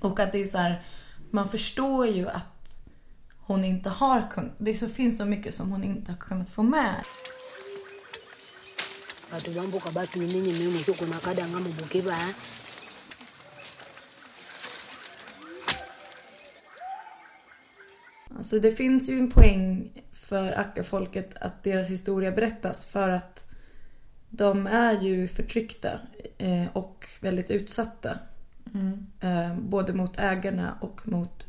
Och 0.00 0.20
att 0.20 0.32
det 0.32 0.42
är 0.42 0.48
så 0.48 0.58
här, 0.58 0.82
man 1.30 1.48
förstår 1.48 2.06
ju 2.06 2.28
att 2.28 2.78
hon 3.36 3.64
inte 3.64 3.90
har 3.90 4.30
kunnat, 4.30 4.52
det 4.58 4.74
så, 4.74 4.88
finns 4.88 5.18
så 5.18 5.24
mycket 5.24 5.54
som 5.54 5.72
hon 5.72 5.84
inte 5.84 6.12
har 6.12 6.18
kunnat 6.18 6.50
få 6.50 6.62
med. 6.62 6.94
Alltså 18.38 18.58
det 18.60 18.72
finns 18.72 19.08
ju 19.08 19.18
en 19.18 19.30
poäng 19.30 19.90
för 20.12 20.58
Akka-folket 20.58 21.36
att 21.40 21.62
deras 21.62 21.88
historia 21.88 22.32
berättas 22.32 22.86
för 22.86 23.08
att 23.08 23.44
de 24.28 24.66
är 24.66 25.00
ju 25.00 25.28
förtryckta 25.28 26.00
eh, 26.38 26.66
och 26.72 27.08
väldigt 27.20 27.50
utsatta. 27.50 28.18
Mm. 28.74 29.06
Eh, 29.20 29.58
både 29.58 29.92
mot 29.92 30.18
ägarna 30.18 30.78
och 30.80 31.08
mot 31.08 31.46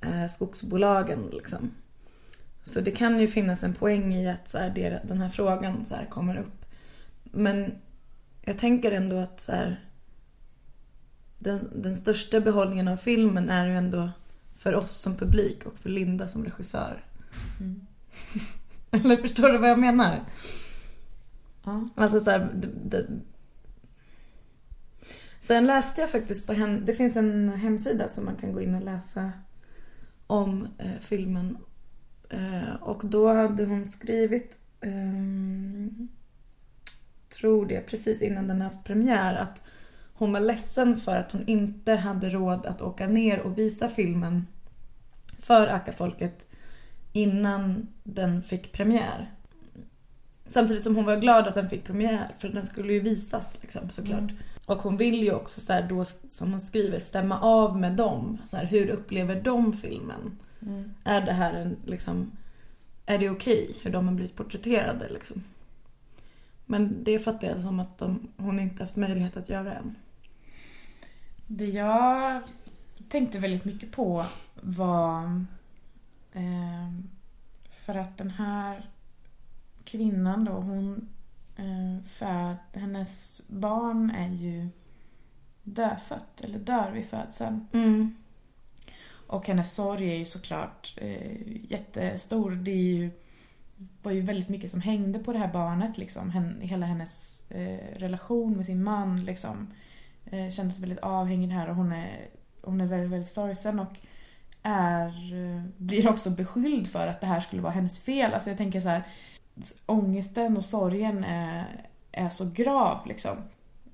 eh, 0.00 0.26
skogsbolagen. 0.26 1.30
Liksom. 1.32 1.70
Så 2.62 2.80
det 2.80 2.90
kan 2.90 3.20
ju 3.20 3.28
finnas 3.28 3.64
en 3.64 3.74
poäng 3.74 4.14
i 4.14 4.30
att 4.30 4.48
så 4.48 4.58
här, 4.58 5.00
den 5.04 5.20
här 5.20 5.28
frågan 5.28 5.84
så 5.84 5.94
här, 5.94 6.06
kommer 6.06 6.36
upp. 6.36 6.64
Men 7.22 7.74
jag 8.42 8.58
tänker 8.58 8.92
ändå 8.92 9.16
att 9.16 9.40
så 9.40 9.52
här, 9.52 9.80
den, 11.38 11.70
den 11.74 11.96
största 11.96 12.40
behållningen 12.40 12.88
av 12.88 12.96
filmen 12.96 13.50
är 13.50 13.66
ju 13.66 13.76
ändå 13.76 14.10
för 14.56 14.74
oss 14.74 14.90
som 14.90 15.16
publik 15.16 15.66
och 15.66 15.78
för 15.78 15.90
Linda 15.90 16.28
som 16.28 16.44
regissör. 16.44 17.04
Mm. 17.60 17.86
Eller 18.90 19.16
förstår 19.16 19.48
du 19.48 19.58
vad 19.58 19.70
jag 19.70 19.78
menar? 19.78 20.24
Ja. 21.64 21.88
Alltså 21.94 22.20
så 22.20 22.30
här, 22.30 22.50
det, 22.54 22.68
det... 22.84 23.06
Sen 25.40 25.66
läste 25.66 26.00
jag 26.00 26.10
faktiskt 26.10 26.46
på 26.46 26.52
hem... 26.52 26.84
Det 26.84 26.94
finns 26.94 27.16
en 27.16 27.48
hemsida 27.48 28.08
som 28.08 28.24
man 28.24 28.36
kan 28.36 28.52
gå 28.52 28.60
in 28.60 28.74
och 28.74 28.82
läsa 28.82 29.32
om 30.26 30.68
eh, 30.78 31.00
filmen. 31.00 31.58
Eh, 32.28 32.74
och 32.74 33.06
då 33.06 33.32
hade 33.32 33.64
hon 33.64 33.86
skrivit, 33.86 34.56
ehm, 34.80 36.08
tror 37.28 37.66
det, 37.66 37.80
precis 37.80 38.22
innan 38.22 38.48
den 38.48 38.60
haft 38.60 38.84
premiär 38.84 39.34
att 39.34 39.62
hon 40.18 40.32
var 40.32 40.40
ledsen 40.40 40.96
för 40.96 41.16
att 41.16 41.32
hon 41.32 41.48
inte 41.48 41.94
hade 41.94 42.30
råd 42.30 42.66
att 42.66 42.82
åka 42.82 43.06
ner 43.06 43.40
och 43.40 43.58
visa 43.58 43.88
filmen 43.88 44.46
för 45.38 45.66
Akka-folket 45.66 46.46
innan 47.12 47.88
den 48.04 48.42
fick 48.42 48.72
premiär. 48.72 49.30
Samtidigt 50.46 50.82
som 50.82 50.96
hon 50.96 51.04
var 51.04 51.16
glad 51.16 51.48
att 51.48 51.54
den 51.54 51.68
fick 51.68 51.84
premiär 51.84 52.28
för 52.38 52.48
den 52.48 52.66
skulle 52.66 52.92
ju 52.92 53.00
visas 53.00 53.58
liksom, 53.62 53.90
såklart. 53.90 54.18
Mm. 54.18 54.36
Och 54.66 54.78
hon 54.78 54.96
vill 54.96 55.22
ju 55.22 55.32
också 55.32 55.60
så 55.60 55.72
här, 55.72 55.88
då, 55.88 56.04
som 56.30 56.50
hon 56.50 56.60
skriver, 56.60 56.98
stämma 56.98 57.40
av 57.40 57.78
med 57.78 57.92
dem. 57.92 58.38
Så 58.44 58.56
här, 58.56 58.64
hur 58.64 58.88
upplever 58.88 59.40
de 59.40 59.72
filmen? 59.72 60.38
Mm. 60.62 60.94
Är 61.04 61.20
det 61.20 61.32
här 61.32 61.54
en 61.54 61.76
liksom, 61.84 62.32
är 63.06 63.18
det 63.18 63.30
okej 63.30 63.76
hur 63.82 63.90
de 63.90 64.08
har 64.08 64.14
blivit 64.14 64.36
porträtterade 64.36 65.08
liksom? 65.08 65.42
Men 66.66 67.04
det 67.04 67.18
fattar 67.18 67.48
jag 67.48 67.60
som 67.60 67.80
att 67.80 67.98
de, 67.98 68.28
hon 68.36 68.60
inte 68.60 68.82
haft 68.82 68.96
möjlighet 68.96 69.36
att 69.36 69.48
göra 69.48 69.74
än. 69.74 69.94
Det 71.46 71.66
jag 71.66 72.42
tänkte 73.08 73.38
väldigt 73.38 73.64
mycket 73.64 73.92
på 73.92 74.24
var 74.54 75.44
eh, 76.32 76.92
för 77.70 77.94
att 77.94 78.18
den 78.18 78.30
här 78.30 78.90
kvinnan 79.84 80.44
då, 80.44 80.52
hon 80.52 81.08
eh, 81.56 82.04
föd, 82.08 82.56
hennes 82.72 83.42
barn 83.46 84.10
är 84.10 84.28
ju 84.28 84.68
dödfött, 85.62 86.40
eller 86.40 86.58
dör 86.58 86.90
vid 86.90 87.04
födseln. 87.06 87.66
Mm. 87.72 88.16
Och 89.26 89.46
hennes 89.46 89.74
sorg 89.74 90.10
är 90.10 90.16
ju 90.16 90.24
såklart 90.24 90.94
eh, 90.96 91.72
jättestor. 91.72 92.50
Det 92.50 92.70
är 92.70 92.94
ju, 92.94 93.10
var 94.02 94.12
ju 94.12 94.20
väldigt 94.20 94.48
mycket 94.48 94.70
som 94.70 94.80
hängde 94.80 95.18
på 95.18 95.32
det 95.32 95.38
här 95.38 95.52
barnet. 95.52 95.98
Liksom. 95.98 96.30
Hen, 96.30 96.60
hela 96.60 96.86
hennes 96.86 97.44
eh, 97.50 97.98
relation 97.98 98.56
med 98.56 98.66
sin 98.66 98.84
man 98.84 99.24
liksom, 99.24 99.72
eh, 100.30 100.48
sig 100.48 100.80
väldigt 100.80 100.98
avhängig 100.98 101.48
här 101.48 101.68
och 101.68 101.76
hon 101.76 101.92
är, 101.92 102.28
hon 102.62 102.80
är 102.80 102.86
väldigt, 102.86 103.10
väldigt 103.10 103.32
sorgsen 103.32 103.80
och 103.80 103.98
är, 104.62 105.06
eh, 105.06 105.62
blir 105.76 106.08
också 106.08 106.30
beskylld 106.30 106.86
för 106.86 107.06
att 107.06 107.20
det 107.20 107.26
här 107.26 107.40
skulle 107.40 107.62
vara 107.62 107.72
hennes 107.72 107.98
fel. 107.98 108.34
Alltså 108.34 108.50
jag 108.50 108.56
tänker 108.56 108.80
så 108.80 108.88
här, 108.88 109.02
ångesten 109.86 110.56
och 110.56 110.64
sorgen 110.64 111.24
är, 111.24 111.64
är 112.12 112.28
så 112.28 112.50
grav 112.54 113.06
liksom. 113.06 113.36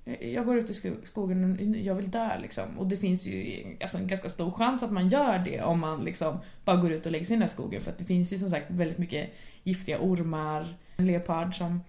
Eh, 0.04 0.28
jag 0.28 0.46
går 0.46 0.58
ut 0.58 0.70
i 0.70 0.94
skogen 1.04 1.52
och 1.52 1.62
jag 1.76 1.94
vill 1.94 2.10
dö 2.10 2.38
liksom. 2.38 2.78
Och 2.78 2.86
det 2.86 2.96
finns 2.96 3.26
ju 3.26 3.64
alltså, 3.80 3.98
en 3.98 4.06
ganska 4.06 4.28
stor 4.28 4.50
chans 4.50 4.82
att 4.82 4.92
man 4.92 5.08
gör 5.08 5.38
det 5.38 5.62
om 5.62 5.80
man 5.80 6.04
liksom 6.04 6.38
bara 6.64 6.76
går 6.76 6.92
ut 6.92 7.06
och 7.06 7.12
lägger 7.12 7.24
sig 7.24 7.34
i 7.34 7.36
den 7.36 7.42
här 7.42 7.48
skogen. 7.48 7.80
För 7.80 7.90
att 7.90 7.98
det 7.98 8.04
finns 8.04 8.32
ju 8.32 8.38
som 8.38 8.50
sagt 8.50 8.70
väldigt 8.70 8.98
mycket 8.98 9.30
giftiga 9.62 9.98
ormar, 10.00 10.76
en 10.96 11.06
leopard 11.06 11.58
som 11.58 11.80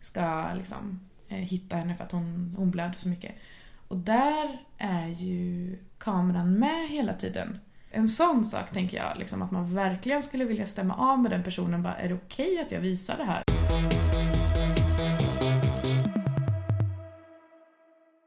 ska 0.00 0.54
liksom 0.54 1.00
Eh, 1.32 1.38
hitta 1.38 1.76
henne 1.76 1.94
för 1.94 2.04
att 2.04 2.12
hon, 2.12 2.54
hon 2.56 2.70
blöder 2.70 2.98
så 2.98 3.08
mycket. 3.08 3.34
Och 3.88 3.96
där 3.96 4.58
är 4.78 5.08
ju 5.08 5.78
kameran 5.98 6.58
med 6.58 6.88
hela 6.88 7.14
tiden. 7.14 7.58
En 7.90 8.08
sån 8.08 8.44
sak 8.44 8.70
tänker 8.70 8.96
jag, 8.96 9.18
liksom, 9.18 9.42
att 9.42 9.50
man 9.50 9.74
verkligen 9.74 10.22
skulle 10.22 10.44
vilja 10.44 10.66
stämma 10.66 10.96
av 10.96 11.18
med 11.18 11.30
den 11.30 11.42
personen. 11.42 11.82
Bara, 11.82 11.96
är 11.96 12.08
det 12.08 12.14
okej 12.14 12.60
att 12.60 12.72
jag 12.72 12.80
visar 12.80 13.16
det 13.16 13.24
här? 13.24 13.42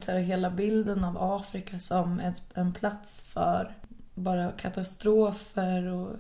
Så 0.06 0.12
här, 0.12 0.20
hela 0.20 0.50
bilden 0.50 1.04
av 1.04 1.18
Afrika 1.18 1.80
som 1.80 2.20
ett, 2.20 2.42
en 2.54 2.74
plats 2.74 3.22
för 3.22 3.76
bara 4.14 4.52
katastrofer 4.52 5.88
och 5.88 6.16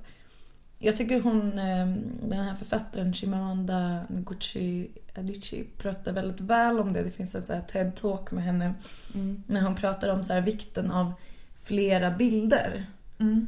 jag 0.80 0.96
tycker 0.96 1.22
hon, 1.22 1.60
eh, 1.60 1.88
den 2.30 2.40
här 2.46 2.56
författaren 2.56 3.14
Chimamanda 3.14 4.06
Ngozi 4.10 4.88
Adichie 5.18 5.66
pratar 5.78 6.12
väldigt 6.12 6.42
väl 6.42 6.80
om 6.80 6.94
det. 6.94 7.04
Det 7.04 7.12
finns 7.12 7.34
här 7.34 7.64
TED-talk 7.72 8.32
med 8.32 8.44
henne 8.44 8.74
Mm. 9.14 9.44
när 9.48 9.62
hon 9.62 9.76
pratar 9.76 10.10
om 10.10 10.24
så 10.24 10.34
här 10.34 10.42
vikten 10.42 10.92
av 10.92 11.14
flera 11.64 12.12
bilder. 12.12 12.86
Mm. 13.18 13.48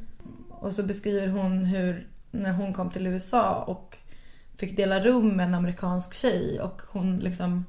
Och 0.49 0.73
så 0.73 0.83
beskriver 0.83 1.27
hon 1.27 1.65
hur 1.65 2.07
när 2.31 2.53
hon 2.53 2.73
kom 2.73 2.89
till 2.89 3.07
USA 3.07 3.63
och 3.63 3.97
fick 4.57 4.77
dela 4.77 4.99
rum 4.99 5.29
med 5.29 5.45
en 5.45 5.55
amerikansk 5.55 6.13
tjej 6.13 6.61
och 6.61 6.81
hon 6.89 7.17
liksom 7.17 7.65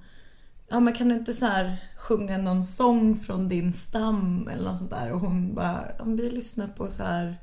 Ja 0.68 0.80
men 0.80 0.94
kan 0.94 1.08
du 1.08 1.14
inte 1.14 1.34
så 1.34 1.46
här 1.46 1.76
sjunga 1.96 2.38
någon 2.38 2.64
sång 2.64 3.16
från 3.16 3.48
din 3.48 3.72
stam 3.72 4.48
eller 4.52 4.70
något 4.70 4.78
sånt 4.78 4.90
där 4.90 5.12
och 5.12 5.20
hon 5.20 5.54
bara 5.54 5.84
om 5.98 6.16
vi 6.16 6.30
lyssnar 6.30 6.68
på 6.68 6.90
så 6.90 7.02
här 7.02 7.36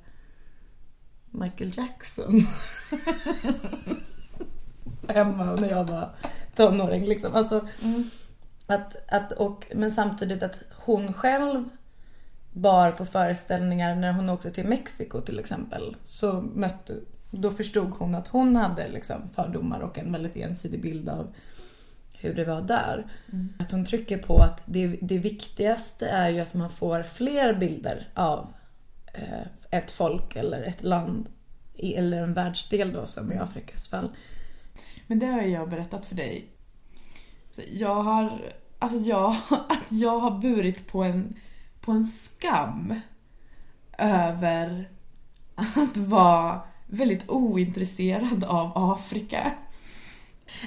Michael 1.40 1.72
Jackson. 1.78 2.40
Hemma 5.08 5.56
när 5.56 5.70
jag 5.70 5.84
var 5.84 6.10
tonåring 6.56 7.06
liksom. 7.06 7.36
Alltså, 7.36 7.68
Mm. 7.84 8.10
att, 8.68 8.96
att, 9.08 9.32
och, 9.32 9.66
men 9.76 9.92
samtidigt 9.92 10.44
att 10.44 10.64
hon 10.72 11.14
själv 11.14 11.70
bar 12.54 12.92
på 12.92 13.06
föreställningar 13.06 13.96
när 13.96 14.14
hon 14.14 14.30
åkte 14.30 14.52
till 14.52 14.68
Mexiko 14.68 15.22
till 15.22 15.40
exempel. 15.40 15.96
Så 16.04 16.42
mötte, 16.42 16.94
då 17.32 17.52
förstod 17.52 17.90
hon 17.90 18.16
att 18.16 18.28
hon 18.28 18.56
hade 18.56 18.88
liksom 18.88 19.30
fördomar 19.36 19.80
och 19.80 19.98
en 19.98 20.12
väldigt 20.12 20.36
ensidig 20.36 20.82
bild 20.82 21.10
av 21.10 21.34
hur 22.14 22.34
det 22.34 22.46
var 22.46 22.62
där. 22.62 23.06
Mm. 23.32 23.54
Att 23.60 23.72
hon 23.72 23.86
trycker 23.86 24.18
på 24.18 24.38
att 24.38 24.62
det, 24.66 24.88
det 25.02 25.18
viktigaste 25.18 26.08
är 26.08 26.30
ju 26.30 26.40
att 26.40 26.54
man 26.54 26.70
får 26.70 27.04
fler 27.04 27.54
bilder 27.54 28.08
av 28.14 28.54
eh, 29.14 29.48
ett 29.78 29.92
folk 29.92 30.36
eller 30.36 30.64
ett 30.64 30.84
land 30.84 31.30
eller 31.78 32.24
en 32.24 32.34
världsdel 32.34 32.94
då 32.94 33.06
som 33.06 33.32
i 33.32 33.38
Afrikas 33.38 33.88
fall. 33.88 34.10
Men 35.08 35.20
det 35.20 35.26
har 35.26 35.42
ju 35.42 35.48
jag 35.48 35.70
berättat 35.70 36.06
för 36.06 36.16
dig. 36.16 36.46
Jag 37.72 38.04
har, 38.04 38.42
alltså 38.80 39.00
jag, 39.00 39.30
att 39.50 39.86
jag 39.90 40.20
har 40.20 40.40
burit 40.40 40.88
på 40.88 41.04
en, 41.04 41.36
på 41.82 41.92
en 41.92 42.06
skam 42.06 43.00
över 43.98 44.90
att 45.56 45.98
vara 45.98 46.62
väldigt 46.88 47.30
ointresserad 47.30 48.44
av 48.44 48.72
Afrika. 48.76 49.52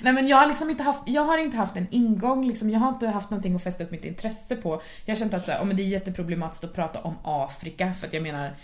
Nej 0.02 0.12
men 0.12 0.28
jag 0.28 0.36
har 0.36 0.46
liksom 0.46 0.70
inte 0.70 0.82
haft, 0.82 1.02
jag 1.06 1.22
har 1.22 1.38
inte 1.38 1.56
haft 1.56 1.76
en 1.76 1.86
ingång, 1.90 2.46
liksom, 2.46 2.70
jag 2.70 2.80
har 2.80 2.88
inte 2.88 3.08
haft 3.08 3.30
någonting 3.30 3.54
att 3.54 3.62
fästa 3.62 3.84
upp 3.84 3.90
mitt 3.90 4.04
intresse 4.04 4.56
på. 4.56 4.82
Jag 5.04 5.14
har 5.14 5.18
känt 5.18 5.34
att 5.34 5.44
så 5.44 5.52
här, 5.52 5.60
oh, 5.60 5.64
men 5.64 5.76
det 5.76 5.82
är 5.82 5.86
jätteproblematiskt 5.86 6.64
att 6.64 6.74
prata 6.74 7.00
om 7.00 7.14
Afrika 7.22 7.92
för 7.92 8.06
att 8.06 8.12
jag 8.12 8.22
menar, 8.22 8.56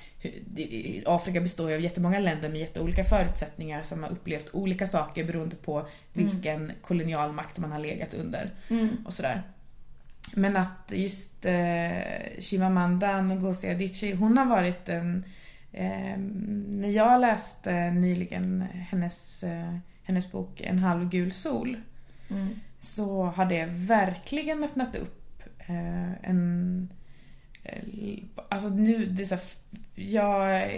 Afrika 1.07 1.41
består 1.41 1.71
ju 1.71 1.75
av 1.75 1.81
jättemånga 1.81 2.19
länder 2.19 2.49
med 2.49 2.61
jätteolika 2.61 3.05
förutsättningar 3.05 3.83
som 3.83 4.03
har 4.03 4.11
upplevt 4.11 4.55
olika 4.55 4.87
saker 4.87 5.25
beroende 5.25 5.57
på 5.57 5.87
vilken 6.13 6.73
kolonialmakt 6.83 7.59
man 7.59 7.73
har 7.73 7.79
legat 7.79 8.15
under 8.15 8.51
och 9.05 9.13
sådär. 9.13 9.43
Men 10.33 10.57
att 10.57 10.93
just 10.93 11.47
eh, 11.47 12.39
Chimamanda 12.39 13.23
Ngozi 13.23 13.71
Adichie, 13.71 14.15
hon 14.15 14.39
har 14.39 14.47
varit 14.47 14.89
en... 14.89 15.25
Eh, 15.73 16.19
när 16.69 16.89
jag 16.89 17.21
läste 17.21 17.91
nyligen 17.91 18.61
hennes, 18.91 19.43
eh, 19.43 19.77
hennes 20.05 20.33
bok 20.33 20.61
En 20.61 20.79
halv 20.79 21.09
gul 21.11 21.33
sol 21.33 21.77
så 22.81 23.25
har 23.25 23.47
det 23.47 23.67
verkligen 23.71 24.65
öppnat 24.65 24.97
upp 24.97 25.43
eh, 25.59 26.13
en... 26.31 26.89
eh, 27.63 28.19
Alltså 28.49 28.69
nu, 28.69 29.07
det 29.07 29.23
är 29.23 29.27
så 29.27 29.35
här, 29.35 29.45
jag 29.95 30.71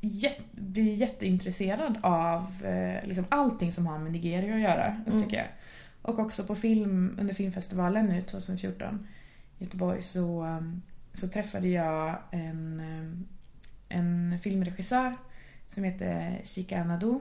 jät, 0.00 0.38
blir 0.52 0.94
jätteintresserad 0.94 1.98
av 2.02 2.66
eh, 2.66 3.06
liksom 3.08 3.24
allting 3.28 3.72
som 3.72 3.86
har 3.86 3.98
med 3.98 4.12
Nigeria 4.12 4.54
att 4.54 4.60
göra, 4.60 4.96
upptäcker 5.06 5.36
jag. 5.36 5.46
Och 6.02 6.18
också 6.18 6.44
på 6.44 6.54
film, 6.54 7.16
under 7.20 7.34
filmfestivalen 7.34 8.06
nu 8.06 8.22
2014 8.22 9.06
i 9.58 9.64
Göteborg 9.64 10.02
så, 10.02 10.44
um, 10.44 10.82
så 11.12 11.28
träffade 11.28 11.68
jag 11.68 12.16
en, 12.30 12.80
um, 12.80 13.26
en 13.88 14.38
filmregissör 14.42 15.16
som 15.68 15.84
heter 15.84 16.40
Chika 16.44 16.80
Anadou. 16.80 17.20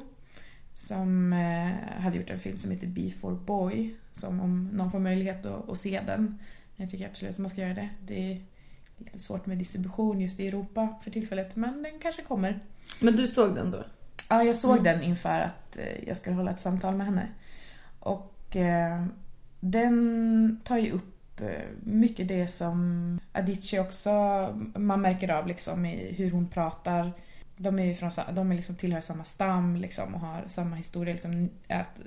Som 0.77 1.33
eh, 1.33 2.01
hade 2.01 2.17
gjort 2.17 2.29
en 2.29 2.39
film 2.39 2.57
som 2.57 2.71
heter 2.71 2.87
Before 2.87 3.35
Boy. 3.35 3.95
Som 4.11 4.39
om 4.39 4.69
någon 4.73 4.91
får 4.91 4.99
möjlighet 4.99 5.45
att, 5.45 5.69
att 5.69 5.77
se 5.79 6.01
den. 6.05 6.39
Jag 6.75 6.89
tycker 6.89 7.05
absolut 7.09 7.33
att 7.33 7.37
man 7.39 7.49
ska 7.49 7.61
göra 7.61 7.73
det. 7.73 7.89
Det 8.07 8.31
är 8.31 8.41
lite 8.97 9.19
svårt 9.19 9.45
med 9.45 9.57
distribution 9.57 10.21
just 10.21 10.39
i 10.39 10.47
Europa 10.47 10.95
för 11.03 11.11
tillfället 11.11 11.55
men 11.55 11.83
den 11.83 11.99
kanske 12.01 12.21
kommer. 12.21 12.59
Men 12.99 13.15
du 13.15 13.27
såg 13.27 13.55
den 13.55 13.71
då? 13.71 13.83
Ja, 14.29 14.43
jag 14.43 14.55
såg 14.55 14.71
Mm. 14.71 14.83
den 14.83 15.01
inför 15.03 15.39
att 15.39 15.77
eh, 15.77 16.07
jag 16.07 16.15
skulle 16.17 16.35
hålla 16.35 16.51
ett 16.51 16.59
samtal 16.59 16.95
med 16.95 17.05
henne. 17.05 17.27
Och 17.99 18.55
eh, 18.55 19.05
den 19.59 20.59
tar 20.63 20.77
ju 20.77 20.91
upp 20.91 21.41
eh, 21.41 21.47
mycket 21.83 22.27
det 22.27 22.47
som 22.47 23.19
Adichie 23.31 23.79
också, 23.79 24.11
man 24.75 25.01
märker 25.01 25.29
av 25.29 25.47
liksom 25.47 25.85
i 25.85 26.13
hur 26.17 26.31
hon 26.31 26.47
pratar. 26.47 27.11
De 27.57 27.79
är 27.79 27.83
ju 27.83 27.93
från, 27.93 28.11
de 28.33 28.51
är 28.51 28.55
liksom 28.55 28.75
tillhör 28.75 29.01
samma 29.01 29.23
stam 29.23 29.75
liksom 29.75 30.15
och 30.15 30.19
har 30.21 30.43
samma 30.47 30.75
historia. 30.75 31.13
Liksom, 31.13 31.49
att, 31.67 32.01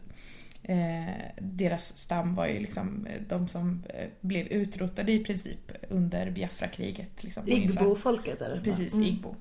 eh, 0.63 1.15
deras 1.39 1.97
stam 1.97 2.35
var 2.35 2.47
ju 2.47 2.59
liksom 2.59 3.07
eh, 3.07 3.23
de 3.29 3.49
som 3.49 3.83
eh, 3.89 4.09
blev 4.21 4.47
utrotade 4.47 5.13
i 5.13 5.25
princip 5.25 5.73
under 5.89 6.31
Biafra-kriget. 6.31 7.25
Liksom. 7.25 7.49
Igbo-folket 7.49 8.41
är 8.41 8.55
det? 8.55 8.61
Precis, 8.61 8.95
Mm. 8.95 9.07
Igbo. 9.07 9.35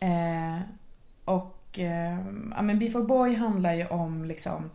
Eh, 0.00 0.60
och 1.24 1.78
eh, 1.78 2.18
ja, 2.50 2.62
men 2.62 2.78
Before 2.78 3.04
Boy 3.04 3.34
handlar 3.34 3.74
ju 3.74 3.86
om 3.86 4.24
liksom 4.24 4.70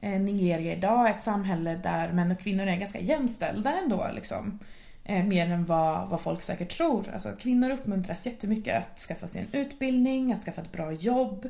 eh, 0.00 0.20
Nigeria 0.20 0.76
idag, 0.76 1.10
ett 1.10 1.22
samhälle 1.22 1.80
där 1.82 2.12
män 2.12 2.30
och 2.30 2.40
kvinnor 2.40 2.66
är 2.66 2.76
ganska 2.76 3.00
jämställda 3.00 3.78
ändå. 3.78 4.06
Liksom. 4.14 4.58
Eh, 5.10 5.24
mer 5.24 5.50
än 5.50 5.64
vad, 5.64 6.08
vad 6.08 6.20
folk 6.20 6.42
säkert 6.42 6.76
tror. 6.76 7.10
Alltså, 7.12 7.32
kvinnor 7.32 7.70
uppmuntras 7.70 8.26
jättemycket 8.26 8.76
att 8.76 8.98
skaffa 8.98 9.28
sig 9.28 9.40
en 9.40 9.60
utbildning, 9.60 10.32
att 10.32 10.42
skaffa 10.42 10.62
ett 10.62 10.72
bra 10.72 10.92
jobb. 10.92 11.48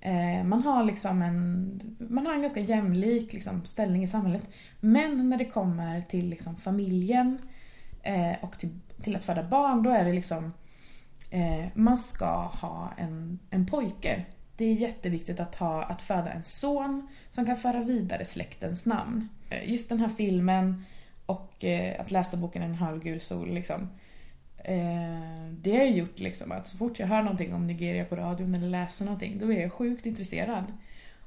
Eh, 0.00 0.44
man, 0.44 0.62
har 0.62 0.84
liksom 0.84 1.22
en, 1.22 1.96
man 1.98 2.26
har 2.26 2.34
en 2.34 2.40
ganska 2.40 2.60
jämlik 2.60 3.32
liksom, 3.32 3.64
ställning 3.64 4.02
i 4.02 4.08
samhället. 4.08 4.42
Men 4.80 5.30
när 5.30 5.38
det 5.38 5.44
kommer 5.44 6.00
till 6.00 6.28
liksom, 6.28 6.56
familjen 6.56 7.38
eh, 8.02 8.32
och 8.40 8.58
till, 8.58 8.70
till 9.02 9.16
att 9.16 9.24
föda 9.24 9.42
barn, 9.42 9.82
då 9.82 9.90
är 9.90 10.04
det 10.04 10.12
liksom 10.12 10.52
eh, 11.30 11.66
man 11.74 11.98
ska 11.98 12.42
ha 12.42 12.92
en, 12.96 13.38
en 13.50 13.66
pojke. 13.66 14.24
Det 14.56 14.64
är 14.64 14.74
jätteviktigt 14.74 15.40
att, 15.40 15.54
ha, 15.54 15.82
att 15.82 16.02
föda 16.02 16.30
en 16.30 16.44
son 16.44 17.08
som 17.30 17.46
kan 17.46 17.56
föra 17.56 17.82
vidare 17.82 18.24
släktens 18.24 18.86
namn. 18.86 19.28
Eh, 19.50 19.70
just 19.70 19.88
den 19.88 20.00
här 20.00 20.08
filmen 20.08 20.84
och 21.30 21.64
eh, 21.64 22.00
att 22.00 22.10
läsa 22.10 22.36
boken 22.36 22.62
En 22.62 22.74
halv 22.74 23.02
gul 23.02 23.20
sol 23.20 23.54
liksom. 23.54 23.88
Eh, 24.64 25.50
det 25.50 25.76
har 25.76 25.84
ju 25.84 25.96
gjort 25.96 26.18
liksom 26.18 26.52
att 26.52 26.68
så 26.68 26.76
fort 26.76 26.98
jag 26.98 27.06
hör 27.06 27.22
någonting 27.22 27.54
om 27.54 27.66
Nigeria 27.66 28.04
på 28.04 28.16
radion 28.16 28.54
eller 28.54 28.68
läser 28.68 29.04
någonting, 29.04 29.38
då 29.38 29.52
är 29.52 29.60
jag 29.60 29.72
sjukt 29.72 30.06
intresserad. 30.06 30.64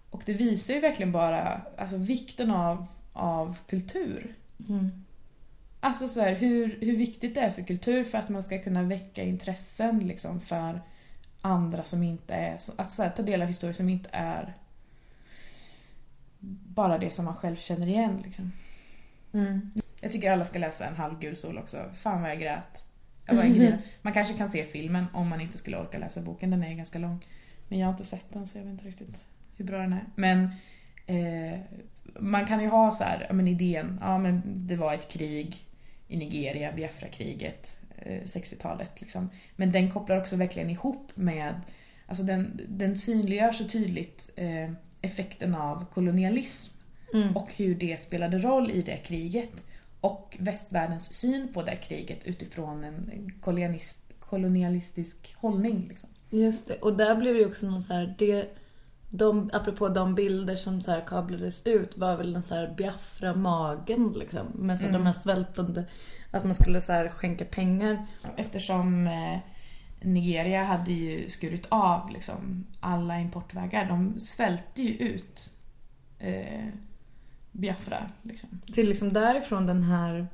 Och 0.09 0.21
det 0.25 0.33
visar 0.33 0.73
ju 0.73 0.79
verkligen 0.79 1.11
bara 1.11 1.61
alltså, 1.77 1.97
vikten 1.97 2.51
av, 2.51 2.85
av 3.13 3.57
kultur. 3.67 4.35
Mm. 4.69 4.91
Alltså 5.79 6.07
så 6.07 6.21
här, 6.21 6.35
hur, 6.35 6.77
hur 6.81 6.97
viktigt 6.97 7.35
det 7.35 7.41
är 7.41 7.51
för 7.51 7.63
kultur 7.63 8.03
för 8.03 8.17
att 8.17 8.29
man 8.29 8.43
ska 8.43 8.63
kunna 8.63 8.83
väcka 8.83 9.23
intressen 9.23 9.99
liksom 9.99 10.41
för 10.41 10.81
andra 11.41 11.83
som 11.83 12.03
inte 12.03 12.33
är... 12.33 12.59
Att 12.75 12.91
så 12.91 13.03
här, 13.03 13.09
ta 13.09 13.23
del 13.23 13.41
av 13.41 13.47
historier 13.47 13.73
som 13.73 13.89
inte 13.89 14.09
är 14.11 14.53
bara 16.75 16.97
det 16.97 17.13
som 17.13 17.25
man 17.25 17.35
själv 17.35 17.55
känner 17.55 17.87
igen. 17.87 18.21
Liksom. 18.23 18.51
Mm. 19.33 19.71
Jag 20.03 20.11
tycker 20.11 20.31
alla 20.31 20.45
ska 20.45 20.59
läsa 20.59 20.85
En 20.85 20.95
halv 20.95 21.19
gul 21.19 21.35
sol 21.35 21.57
också. 21.57 21.89
Fan 21.93 22.21
vad 22.21 22.31
jag 22.31 22.39
grät. 22.39 22.87
Jag 23.25 23.55
grina. 23.55 23.77
Man 24.01 24.13
kanske 24.13 24.33
kan 24.33 24.49
se 24.49 24.63
filmen 24.63 25.05
om 25.13 25.29
man 25.29 25.41
inte 25.41 25.57
skulle 25.57 25.77
orka 25.77 25.97
läsa 25.97 26.21
boken. 26.21 26.49
Den 26.49 26.63
är 26.63 26.73
ganska 26.73 26.99
lång. 26.99 27.25
Men 27.67 27.79
jag 27.79 27.87
har 27.87 27.91
inte 27.91 28.03
sett 28.03 28.33
den 28.33 28.47
så 28.47 28.57
jag 28.57 28.63
vet 28.63 28.71
inte 28.71 28.87
riktigt 28.87 29.25
hur 29.57 29.65
bra 29.65 29.77
den 29.77 29.93
är. 29.93 30.05
Men 30.15 30.43
eh, 31.05 31.59
man 32.19 32.45
kan 32.45 32.61
ju 32.61 32.67
ha 32.67 32.91
så 32.91 33.03
här, 33.03 33.27
men 33.33 33.47
idén, 33.47 33.99
ja 34.01 34.17
men 34.17 34.41
det 34.45 34.75
var 34.75 34.93
ett 34.93 35.09
krig 35.11 35.65
i 36.07 36.17
Nigeria, 36.17 36.71
Biafra-kriget, 36.71 37.77
eh, 37.97 38.21
60-talet 38.21 39.01
liksom. 39.01 39.29
Men 39.55 39.71
den 39.71 39.91
kopplar 39.91 40.17
också 40.17 40.35
verkligen 40.35 40.69
ihop 40.69 41.11
med, 41.15 41.61
alltså 42.05 42.23
den, 42.23 42.61
den 42.67 42.97
synliggör 42.97 43.51
så 43.51 43.67
tydligt 43.67 44.29
eh, 44.35 44.71
effekten 45.01 45.55
av 45.55 45.85
kolonialism 45.85 46.73
Mm. 47.13 47.35
och 47.35 47.53
hur 47.55 47.75
det 47.75 47.99
spelade 47.99 48.37
roll 48.37 48.71
i 48.71 48.81
det 48.81 48.97
kriget. 48.97 49.65
Och 50.03 50.37
västvärldens 50.39 51.13
syn 51.13 51.53
på 51.53 51.61
det 51.63 51.75
kriget 51.75 52.23
utifrån 52.23 52.83
en 52.83 53.09
en 53.13 53.31
kolonialist, 53.41 53.99
kolonialistisk 54.19 55.35
hållning. 55.37 55.85
Liksom. 55.89 56.09
Just 56.29 56.67
det. 56.67 56.75
Och 56.75 56.97
där 56.97 57.15
blev 57.15 57.35
det 57.35 57.45
också 57.45 57.65
någon 57.65 57.81
så 57.81 57.93
här... 57.93 58.15
Det, 58.17 58.47
de, 59.09 59.49
apropå 59.53 59.89
de 59.89 60.15
bilder 60.15 60.55
som 60.55 60.81
så 60.81 60.91
här 60.91 61.01
kablades 61.07 61.61
ut 61.65 61.97
var 61.97 62.17
väl 62.17 62.33
den 62.33 62.43
så 62.43 62.55
här 62.55 62.73
Biafra-magen 62.77 64.13
liksom. 64.15 64.47
Med 64.53 64.79
så 64.79 64.85
Mm. 64.85 64.93
de 64.93 65.05
här 65.05 65.13
svältande... 65.13 65.85
Att 66.31 66.43
man 66.43 66.55
skulle 66.55 66.81
så 66.81 66.93
här 66.93 67.09
skänka 67.09 67.45
pengar. 67.45 68.05
Eftersom 68.37 69.07
eh, 69.07 69.39
Nigeria 70.01 70.63
hade 70.63 70.91
ju 70.91 71.29
skurit 71.29 71.67
av 71.69 72.09
liksom, 72.09 72.65
alla 72.79 73.19
importvägar. 73.19 73.85
De 73.85 74.19
svälte 74.19 74.81
ju 74.81 74.93
ut 74.93 75.53
eh, 76.19 76.67
Biafra. 77.53 78.09
Liksom. 78.21 78.49
Det 78.67 78.81
är 78.81 78.85
liksom 78.85 79.13
därifrån 79.13 79.65
den 79.65 79.83
här 79.83 80.27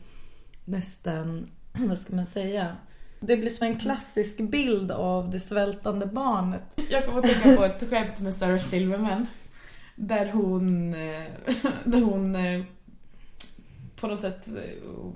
nästan, 0.66 1.48
vad 1.74 2.00
ska 2.00 2.16
man 2.16 2.26
säga? 2.26 2.78
Det 3.20 3.38
blir 3.38 3.50
som 3.50 3.68
en 3.68 3.80
klassisk 3.80 4.38
bild 4.38 4.92
av 4.92 5.30
det 5.30 5.40
svältande 5.40 6.06
barnet. 6.06 6.82
Jag 6.90 7.06
kommer 7.06 7.20
att 7.20 7.26
tänka 7.26 7.58
på 7.58 7.64
ett 7.64 7.90
skämt 7.90 8.22
med 8.22 8.34
Sarah 8.34 8.60
Silverman. 8.60 9.28
Där 9.96 10.32
hon, 10.32 10.94
eh, 10.94 11.24
där 11.84 12.02
hon 12.02 12.36
eh, 12.36 12.64
på 13.96 14.08
något 14.08 14.20
sätt 14.20 14.48
eh, 14.48 15.12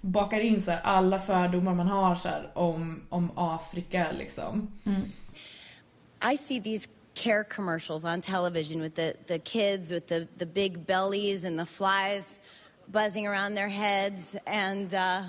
bakar 0.00 0.40
in 0.40 0.62
så 0.62 0.70
här 0.70 0.80
alla 0.80 1.18
fördomar 1.18 1.74
man 1.74 1.88
har 1.88 2.14
så 2.14 2.28
här 2.28 2.50
om, 2.54 3.02
om 3.08 3.30
Afrika 3.34 4.12
liksom. 4.12 4.72
I 6.32 6.36
see 6.36 6.60
these 6.60 6.88
care 7.16 7.42
commercials 7.44 8.04
on 8.04 8.20
television 8.20 8.80
with 8.80 8.94
the, 8.94 9.16
the 9.26 9.38
kids 9.40 9.90
with 9.90 10.06
the, 10.06 10.28
the 10.36 10.46
big 10.46 10.86
bellies 10.86 11.44
and 11.44 11.58
the 11.58 11.66
flies 11.66 12.38
buzzing 12.88 13.26
around 13.26 13.54
their 13.56 13.68
heads. 13.68 14.36
And 14.46 14.94
uh, 14.94 15.22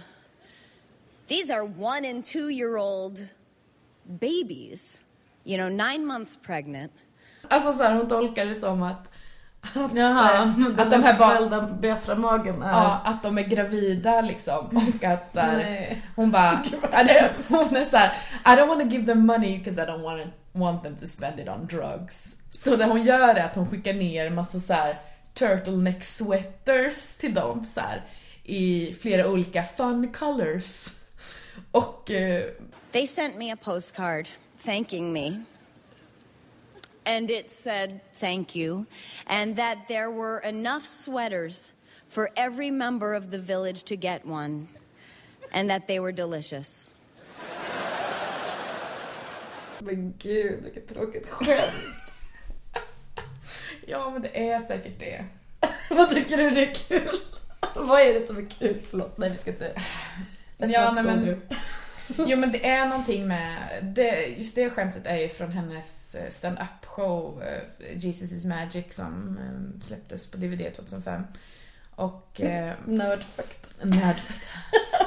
These 1.28 1.52
are 1.52 1.66
one 1.66 2.06
and 2.06 2.24
two 2.24 2.50
year 2.50 2.78
old 2.78 3.28
babies, 4.20 5.04
you 5.44 5.58
know, 5.58 5.70
nine 5.70 6.06
months 6.06 6.38
pregnant. 6.38 6.92
Alltså 7.50 7.74
så 7.74 7.84
här, 7.84 7.94
hon 7.96 8.08
tolkar 8.08 8.46
det 8.46 8.56
som 8.56 8.84
att 8.84 9.12
att, 9.76 9.96
Jaha, 9.96 10.34
eh, 10.34 10.42
att 10.78 10.92
de 10.92 11.04
här 11.04 11.20
barnen 11.20 11.44
uppsvällda 11.44 11.62
Biafra-magen 11.82 12.62
är... 12.62 12.72
Ja, 12.72 13.02
att 13.06 13.24
de 13.24 13.38
är 13.38 13.42
gravida 13.44 14.22
liksom 14.22 14.68
och 14.98 15.04
att 15.04 15.34
så 15.34 15.40
här, 15.40 15.58
Nej. 15.58 16.02
hon 16.16 16.32
bara, 16.32 16.64
ja, 16.92 17.04
det- 17.04 17.34
hon 17.50 17.76
är 17.76 17.86
såhär 17.86 18.14
I 18.46 18.50
don't 18.50 18.68
want 18.68 18.82
to 18.82 18.88
give 18.88 19.06
them 19.06 19.26
money 19.26 19.58
because 19.58 19.82
I 19.84 19.86
don't 19.86 20.04
want, 20.04 20.22
want 20.60 20.84
them 20.84 20.96
to 20.96 21.08
spend 21.08 21.40
it 21.40 21.48
on 21.48 21.66
drugs. 21.66 22.38
Så 22.50 22.76
det 22.76 22.86
hon 22.86 23.04
gör 23.04 23.36
är 23.36 23.46
att 23.46 23.56
hon 23.56 23.70
skickar 23.70 23.94
ner 23.94 24.30
massa 24.30 24.60
så 24.60 24.74
här 24.74 25.02
turtleneck 25.34 26.04
sweaters 26.04 27.14
till 27.14 27.34
dem 27.34 27.66
så 27.74 27.80
här 27.82 28.02
i 28.44 28.94
flera 28.94 29.28
olika 29.28 29.64
fun 29.64 30.14
colors. 30.14 30.88
Och 31.72 32.12
eh, 32.12 32.50
They 32.92 33.08
sent 33.08 33.38
me 33.38 33.52
a 33.52 33.58
postcard 33.58 34.30
thanking 34.64 35.14
me. 35.14 35.44
And 37.06 37.32
it 37.32 37.50
said, 37.50 38.02
thank 38.16 38.56
you. 38.56 38.86
And 39.28 39.56
that 39.56 39.88
there 39.88 40.12
were 40.12 40.40
enough 40.40 40.86
sweaters 40.86 41.72
for 42.10 42.30
every 42.36 42.70
member 42.70 43.14
of 43.14 43.32
the 43.32 43.40
village 43.40 43.84
to 43.84 43.96
get 43.96 44.26
one. 44.26 44.68
And 45.54 45.70
that 45.70 45.88
they 45.88 46.02
were 46.02 46.12
delicious. 46.12 46.97
Men 49.80 50.14
gud, 50.18 50.64
vilket 50.64 50.90
tråkigt 50.90 51.30
skämt. 51.30 52.12
ja 53.86 54.10
men 54.10 54.22
det 54.22 54.50
är 54.50 54.60
säkert 54.60 55.00
det. 55.00 55.26
Vad 55.90 56.10
tycker 56.10 56.38
du 56.38 56.50
det 56.50 56.72
är 56.72 56.74
kul? 56.74 57.10
Vad 57.76 58.02
är 58.02 58.14
det 58.14 58.28
som 58.28 58.38
är 58.38 58.50
kul? 58.50 58.82
Förlåt, 58.90 59.18
nej 59.18 59.30
vi 59.30 59.38
ska 59.38 59.52
inte... 59.52 59.82
Ja, 60.58 60.92
nej, 60.92 61.04
men, 61.04 61.42
jo 62.08 62.38
men 62.38 62.52
det 62.52 62.68
är 62.68 62.86
någonting 62.86 63.28
med, 63.28 63.58
det, 63.82 64.26
just 64.26 64.56
det 64.56 64.70
skämtet 64.70 65.08
är 65.08 65.16
ju 65.18 65.30
från 65.30 65.52
hennes 65.52 66.16
eh, 66.16 66.30
stand-up 66.30 66.86
show 66.86 67.44
eh, 67.44 67.98
Jesus 67.98 68.32
is 68.32 68.46
Magic 68.46 68.86
som 68.96 69.38
eh, 69.38 69.86
släpptes 69.86 70.32
på 70.32 70.38
DVD 70.38 70.74
2005. 70.76 71.24
Och 71.96 72.42
eh, 72.42 72.74
Nördfakta. 72.86 73.68
Nördfakta. 73.82 74.48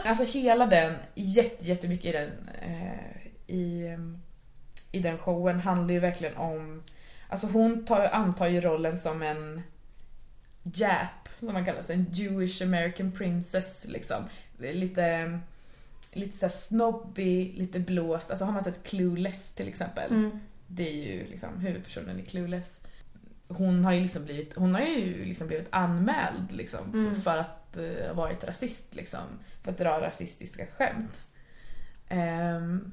alltså 0.04 0.24
hela 0.24 0.66
den, 0.66 0.94
jätte, 1.14 1.64
jättemycket 1.64 2.04
i 2.04 2.12
den, 2.12 2.48
eh, 2.62 3.26
i, 3.46 3.86
eh, 3.86 3.98
i 4.92 4.98
den 4.98 5.18
showen 5.18 5.60
handlar 5.60 5.94
ju 5.94 6.00
verkligen 6.00 6.36
om, 6.36 6.82
alltså 7.28 7.46
hon 7.46 7.84
tar, 7.84 8.06
antar 8.06 8.46
ju 8.46 8.60
rollen 8.60 8.98
som 8.98 9.22
en 9.22 9.62
Jap, 10.62 11.28
som 11.38 11.52
man 11.52 11.64
kallar 11.64 11.82
sig, 11.82 11.96
en 11.96 12.06
Jewish 12.12 12.62
American 12.62 13.12
princess 13.12 13.86
liksom. 13.88 14.24
Lite, 14.58 15.38
lite 16.12 16.36
såhär 16.36 16.52
snobby, 16.52 17.52
lite 17.52 17.80
blåst. 17.80 18.30
Alltså 18.30 18.44
har 18.44 18.52
man 18.52 18.64
sett 18.64 18.84
Clueless 18.84 19.52
till 19.52 19.68
exempel. 19.68 20.10
Mm. 20.10 20.30
Det 20.66 20.88
är 20.88 20.94
ju 21.14 21.26
liksom 21.26 21.58
huvudpersonen 21.60 22.20
i 22.20 22.22
Clueless. 22.22 22.80
Hon 23.48 23.84
har 23.84 23.92
ju 23.92 24.00
liksom 24.00 24.24
blivit, 24.24 24.56
hon 24.56 24.74
har 24.74 24.80
ju 24.80 25.24
liksom 25.24 25.46
blivit 25.46 25.68
anmäld 25.70 26.52
liksom 26.52 26.90
Mm. 26.94 27.14
för 27.14 27.36
att 27.36 27.76
uh, 27.78 28.06
ha 28.06 28.12
varit 28.14 28.44
rasist 28.44 28.94
liksom. 28.94 29.20
För 29.62 29.70
att 29.70 29.78
dra 29.78 30.00
rasistiska 30.00 30.66
skämt. 30.66 31.26
Um, 32.10 32.92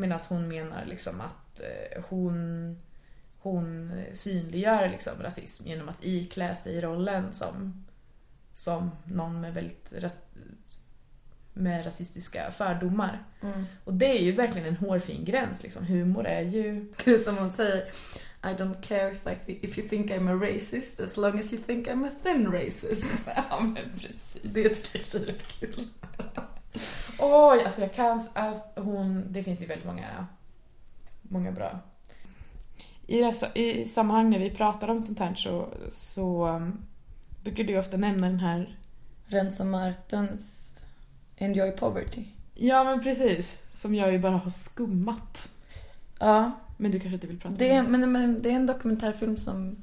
Medan 0.00 0.20
hon 0.28 0.48
menar 0.48 0.84
liksom 0.86 1.20
att 1.20 1.60
eh, 1.60 2.02
hon, 2.08 2.76
hon 3.38 3.92
synliggör 4.12 4.88
liksom 4.88 5.22
rasism 5.22 5.66
genom 5.66 5.88
att 5.88 6.04
iklä 6.04 6.56
sig 6.56 6.74
i 6.74 6.80
rollen 6.80 7.32
som, 7.32 7.84
som 8.54 8.90
någon 9.04 9.40
med 9.40 9.54
väldigt 9.54 9.92
med 11.58 11.86
rasistiska 11.86 12.50
fördomar. 12.50 13.22
Mm. 13.42 13.64
Och 13.84 13.94
det 13.94 14.18
är 14.18 14.22
ju 14.22 14.32
verkligen 14.32 14.68
en 14.68 14.76
hårfin 14.76 15.24
gräns 15.24 15.62
liksom. 15.62 15.84
Humor 15.84 16.26
är 16.26 16.42
ju... 16.42 16.92
Som 17.24 17.38
hon 17.38 17.52
säger, 17.52 17.90
I 18.42 18.46
don't 18.46 18.82
care 18.82 19.12
if, 19.12 19.48
I 19.48 19.58
if 19.62 19.78
you 19.78 19.88
think 19.88 20.10
I'm 20.10 20.30
a 20.30 20.48
racist 20.48 21.00
as 21.00 21.16
long 21.16 21.38
as 21.38 21.52
you 21.52 21.62
think 21.62 21.88
I'm 21.88 22.06
a 22.06 22.10
thin 22.22 22.52
racist. 22.52 23.26
ja 23.50 23.60
men 23.60 23.98
precis. 24.00 24.42
Det 24.42 24.68
tycker 24.68 25.18
jag 25.18 25.28
är 25.28 25.38
kul. 25.38 25.88
Oj, 27.20 27.62
alltså 27.64 27.80
jag 27.80 27.92
kan... 27.92 28.28
Alltså, 28.32 28.80
hon, 28.80 29.32
det 29.32 29.42
finns 29.42 29.62
ju 29.62 29.66
väldigt 29.66 29.86
många, 29.86 30.26
många 31.22 31.52
bra. 31.52 31.80
I, 33.06 33.20
dessa, 33.20 33.54
I 33.54 33.88
sammanhang 33.88 34.30
när 34.30 34.38
vi 34.38 34.50
pratar 34.50 34.88
om 34.88 35.02
sånt 35.02 35.18
här 35.18 35.34
så, 35.34 35.68
så 35.90 36.48
um, 36.48 36.86
brukar 37.42 37.64
du 37.64 37.78
ofta 37.78 37.96
nämna 37.96 38.26
den 38.26 38.40
här... 38.40 38.78
Rensa 39.26 39.64
Martens 39.64 40.72
Enjoy 41.36 41.70
Poverty. 41.70 42.24
Ja 42.54 42.84
men 42.84 43.02
precis. 43.02 43.58
Som 43.72 43.94
jag 43.94 44.12
ju 44.12 44.18
bara 44.18 44.36
har 44.36 44.50
skummat. 44.50 45.52
Ja, 46.18 46.52
Men 46.76 46.90
du 46.90 47.00
kanske 47.00 47.14
inte 47.14 47.26
vill 47.26 47.40
prata 47.40 47.54
det, 47.54 47.78
om 47.78 47.84
det? 47.84 47.90
men, 47.90 48.12
men 48.12 48.42
det 48.42 48.50
är 48.50 48.54
en 48.54 48.66
dokumentärfilm 48.66 49.36
som 49.36 49.82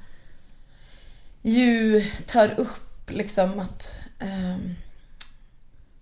ju 1.41 2.01
tar 2.25 2.59
upp 2.59 3.09
liksom 3.09 3.59
att 3.59 3.93
ehm, 4.19 4.75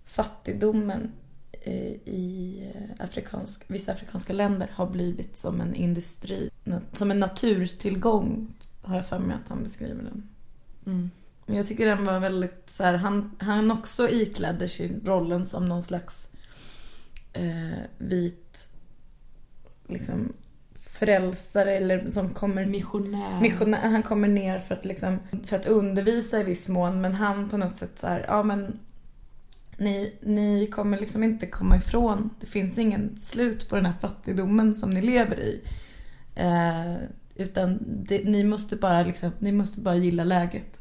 fattigdomen 0.06 1.12
i, 1.64 2.00
i 2.04 2.62
afrikansk, 2.98 3.64
vissa 3.66 3.92
afrikanska 3.92 4.32
länder 4.32 4.70
har 4.74 4.86
blivit 4.86 5.38
som 5.38 5.60
en 5.60 5.74
industri, 5.74 6.50
som 6.92 7.10
en 7.10 7.20
naturtillgång 7.20 8.54
har 8.82 8.96
jag 8.96 9.06
för 9.06 9.18
mig 9.18 9.36
att 9.42 9.48
han 9.48 9.62
beskriver 9.62 10.02
den. 10.02 10.28
Mm. 10.86 11.10
Men 11.46 11.56
jag 11.56 11.66
tycker 11.66 11.86
den 11.86 12.04
var 12.04 12.20
väldigt 12.20 12.70
så 12.70 12.84
här, 12.84 12.94
han, 12.94 13.30
han 13.38 13.70
också 13.70 14.08
iklädde 14.08 14.68
sig 14.68 15.00
rollen 15.04 15.46
som 15.46 15.68
någon 15.68 15.82
slags 15.82 16.28
eh, 17.32 17.78
vit 17.98 18.68
liksom 19.86 20.32
frälsare 20.74 21.72
eller 21.72 22.10
som 22.10 22.28
kommer 22.28 22.66
Missionär. 22.66 23.40
missionär. 23.40 23.88
Han 23.88 24.02
kommer 24.02 24.28
ner 24.28 24.58
för 24.58 24.74
att 24.74 24.84
liksom, 24.84 25.18
för 25.44 25.56
att 25.56 25.66
undervisa 25.66 26.40
i 26.40 26.44
viss 26.44 26.68
mån 26.68 27.00
men 27.00 27.14
han 27.14 27.48
på 27.48 27.56
något 27.56 27.76
sätt 27.76 27.98
så 28.00 28.06
här, 28.06 28.24
ja 28.28 28.42
men 28.42 28.78
ni, 29.76 30.14
ni 30.20 30.66
kommer 30.66 30.98
liksom 30.98 31.22
inte 31.22 31.46
komma 31.46 31.76
ifrån, 31.76 32.30
det 32.40 32.46
finns 32.46 32.78
ingen 32.78 33.18
slut 33.18 33.68
på 33.68 33.76
den 33.76 33.86
här 33.86 33.94
fattigdomen 34.00 34.74
som 34.74 34.90
ni 34.90 35.02
lever 35.02 35.40
i. 35.40 35.60
Eh, 36.34 36.94
utan 37.34 37.78
det, 37.86 38.24
ni 38.24 38.44
måste 38.44 38.76
bara 38.76 39.02
liksom, 39.02 39.30
ni 39.38 39.52
måste 39.52 39.80
bara 39.80 39.96
gilla 39.96 40.24
läget. 40.24 40.80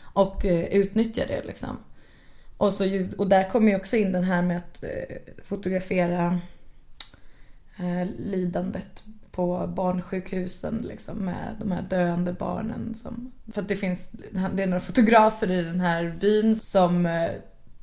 Och 0.00 0.44
eh, 0.44 0.64
utnyttja 0.64 1.26
det 1.26 1.44
liksom. 1.46 1.76
Och, 2.56 2.72
så 2.72 2.84
just, 2.84 3.14
och 3.14 3.28
där 3.28 3.48
kommer 3.50 3.70
ju 3.70 3.76
också 3.76 3.96
in 3.96 4.12
den 4.12 4.24
här 4.24 4.42
med 4.42 4.56
att 4.56 4.82
eh, 4.82 5.16
fotografera 5.44 6.40
eh, 7.76 8.08
lidandet 8.18 9.04
på 9.30 9.72
barnsjukhusen 9.76 10.84
liksom 10.88 11.18
med 11.18 11.56
de 11.60 11.72
här 11.72 11.82
döende 11.82 12.32
barnen. 12.32 12.94
Som, 12.94 13.32
för 13.52 13.62
att 13.62 13.68
det 13.68 13.76
finns, 13.76 14.08
det 14.54 14.62
är 14.62 14.66
några 14.66 14.80
fotografer 14.80 15.50
i 15.50 15.62
den 15.62 15.80
här 15.80 16.16
byn 16.20 16.56
som 16.56 17.06
eh, 17.06 17.30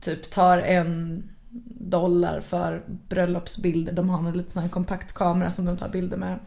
typ 0.01 0.31
tar 0.31 0.57
en 0.57 1.23
dollar 1.79 2.41
för 2.41 2.83
bröllopsbilder. 3.09 3.93
De 3.93 4.09
har 4.09 4.29
en 4.29 4.37
liten 4.37 4.51
sån 4.51 4.61
här 4.61 4.69
kompaktkamera 4.69 5.51
som 5.51 5.65
de 5.65 5.77
tar 5.77 5.89
bilder 5.89 6.17
med. 6.17 6.39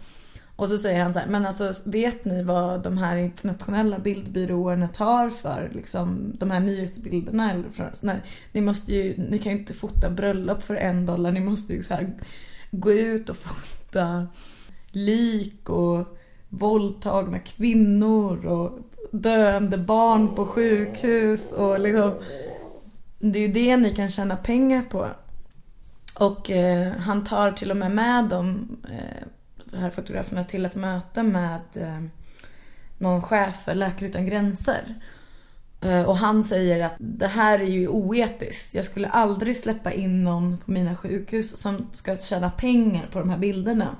Och 0.56 0.68
så 0.68 0.78
säger 0.78 1.02
han 1.02 1.12
så 1.12 1.18
här, 1.18 1.26
men 1.26 1.46
alltså 1.46 1.72
vet 1.84 2.24
ni 2.24 2.42
vad 2.42 2.82
de 2.82 2.98
här 2.98 3.16
internationella 3.16 3.98
bildbyråerna 3.98 4.88
tar 4.88 5.30
för 5.30 5.70
liksom, 5.74 6.36
de 6.38 6.50
här 6.50 6.60
nyhetsbilderna? 6.60 7.52
Eller 7.52 7.70
för, 7.70 7.92
nej, 8.02 8.22
ni, 8.52 8.60
måste 8.60 8.92
ju, 8.92 9.14
ni 9.30 9.38
kan 9.38 9.52
ju 9.52 9.58
inte 9.58 9.74
fota 9.74 10.10
bröllop 10.10 10.62
för 10.62 10.76
en 10.76 11.06
dollar, 11.06 11.32
ni 11.32 11.40
måste 11.40 11.72
ju 11.72 11.82
så 11.82 11.94
här, 11.94 12.12
gå 12.70 12.92
ut 12.92 13.28
och 13.28 13.36
fota 13.36 14.26
lik 14.90 15.70
och 15.70 16.18
våldtagna 16.48 17.38
kvinnor 17.38 18.46
och 18.46 18.78
döende 19.10 19.78
barn 19.78 20.34
på 20.34 20.46
sjukhus 20.46 21.52
och 21.52 21.80
liksom 21.80 22.12
det 23.32 23.38
är 23.38 23.46
ju 23.46 23.52
det 23.52 23.76
ni 23.76 23.94
kan 23.94 24.10
tjäna 24.10 24.36
pengar 24.36 24.82
på. 24.82 25.08
Och 26.18 26.50
eh, 26.50 26.92
han 26.92 27.24
tar 27.24 27.52
till 27.52 27.70
och 27.70 27.76
med 27.76 27.90
med 27.90 28.24
de 28.24 28.68
eh, 28.90 29.78
här 29.78 29.90
fotograferna 29.90 30.44
till 30.44 30.66
ett 30.66 30.74
möte 30.74 31.22
med 31.22 31.60
eh, 31.74 32.04
någon 32.98 33.22
chef 33.22 33.64
för 33.64 33.74
Läkare 33.74 34.08
Utan 34.08 34.26
Gränser. 34.26 34.94
Eh, 35.80 36.02
och 36.02 36.16
han 36.16 36.44
säger 36.44 36.84
att 36.84 36.94
det 36.98 37.26
här 37.26 37.58
är 37.58 37.68
ju 37.68 37.88
oetiskt. 37.88 38.74
Jag 38.74 38.84
skulle 38.84 39.08
aldrig 39.08 39.56
släppa 39.56 39.92
in 39.92 40.24
någon 40.24 40.58
på 40.58 40.70
mina 40.70 40.96
sjukhus 40.96 41.56
som 41.56 41.88
ska 41.92 42.16
tjäna 42.16 42.50
pengar 42.50 43.06
på 43.12 43.18
de 43.18 43.30
här 43.30 43.38
bilderna. 43.38 43.96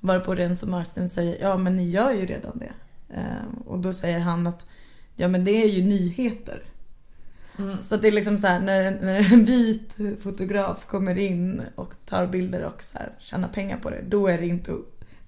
Varpå 0.00 0.34
Renzo 0.34 0.66
Martin 0.66 1.08
säger, 1.08 1.42
ja 1.42 1.56
men 1.56 1.76
ni 1.76 1.84
gör 1.84 2.12
ju 2.12 2.26
redan 2.26 2.58
det. 2.58 2.72
Eh, 3.14 3.66
och 3.66 3.78
då 3.78 3.92
säger 3.92 4.18
han 4.18 4.46
att, 4.46 4.66
ja 5.14 5.28
men 5.28 5.44
det 5.44 5.62
är 5.62 5.68
ju 5.68 5.82
nyheter. 5.82 6.62
Mm. 7.58 7.82
Så 7.82 7.94
att 7.94 8.02
det 8.02 8.08
är 8.08 8.12
liksom 8.12 8.38
så 8.38 8.46
här, 8.46 8.60
när, 8.60 8.90
när 8.90 9.32
en 9.32 9.44
vit 9.44 9.96
fotograf 10.22 10.86
kommer 10.86 11.18
in 11.18 11.62
och 11.74 11.94
tar 12.04 12.26
bilder 12.26 12.64
och 12.64 12.82
så 12.82 12.98
här, 12.98 13.12
tjänar 13.18 13.48
pengar 13.48 13.76
på 13.76 13.90
det, 13.90 14.02
då 14.08 14.26
är 14.26 14.38
det 14.38 14.46
inte, 14.46 14.72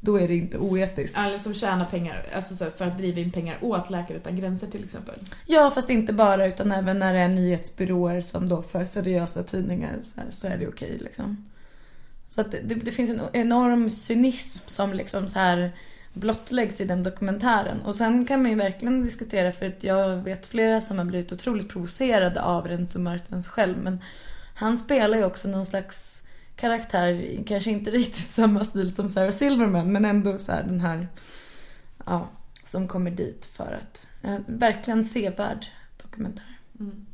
då 0.01 0.20
är 0.20 0.29
det 0.29 0.35
inte 0.35 0.59
oetiskt. 0.59 1.18
Eller 1.18 1.39
som 1.39 1.55
tjänar 1.55 1.85
pengar, 1.85 2.22
alltså 2.35 2.57
så 2.57 2.64
för 2.64 2.87
att 2.87 2.99
driva 2.99 3.20
in 3.20 3.33
pengar 3.33 3.59
åt 3.61 3.91
Läkare 3.91 4.16
Utan 4.16 4.37
Gränser 4.37 4.66
till 4.66 4.85
exempel. 4.85 5.14
Ja, 5.47 5.70
fast 5.70 5.91
inte 5.91 6.12
bara 6.12 6.47
utan 6.47 6.72
även 6.72 6.99
när 6.99 7.12
det 7.12 7.20
är 7.20 7.29
nyhetsbyråer 7.29 8.20
som 8.20 8.49
då 8.49 8.62
för 8.62 8.85
seriösa 8.85 9.43
tidningar 9.43 9.99
så, 10.05 10.20
här, 10.20 10.31
så 10.31 10.47
är 10.47 10.59
det 10.59 10.68
okej 10.68 10.99
liksom. 10.99 11.51
Så 12.29 12.41
att 12.41 12.51
det, 12.51 12.74
det 12.74 12.91
finns 12.91 13.11
en 13.11 13.20
enorm 13.33 13.91
cynism 13.91 14.64
som 14.66 14.93
liksom 14.93 15.29
så 15.29 15.39
här 15.39 15.72
blottläggs 16.18 16.80
i 16.80 16.84
den 16.84 17.02
dokumentären. 17.02 17.80
Och 17.82 17.94
sen 17.94 18.26
kan 18.26 18.42
man 18.42 18.50
ju 18.50 18.56
verkligen 18.56 19.02
diskutera 19.02 19.52
för 19.52 19.66
att 19.66 19.84
jag 19.84 20.16
vet 20.16 20.46
flera 20.46 20.80
som 20.80 20.98
har 20.98 21.04
blivit 21.04 21.32
otroligt 21.32 21.68
provocerade 21.68 22.42
av 22.42 22.68
Renzo 22.68 22.98
Martens 22.98 23.48
själv. 23.48 23.78
Men 23.78 24.02
han 24.54 24.78
spelar 24.78 25.18
ju 25.18 25.24
också 25.24 25.48
någon 25.48 25.66
slags 25.66 26.22
karaktär, 26.56 27.42
kanske 27.46 27.70
inte 27.70 27.90
riktigt 27.90 28.30
samma 28.34 28.64
stil 28.64 28.94
som 28.94 29.08
Sarah 29.08 29.30
Silverman 29.30 29.92
men 29.92 30.04
ändå 30.04 30.38
så 30.38 30.52
här 30.52 30.62
den 30.62 30.80
här, 30.80 31.08
ja, 32.06 32.28
som 32.64 32.88
kommer 32.88 33.10
dit 33.10 33.46
för 33.46 33.80
att, 33.82 34.08
eh, 34.22 34.38
verkligen 34.46 35.04
sevärd 35.04 35.66
dokumentär. 36.02 36.58
Mm. 36.80 37.06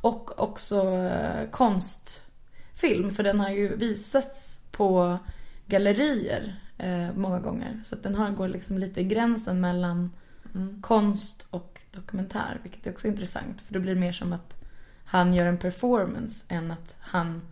Och 0.00 0.40
också 0.40 0.94
eh, 0.96 1.50
konstfilm 1.50 3.10
för 3.10 3.22
den 3.22 3.40
har 3.40 3.50
ju 3.50 3.76
visats 3.76 4.62
på 4.70 5.18
gallerier 5.66 6.60
eh, 6.78 7.12
många 7.14 7.40
gånger. 7.40 7.80
Så 7.84 7.96
den 7.96 8.14
har, 8.14 8.30
går 8.30 8.48
liksom 8.48 8.78
lite 8.78 9.00
i 9.00 9.04
gränsen 9.04 9.60
mellan 9.60 10.10
Mm. 10.54 10.82
konst 10.82 11.46
och 11.50 11.80
dokumentär. 11.90 12.60
Vilket 12.62 12.86
är 12.86 12.90
också 12.90 13.08
intressant 13.08 13.60
för 13.60 13.74
då 13.74 13.80
blir 13.80 13.94
det 13.94 14.00
mer 14.00 14.12
som 14.12 14.32
att 14.32 14.56
han 15.04 15.34
gör 15.34 15.46
en 15.46 15.58
performance 15.58 16.44
än 16.48 16.70
att 16.70 16.94
han 17.00 17.42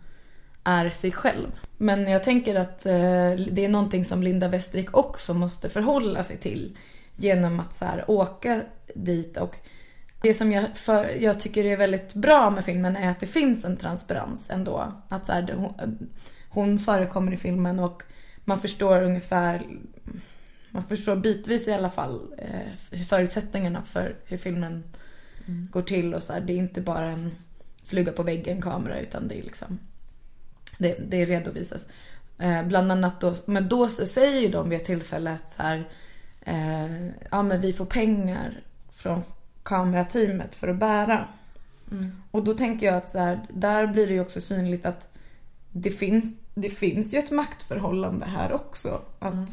är 0.63 0.89
sig 0.89 1.11
själv. 1.11 1.47
Men 1.77 2.07
jag 2.07 2.23
tänker 2.23 2.55
att 2.55 2.85
eh, 2.85 3.31
det 3.51 3.65
är 3.65 3.69
någonting 3.69 4.05
som 4.05 4.23
Linda 4.23 4.47
Westrik 4.47 4.97
också 4.97 5.33
måste 5.33 5.69
förhålla 5.69 6.23
sig 6.23 6.37
till 6.37 6.77
genom 7.15 7.59
att 7.59 7.75
så 7.75 7.85
här, 7.85 8.11
åka 8.11 8.61
dit 8.95 9.37
och 9.37 9.55
det 10.21 10.33
som 10.33 10.51
jag, 10.51 10.77
för, 10.77 11.05
jag 11.05 11.39
tycker 11.39 11.65
är 11.65 11.77
väldigt 11.77 12.13
bra 12.13 12.49
med 12.49 12.65
filmen 12.65 12.97
är 12.97 13.09
att 13.11 13.19
det 13.19 13.27
finns 13.27 13.65
en 13.65 13.77
transparens 13.77 14.49
ändå. 14.49 14.93
Att 15.09 15.25
så 15.25 15.31
här, 15.31 15.53
hon, 15.57 16.09
hon 16.49 16.79
förekommer 16.79 17.31
i 17.31 17.37
filmen 17.37 17.79
och 17.79 18.03
man 18.47 18.59
förstår 18.59 19.03
ungefär, 19.03 19.67
man 20.69 20.83
förstår 20.83 21.15
bitvis 21.15 21.67
i 21.67 21.73
alla 21.73 21.89
fall 21.89 22.21
eh, 22.37 23.03
förutsättningarna 23.05 23.83
för 23.83 24.15
hur 24.25 24.37
filmen 24.37 24.83
Mm. 25.47 25.67
går 25.71 25.81
till 25.81 26.13
och 26.13 26.23
så 26.23 26.33
här. 26.33 26.41
Det 26.41 26.53
är 26.53 26.57
inte 26.57 26.81
bara 26.81 27.05
en 27.05 27.31
fluga 27.85 28.11
på 28.11 28.23
väggen 28.23 28.61
kamera 28.61 28.99
utan 28.99 29.27
det 29.27 29.39
är 29.39 29.43
liksom 29.43 29.79
det, 30.77 30.97
det 31.09 31.25
redovisas. 31.25 31.87
Eh, 32.37 32.63
bland 32.63 32.91
annat 32.91 33.21
då, 33.21 33.35
men 33.45 33.69
då 33.69 33.89
så 33.89 34.05
säger 34.05 34.41
ju 34.41 34.47
de 34.47 34.69
vid 34.69 34.79
ett 34.79 34.85
tillfälle 34.85 35.31
att 35.31 35.51
så 35.51 35.61
här, 35.61 35.89
eh, 36.41 37.07
ja 37.31 37.43
men 37.43 37.61
vi 37.61 37.73
får 37.73 37.85
pengar 37.85 38.61
från 38.93 39.23
kamerateamet 39.63 40.55
för 40.55 40.67
att 40.67 40.75
bära. 40.75 41.27
Mm. 41.91 42.23
Och 42.31 42.43
då 42.43 42.53
tänker 42.53 42.85
jag 42.85 42.95
att 42.95 43.09
så 43.09 43.19
här, 43.19 43.39
där 43.49 43.87
blir 43.87 44.07
det 44.07 44.13
ju 44.13 44.21
också 44.21 44.41
synligt 44.41 44.85
att 44.85 45.16
det 45.81 45.91
finns, 45.91 46.35
det 46.53 46.69
finns 46.69 47.13
ju 47.13 47.17
ett 47.17 47.31
maktförhållande 47.31 48.25
här 48.25 48.53
också. 48.53 49.01
Att 49.19 49.33
Mm. 49.33 49.45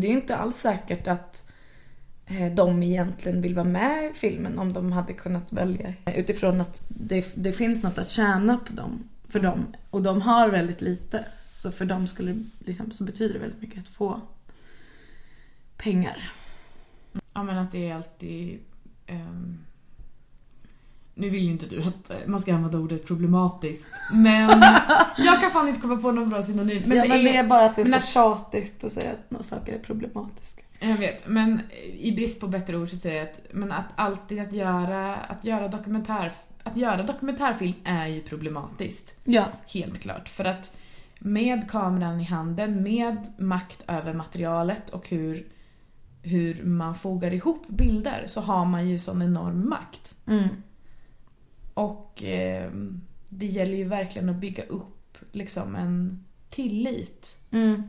Det 0.00 0.06
är 0.06 0.10
ju 0.10 0.16
inte 0.16 0.36
alls 0.36 0.56
säkert 0.56 1.06
att 1.06 1.50
eh, 2.26 2.54
de 2.54 2.82
egentligen 2.82 3.40
vill 3.40 3.54
vara 3.54 3.66
med 3.66 4.10
i 4.10 4.14
filmen 4.14 4.58
om 4.58 4.72
de 4.72 4.92
hade 4.92 5.12
kunnat 5.12 5.52
välja. 5.52 5.94
Utifrån 6.16 6.60
att 6.60 6.84
det, 6.88 7.32
det 7.34 7.52
finns 7.52 7.82
något 7.82 7.98
att 7.98 8.10
tjäna 8.10 8.58
på 8.58 8.72
dem, 8.72 9.08
för 9.28 9.40
dem. 9.40 9.74
Och 9.90 10.02
de 10.02 10.22
har 10.22 10.48
väldigt 10.48 10.80
lite. 10.80 11.24
Så 11.50 11.72
för 11.72 11.84
dem 11.84 12.06
skulle 12.06 12.44
liksom, 12.58 12.90
så 12.90 13.04
betyder 13.04 13.34
det 13.34 13.40
väldigt 13.40 13.60
mycket 13.60 13.78
att 13.78 13.88
få 13.88 14.20
pengar. 15.76 16.32
Ja 17.34 17.42
men 17.42 17.58
att 17.58 17.72
det 17.72 17.90
är 17.90 17.94
alltid... 17.94 18.58
ehm, 19.06 19.58
nu 21.14 21.30
vill 21.30 21.42
ju 21.44 21.50
inte 21.50 21.66
du 21.66 21.82
att 21.82 22.26
man 22.26 22.40
ska 22.40 22.54
använda 22.54 22.78
ordet 22.78 23.06
problematiskt. 23.06 23.88
Men 24.12 24.48
jag 25.18 25.40
kan 25.40 25.50
fan 25.50 25.68
inte 25.68 25.80
komma 25.80 25.96
på 25.96 26.12
någon 26.12 26.30
bra 26.30 26.42
synonym. 26.42 26.82
Men, 26.86 26.96
ja, 26.96 27.04
men 27.08 27.24
det 27.24 27.36
är 27.36 27.44
bara 27.46 27.64
att 27.66 27.76
det 27.76 27.82
är 27.82 27.86
så 27.86 27.96
att- 27.96 28.04
tjatigt 28.08 28.84
att 28.84 28.92
säga 28.92 29.10
att 29.10 29.30
några 29.30 29.44
saker 29.44 29.72
är 29.72 29.78
problematiska. 29.78 30.62
Jag 30.80 30.96
vet, 30.96 31.28
men 31.28 31.60
i 31.98 32.12
brist 32.12 32.40
på 32.40 32.46
bättre 32.48 32.78
ord 32.78 32.90
så 32.90 32.96
säger 32.96 33.16
jag 33.18 33.28
att, 33.28 33.40
men 33.52 33.72
att 33.72 33.84
alltid 33.96 34.40
att 34.40 34.52
göra, 34.52 35.14
att 35.16 35.44
göra 35.44 35.68
dokumentär, 35.68 36.32
att 36.62 36.76
göra 36.76 37.02
dokumentärfilm 37.02 37.74
är 37.84 38.06
ju 38.06 38.20
problematiskt. 38.20 39.14
Ja. 39.24 39.44
Helt 39.66 40.00
klart. 40.00 40.28
För 40.28 40.44
att 40.44 40.72
med 41.18 41.70
kameran 41.70 42.20
i 42.20 42.24
handen, 42.24 42.82
med 42.82 43.16
makt 43.38 43.82
över 43.88 44.14
materialet 44.14 44.90
och 44.90 45.08
hur, 45.08 45.46
hur 46.22 46.64
man 46.64 46.94
fogar 46.94 47.34
ihop 47.34 47.68
bilder 47.68 48.24
så 48.28 48.40
har 48.40 48.64
man 48.64 48.88
ju 48.88 48.98
sån 48.98 49.22
enorm 49.22 49.68
makt. 49.68 50.14
Mm. 50.26 50.48
Och 51.80 52.22
eh, 52.22 52.70
det 53.28 53.46
gäller 53.46 53.76
ju 53.76 53.84
verkligen 53.84 54.28
att 54.28 54.36
bygga 54.36 54.64
upp 54.64 55.18
liksom 55.32 55.76
en 55.76 56.24
tillit. 56.50 57.36
Mm. 57.50 57.82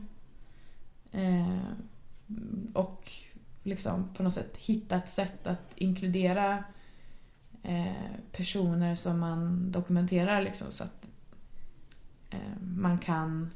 Eh, 1.12 1.72
och 2.72 3.12
liksom 3.62 4.14
på 4.14 4.22
något 4.22 4.34
sätt 4.34 4.56
hitta 4.56 4.96
ett 4.96 5.08
sätt 5.08 5.46
att 5.46 5.72
inkludera 5.76 6.64
eh, 7.62 8.12
personer 8.32 8.94
som 8.94 9.18
man 9.18 9.70
dokumenterar 9.72 10.42
liksom 10.42 10.66
så 10.70 10.84
att 10.84 11.06
eh, 12.30 12.60
man 12.60 12.98
kan 12.98 13.50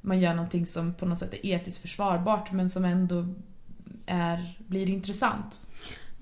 man 0.00 0.20
gör 0.20 0.34
någonting 0.34 0.66
som 0.66 0.94
på 0.94 1.06
något 1.06 1.18
sätt 1.18 1.34
är 1.34 1.46
etiskt 1.46 1.78
försvarbart 1.78 2.52
men 2.52 2.70
som 2.70 2.84
ändå 2.84 3.28
är, 4.06 4.58
blir 4.66 4.90
intressant. 4.90 5.66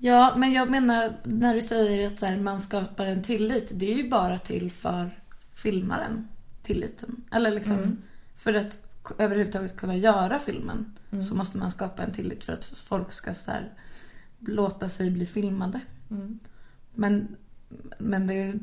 Ja, 0.01 0.33
men 0.37 0.53
jag 0.53 0.69
menar 0.69 1.13
när 1.23 1.53
du 1.55 1.61
säger 1.61 2.07
att 2.07 2.19
så 2.19 2.25
här, 2.25 2.37
man 2.37 2.61
skapar 2.61 3.05
en 3.05 3.23
tillit. 3.23 3.67
Det 3.71 3.91
är 3.91 3.95
ju 3.95 4.09
bara 4.09 4.37
till 4.39 4.71
för 4.71 5.19
filmaren. 5.53 6.27
Tilliten. 6.63 7.23
Eller 7.31 7.51
liksom 7.51 7.73
Mm. 7.77 8.01
för 8.35 8.53
att 8.53 8.85
överhuvudtaget 9.17 9.77
kunna 9.77 9.95
göra 9.95 10.39
filmen. 10.39 10.93
Mm. 11.11 11.23
Så 11.23 11.35
måste 11.35 11.57
man 11.57 11.71
skapa 11.71 12.03
en 12.03 12.11
tillit 12.13 12.43
för 12.43 12.53
att 12.53 12.63
folk 12.63 13.11
ska 13.11 13.33
så 13.33 13.51
här, 13.51 13.73
låta 14.39 14.89
sig 14.89 15.11
bli 15.11 15.25
filmade. 15.25 15.79
Mm. 16.11 16.39
Men, 16.93 17.35
men 17.97 18.27
det, 18.27 18.53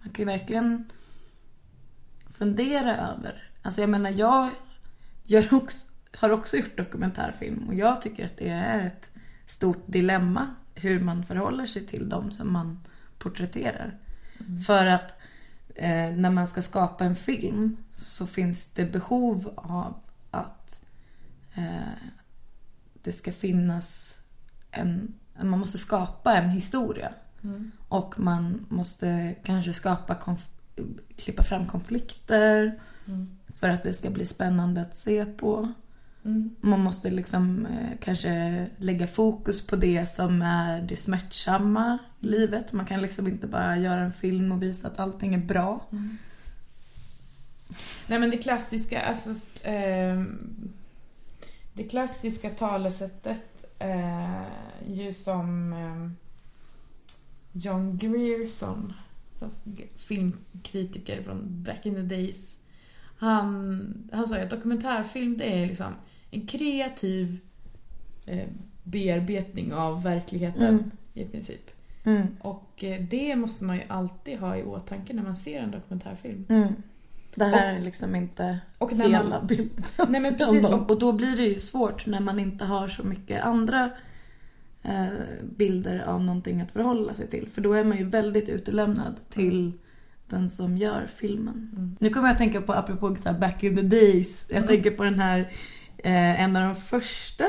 man 0.00 0.10
kan 0.12 0.22
ju 0.22 0.24
verkligen 0.24 0.84
fundera 2.30 2.96
över. 2.96 3.50
Alltså 3.62 3.80
jag 3.80 3.90
menar 3.90 4.10
jag 4.10 4.50
gör 5.24 5.54
också, 5.54 5.88
har 6.16 6.30
också 6.30 6.56
gjort 6.56 6.76
dokumentärfilm 6.76 7.68
och 7.68 7.74
jag 7.74 8.02
tycker 8.02 8.26
att 8.26 8.36
det 8.36 8.48
är 8.48 8.86
ett 8.86 9.10
stort 9.46 9.82
dilemma 9.86 10.54
hur 10.74 11.00
man 11.00 11.24
förhåller 11.24 11.66
sig 11.66 11.86
till 11.86 12.08
dem 12.08 12.30
som 12.30 12.52
man 12.52 12.80
porträtterar. 13.18 13.98
För 14.66 14.86
att 14.86 15.14
eh, 15.74 16.10
när 16.16 16.30
man 16.30 16.46
ska 16.46 16.62
skapa 16.62 17.04
en 17.04 17.14
film 17.16 17.76
så 17.92 18.26
finns 18.26 18.66
det 18.66 18.84
behov 18.84 19.52
av 19.56 19.94
att 20.30 20.84
eh, 21.54 22.08
det 23.02 23.12
ska 23.12 23.32
finnas 23.32 24.16
en, 24.70 25.14
man 25.42 25.58
måste 25.58 25.78
skapa 25.78 26.36
en 26.36 26.50
historia. 26.50 27.12
Mm. 27.42 27.70
Och 27.88 28.20
man 28.20 28.66
måste 28.68 29.34
kanske 29.44 29.72
skapa 29.72 30.14
konf- 30.14 30.98
klippa 31.16 31.42
fram 31.42 31.66
konflikter 31.66 32.80
Mm. 33.06 33.36
för 33.54 33.68
att 33.68 33.82
det 33.82 33.92
ska 33.92 34.10
bli 34.10 34.26
spännande 34.26 34.80
att 34.80 34.96
se 34.96 35.24
på. 35.24 35.72
Mm. 36.24 36.56
Man 36.60 36.80
måste 36.80 37.10
liksom 37.10 37.66
eh, 37.66 37.98
kanske 38.00 38.66
lägga 38.76 39.06
fokus 39.06 39.66
på 39.66 39.76
det 39.76 40.06
som 40.06 40.42
är 40.42 40.82
det 40.82 40.96
smärtsamma 40.96 41.98
i 42.20 42.26
livet. 42.26 42.72
Man 42.72 42.86
kan 42.86 43.02
liksom 43.02 43.28
inte 43.28 43.46
bara 43.46 43.76
göra 43.76 44.00
en 44.00 44.12
film 44.12 44.52
och 44.52 44.62
visa 44.62 44.88
att 44.88 44.98
allting 44.98 45.34
är 45.34 45.38
bra. 45.38 45.88
Nej 48.06 48.18
men 48.18 48.30
det 48.30 48.38
klassiska, 48.38 49.00
alltså 49.00 49.30
ehm, 49.62 50.72
det 51.72 51.84
klassiska 51.84 52.50
talesättet 52.50 53.66
eh, 53.78 54.42
ju 54.86 55.12
som 55.12 55.72
ehm, 55.72 56.16
John 57.52 57.96
Grierson, 57.96 58.92
som 59.34 59.50
filmkritiker 59.96 61.22
från 61.22 61.62
back 61.62 61.86
in 61.86 61.94
the 61.94 62.02
days. 62.02 62.58
Han, 63.16 64.10
han 64.12 64.28
sa 64.28 64.38
att 64.38 64.50
dokumentärfilm 64.50 65.38
det 65.38 65.62
är 65.62 65.66
liksom 65.66 65.94
en 66.32 66.46
kreativ 66.46 67.38
eh, 68.26 68.48
bearbetning 68.82 69.74
av 69.74 70.02
verkligheten 70.02 70.62
Mm. 70.68 70.90
i 71.14 71.24
princip. 71.24 71.70
Mm. 72.04 72.26
Och 72.40 72.84
eh, 72.84 73.02
det 73.10 73.36
måste 73.36 73.64
man 73.64 73.76
ju 73.76 73.82
alltid 73.88 74.38
ha 74.38 74.56
i 74.56 74.62
åtanke 74.62 75.12
när 75.12 75.22
man 75.22 75.36
ser 75.36 75.60
en 75.60 75.70
dokumentärfilm. 75.70 76.44
Mm. 76.48 76.68
Det 77.34 77.44
här 77.44 77.66
är 77.74 77.80
liksom 77.80 78.14
inte 78.14 78.58
Och 78.78 78.92
hela 78.92 79.22
man, 79.28 79.46
bilden. 79.46 79.84
nej 80.08 80.20
men 80.20 80.34
precis, 80.36 80.64
Och, 80.66 80.72
och, 80.74 80.90
och 80.90 80.98
då 80.98 81.12
blir 81.12 81.36
det 81.36 81.42
ju 81.44 81.58
svårt 81.58 82.06
när 82.06 82.20
man 82.20 82.38
inte 82.38 82.64
har 82.64 82.88
så 82.88 83.02
mycket 83.04 83.42
andra 83.44 83.90
eh, 84.82 85.06
bilder 85.56 85.98
av 86.00 86.24
någonting 86.24 86.60
att 86.60 86.72
förhålla 86.72 87.14
sig 87.14 87.26
till. 87.28 87.48
För 87.48 87.60
då 87.60 87.72
är 87.72 87.84
man 87.84 87.98
ju 87.98 88.04
väldigt 88.04 88.48
utelämnad 88.48 89.14
till 89.30 89.72
den 90.28 90.50
som 90.50 90.76
gör 90.76 91.06
filmen. 91.14 91.70
Mm. 91.76 91.96
Nu 92.00 92.10
kommer 92.10 92.28
jag 92.28 92.32
att 92.32 92.38
tänka 92.38 92.60
på, 92.60 92.72
apropå 92.72 93.16
så 93.16 93.28
här 93.28 93.38
back 93.38 93.62
in 93.62 93.76
the 93.76 93.82
days, 93.82 94.44
jag 94.48 94.56
Mm. 94.56 94.68
tänker 94.68 94.90
på 94.90 95.04
den 95.04 95.18
här 95.20 95.50
eh, 96.02 96.40
en 96.40 96.56
av 96.56 96.62
de 96.62 96.76
första 96.76 97.44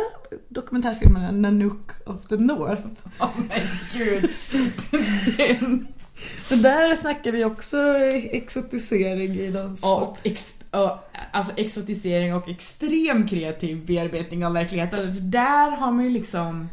dokumentärfilmerna, 0.50 1.32
Nanook 1.32 1.92
of 2.06 2.28
the 2.28 2.36
North. 2.36 2.84
Åh 3.20 3.30
men 3.36 3.68
gud. 3.94 4.30
Den. 5.38 5.88
Så 6.42 6.56
där 6.56 6.96
snackar 6.96 7.32
vi 7.32 7.46
också 7.46 7.78
exotisering 8.32 9.36
i 9.36 9.50
någon 9.50 9.78
Ja, 9.82 9.96
och 9.96 10.18
ex, 10.24 10.54
alltså 11.32 11.54
exotisering 11.58 12.36
och 12.36 12.50
extrem 12.50 13.28
kreativ 13.28 13.86
bearbetning 13.86 14.46
av 14.46 14.54
verkligheten. 14.54 15.16
För 15.16 15.22
där 15.22 15.72
har 15.72 15.92
man 15.92 16.04
ju 16.04 16.10
liksom... 16.10 16.70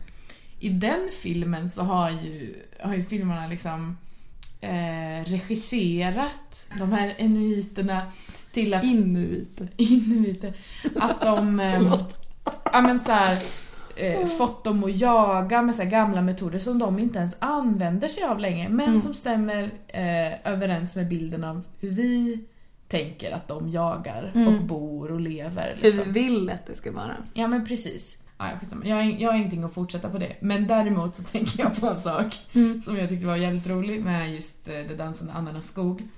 I 0.61 0.69
den 0.69 1.09
filmen 1.23 1.69
så 1.69 1.83
har 1.83 2.11
ju, 2.11 2.55
har 2.81 2.95
ju 2.95 3.05
filmerna 3.05 3.47
liksom 3.47 3.97
eh, 4.61 5.25
regisserat 5.25 6.67
de 6.79 6.93
här 6.93 7.15
inuiterna 7.19 8.03
till 8.53 8.75
att... 8.75 8.85
inuiter. 8.85 9.69
inuiter. 9.77 10.53
Att 10.97 11.21
de... 11.21 11.61
Eh, 11.71 11.83
ja 12.73 12.81
men 12.81 13.01
så 13.01 13.13
här, 13.13 13.39
eh, 13.97 14.27
fått 14.27 14.65
dem 14.65 14.85
att 14.85 14.97
jaga 15.01 15.63
med 15.63 15.75
så 15.75 15.83
här 15.83 15.91
gamla 15.91 16.23
metoder 16.23 16.59
som 16.59 16.79
de 16.79 16.99
inte 16.99 17.19
ens 17.19 17.37
använder 17.39 18.09
sig 18.09 18.23
av 18.25 18.39
längre. 18.39 18.69
Men 18.69 18.89
Mm. 18.89 19.01
som 19.01 19.15
stämmer 19.15 19.63
eh, 19.89 20.53
överens 20.53 20.97
med 20.97 21.09
bilden 21.09 21.45
av 21.45 21.63
hur 21.81 21.91
vi 21.91 22.45
tänker 22.89 23.33
att 23.33 23.49
de 23.49 23.69
jagar 23.69 24.33
Mm. 24.35 24.49
och 24.57 24.63
bor 24.65 25.13
och 25.13 25.21
lever. 25.21 25.75
Hur 25.77 25.83
Liksom. 25.83 26.13
vi 26.13 26.23
vill 26.23 26.51
att 26.51 26.67
det 26.67 26.77
ska 26.77 26.93
vara. 26.93 27.17
Ja 27.35 27.47
men 27.49 27.67
precis. 27.67 28.20
Skitsamma. 28.61 28.87
jag, 28.87 28.97
har- 28.97 29.03
jag 29.19 29.31
har 29.31 29.37
ingenting 29.39 29.65
att 29.65 29.75
fortsätta 29.75 30.11
på 30.11 30.19
det. 30.19 30.37
Men 30.41 30.67
däremot 30.67 31.17
så 31.17 31.23
tänker 31.33 31.61
jag 31.63 31.81
på 31.81 31.87
en 31.89 32.01
sak 32.01 32.35
Mm. 32.55 32.81
som 32.81 32.97
jag 32.97 33.09
tyckte 33.09 33.27
var 33.27 33.37
jävligt 33.37 33.67
rolig 33.67 34.05
med 34.05 34.35
just 34.35 34.69
eh, 34.69 34.75
Det 34.75 34.97
dansande 34.97 35.33
andarnas 35.33 35.67
skog. 35.67 36.09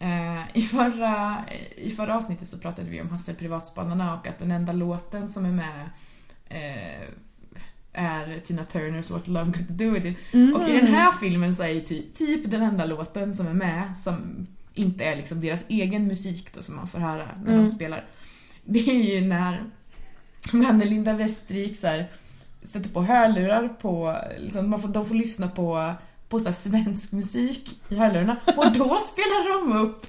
Eh, 0.00 0.56
i, 0.58 0.62
förra, 0.62 1.36
I 1.76 1.90
förra 1.90 2.16
avsnittet 2.16 2.48
så 2.48 2.58
pratade 2.58 2.90
vi 2.90 3.00
om 3.00 3.08
Hasse 3.10 3.34
Privatspanarna 3.34 4.14
och 4.18 4.26
att 4.26 4.38
den 4.38 4.50
enda 4.50 4.72
låten 4.72 5.28
som 5.28 5.44
är 5.44 5.52
med 5.52 5.88
eh, 6.48 7.08
är 7.92 8.38
Tina 8.38 8.64
Turners 8.64 9.10
What 9.10 9.28
Love 9.28 9.44
Got 9.46 9.68
To 9.68 9.74
Do 9.74 9.90
With 9.90 10.06
It. 10.06 10.18
Mm. 10.32 10.54
Och 10.56 10.68
i 10.68 10.72
den 10.72 10.86
här 10.86 11.12
filmen 11.12 11.54
så 11.56 11.62
är 11.62 11.68
ju 11.68 11.80
ty, 11.80 12.02
typ 12.14 12.50
den 12.50 12.62
enda 12.62 12.84
låten 12.84 13.34
som 13.34 13.46
är 13.46 13.52
med 13.54 13.96
som 13.96 14.46
inte 14.74 15.04
är 15.04 15.16
liksom 15.16 15.40
deras 15.40 15.64
egen 15.68 16.06
musik 16.06 16.52
då 16.54 16.62
som 16.62 16.76
man 16.76 16.86
får 16.88 16.98
höra 16.98 17.28
när 17.44 17.52
Mm. 17.52 17.64
de 17.64 17.70
spelar. 17.70 18.04
Det 18.64 18.78
är 18.90 19.14
ju 19.14 19.20
när 19.20 19.64
när 20.52 20.84
Linda 20.84 21.12
Westrik 21.12 21.76
så 21.76 21.86
här, 21.86 22.08
sätter 22.62 22.90
på 22.90 23.02
hörlurar 23.02 23.68
på, 23.68 24.16
liksom, 24.38 24.70
man 24.70 24.80
får, 24.80 24.88
de 24.88 25.06
får 25.06 25.14
lyssna 25.14 25.48
på, 25.48 25.94
på 26.28 26.40
så 26.40 26.52
svensk 26.52 27.12
musik 27.12 27.80
i 27.88 27.94
hörlurarna 27.94 28.36
och 28.56 28.72
då 28.72 28.98
spelar 29.12 29.52
de 29.52 29.72
upp 29.76 30.06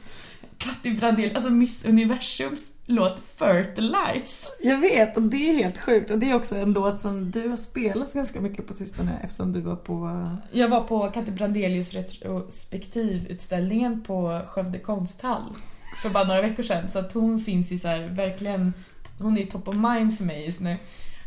Katti 0.57 0.91
Brandel, 0.91 1.35
alltså 1.35 1.49
Miss 1.49 1.85
Universums 1.85 2.71
låt 2.85 3.21
Fertilize. 3.35 4.51
Jag 4.61 4.77
vet 4.77 5.17
och 5.17 5.23
det 5.23 5.49
är 5.49 5.53
helt 5.53 5.77
sjukt 5.77 6.11
och 6.11 6.19
det 6.19 6.29
är 6.29 6.35
också 6.35 6.55
en 6.55 6.73
låt 6.73 6.99
som 6.99 7.31
du 7.31 7.49
har 7.49 7.57
spelat 7.57 8.13
ganska 8.13 8.41
mycket 8.41 8.67
på 8.67 8.73
sistone 8.73 9.19
eftersom 9.23 9.53
du 9.53 9.61
var 9.61 9.75
på... 9.75 10.27
Jag 10.51 10.69
var 10.69 10.81
på 10.81 11.07
Katti 11.07 11.31
Brandelius 11.31 11.93
retrospektivutställningen 11.93 14.03
på 14.03 14.41
Skövde 14.47 14.79
konsthall 14.79 15.55
för 16.01 16.09
bara 16.09 16.23
några 16.23 16.41
veckor 16.41 16.63
sedan. 16.63 16.89
Så 16.89 16.99
att 16.99 17.13
hon 17.13 17.39
finns 17.39 17.71
ju 17.71 17.77
så 17.77 17.87
här, 17.87 18.07
verkligen, 18.07 18.73
hon 19.21 19.37
är 19.37 19.41
ju 19.41 19.45
top 19.45 19.67
of 19.67 19.75
mind 19.75 20.17
för 20.17 20.23
mig 20.23 20.45
just 20.45 20.61
nu. 20.61 20.77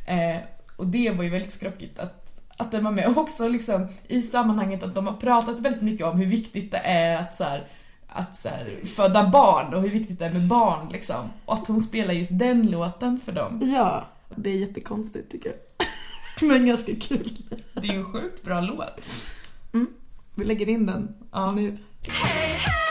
Eh, 0.07 0.37
och 0.77 0.87
det 0.87 1.11
var 1.11 1.25
ju 1.25 1.31
väldigt 1.31 1.53
skrockigt 1.53 1.99
att, 1.99 2.41
att 2.57 2.71
den 2.71 2.85
var 2.85 2.91
med. 2.93 3.07
Och 3.07 3.17
också 3.19 3.49
liksom 3.49 3.87
i 4.09 4.23
sammanhanget 4.23 4.83
att 4.83 4.95
de 4.95 5.07
har 5.07 5.15
pratat 5.15 5.61
väldigt 5.61 5.83
mycket 5.83 6.07
om 6.07 6.19
hur 6.19 6.27
viktigt 6.27 6.71
det 6.71 6.79
är 6.79 7.17
att 7.17 7.35
så 7.35 7.45
här, 7.45 7.67
att 8.09 8.37
så 8.37 8.49
här, 8.49 8.87
föda 8.87 9.29
barn 9.29 9.75
och 9.75 9.83
hur 9.83 9.91
viktigt 9.91 10.19
det 10.19 10.27
är 10.27 10.33
med 10.33 10.49
barn 10.49 10.89
liksom. 10.93 11.31
Och 11.45 11.55
att 11.55 11.67
hon 11.67 11.81
spelar 11.81 12.15
just 12.15 12.39
den 12.39 12.71
låten 12.71 13.21
för 13.25 13.33
dem. 13.33 13.61
Ja, 13.75 14.09
det 14.35 14.51
är 14.51 14.55
jättekonstigt 14.55 15.31
tycker 15.33 15.51
jag. 15.51 16.49
Men 16.49 16.67
ganska 16.67 16.93
kul. 17.01 17.43
Det 17.73 17.89
är 17.89 17.93
ju 17.93 17.99
en 17.99 18.13
sjukt 18.13 18.43
bra 18.45 18.61
låt. 18.61 19.11
Vi 20.35 20.45
lägger 20.45 20.69
in 20.69 20.87
den 20.87 21.15
Ja. 21.33 21.51
nu. 21.51 21.79
Hey, 22.09 22.53
hey, 22.53 22.84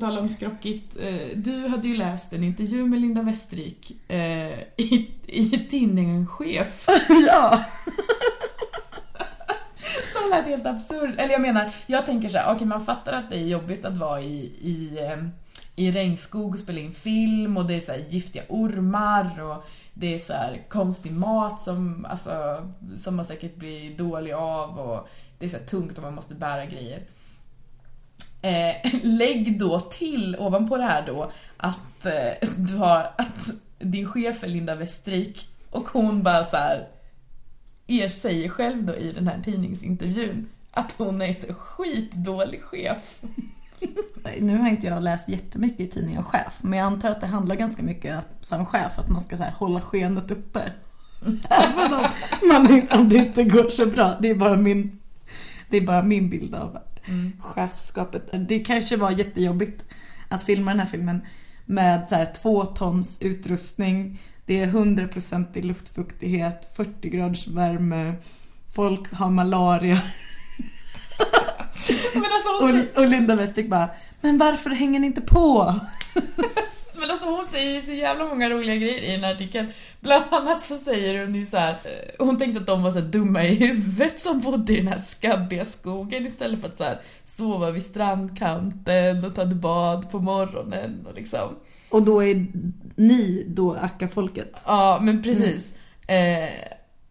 På 0.00 0.06
tal 0.06 0.18
om 0.18 0.28
skrockigt, 0.28 0.96
eh, 1.00 1.36
du 1.36 1.68
hade 1.68 1.88
ju 1.88 1.96
läst 1.96 2.32
en 2.32 2.44
intervju 2.44 2.84
med 2.84 3.00
Linda 3.00 3.22
Westrik 3.22 3.96
eh, 4.08 4.58
i, 4.76 5.10
i 5.26 5.66
tidningen 5.70 6.26
Chef. 6.26 6.86
ja! 7.26 7.64
Som 10.12 10.30
lät 10.30 10.46
helt 10.46 10.66
absurd. 10.66 11.14
Eller 11.18 11.32
jag 11.32 11.40
menar, 11.40 11.74
jag 11.86 12.06
tänker 12.06 12.28
så 12.28 12.38
här, 12.38 12.54
okej 12.54 12.66
man 12.66 12.84
fattar 12.84 13.12
att 13.12 13.30
det 13.30 13.36
är 13.36 13.46
jobbigt 13.46 13.84
att 13.84 13.96
vara 13.96 14.20
i, 14.20 14.52
i, 14.60 14.98
eh, 14.98 15.24
i 15.76 15.90
regnskog 15.90 16.52
och 16.52 16.58
spela 16.58 16.80
in 16.80 16.92
film 16.92 17.56
och 17.56 17.66
det 17.66 17.74
är 17.74 17.80
så 17.80 17.92
här 17.92 18.04
giftiga 18.08 18.42
ormar 18.48 19.42
och 19.42 19.64
det 19.94 20.14
är 20.14 20.18
så 20.18 20.34
konstig 20.68 21.12
mat 21.12 21.60
som, 21.60 22.06
alltså, 22.10 22.66
som 22.96 23.16
man 23.16 23.24
säkert 23.24 23.56
blir 23.56 23.96
dålig 23.96 24.32
av 24.32 24.78
och 24.78 25.08
det 25.38 25.44
är 25.44 25.48
så 25.48 25.58
tungt 25.58 25.98
och 25.98 26.04
man 26.04 26.14
måste 26.14 26.34
bära 26.34 26.64
grejer. 26.64 27.02
Eh, 28.42 28.92
lägg 29.02 29.58
då 29.58 29.80
till 29.80 30.36
ovanpå 30.38 30.76
det 30.76 30.84
här 30.84 31.06
då 31.06 31.30
att 31.56 32.06
eh, 32.06 32.48
du 32.56 32.76
har 32.76 33.12
att 33.18 33.50
din 33.78 34.06
chef 34.06 34.44
är 34.44 34.48
Linda 34.48 34.74
Westrik 34.74 35.48
och 35.70 35.88
hon 35.88 36.22
bara 36.22 36.44
så 36.44 36.56
här 36.56 36.88
er 37.86 38.08
säger 38.08 38.48
själv 38.48 38.84
då 38.84 38.94
i 38.94 39.12
den 39.12 39.28
här 39.28 39.40
tidningsintervjun 39.44 40.48
att 40.70 40.94
hon 40.98 41.22
är 41.22 41.34
så 41.34 41.54
skitdålig 41.54 42.62
chef. 42.62 43.20
Nu 44.40 44.58
har 44.58 44.68
inte 44.68 44.86
jag 44.86 45.02
läst 45.02 45.28
jättemycket 45.28 45.80
i 45.80 45.86
tidningen 45.86 46.22
Chef, 46.22 46.58
men 46.62 46.78
jag 46.78 46.86
antar 46.86 47.10
att 47.10 47.20
det 47.20 47.26
handlar 47.26 47.54
ganska 47.54 47.82
mycket 47.82 48.24
som 48.40 48.66
chef 48.66 48.98
att 48.98 49.08
man 49.08 49.20
ska 49.20 49.36
så 49.36 49.42
här, 49.42 49.52
hålla 49.52 49.80
skenet 49.80 50.30
uppe. 50.30 50.72
Även 51.50 51.94
om, 51.94 52.08
man, 52.48 52.88
om 53.00 53.08
det 53.08 53.16
inte 53.16 53.44
går 53.44 53.70
så 53.70 53.86
bra. 53.86 54.16
Det 54.20 54.30
är 54.30 54.34
bara 54.34 54.56
min, 54.56 54.98
det 55.70 55.76
är 55.76 55.80
bara 55.80 56.02
min 56.02 56.30
bild 56.30 56.54
av 56.54 56.78
chefskapet. 57.40 58.48
Det 58.48 58.60
kanske 58.60 58.96
var 58.96 59.10
jättejobbigt 59.10 59.84
att 60.28 60.42
filma 60.42 60.70
den 60.70 60.80
här 60.80 60.86
filmen 60.86 61.20
med 61.66 62.08
så 62.08 62.14
här, 62.14 62.32
två 62.42 62.64
tons 62.64 63.22
utrustning. 63.22 64.22
Det 64.46 64.62
är 64.62 64.66
100% 64.66 65.46
i 65.58 65.62
luftfuktighet, 65.62 66.72
40 66.76 67.08
graders 67.08 67.48
värme, 67.48 68.14
folk 68.74 69.12
har 69.12 69.30
malaria. 69.30 70.00
Alltså, 72.14 72.48
Och, 72.64 73.02
och 73.02 73.08
Linda 73.08 73.36
Westrik 73.36 73.68
bara, 73.68 73.90
men 74.20 74.38
varför 74.38 74.70
hänger 74.70 75.00
ni 75.00 75.06
inte 75.06 75.20
på? 75.20 75.74
men 76.94 77.10
alltså 77.10 77.26
hon 77.26 77.44
säger 77.44 77.74
ju 77.74 77.80
så 77.80 77.92
jävla 77.92 78.26
många 78.26 78.50
roliga 78.50 78.76
grejer 78.76 79.02
i 79.02 79.12
den 79.12 79.24
här 79.24 79.34
artikeln. 79.34 79.72
Bland 80.00 80.24
annat 80.30 80.60
så 80.60 80.76
säger 80.76 81.24
hon 81.24 81.34
ju 81.34 81.46
så 81.46 81.56
här, 81.56 81.70
eh, 81.70 82.24
hon 82.26 82.38
tänkte 82.38 82.60
att 82.60 82.66
de 82.66 82.82
var 82.82 82.90
så 82.90 83.00
dumma 83.00 83.44
i 83.44 83.54
huvudet 83.54 84.20
som 84.20 84.40
bodde 84.40 84.72
i 84.72 84.76
den 84.76 84.88
här 84.88 84.98
skabbiga 84.98 85.64
skogen 85.64 86.26
istället 86.26 86.60
för 86.60 86.68
att 86.68 86.76
så 86.76 86.84
här 86.84 87.00
sova 87.24 87.70
vid 87.70 87.82
strandkanten 87.82 89.24
och 89.24 89.34
ta 89.34 89.42
ett 89.42 89.52
bad 89.52 90.10
på 90.10 90.18
morgonen 90.18 91.06
och 91.06 91.16
liksom. 91.16 91.56
Och 91.90 92.02
då 92.02 92.24
är 92.24 92.46
ni 92.96 93.44
då 93.48 93.74
Akka-folket? 93.74 94.62
Ja, 94.66 94.98
men 95.02 95.22
precis. 95.22 95.74
Eh, 96.06 96.48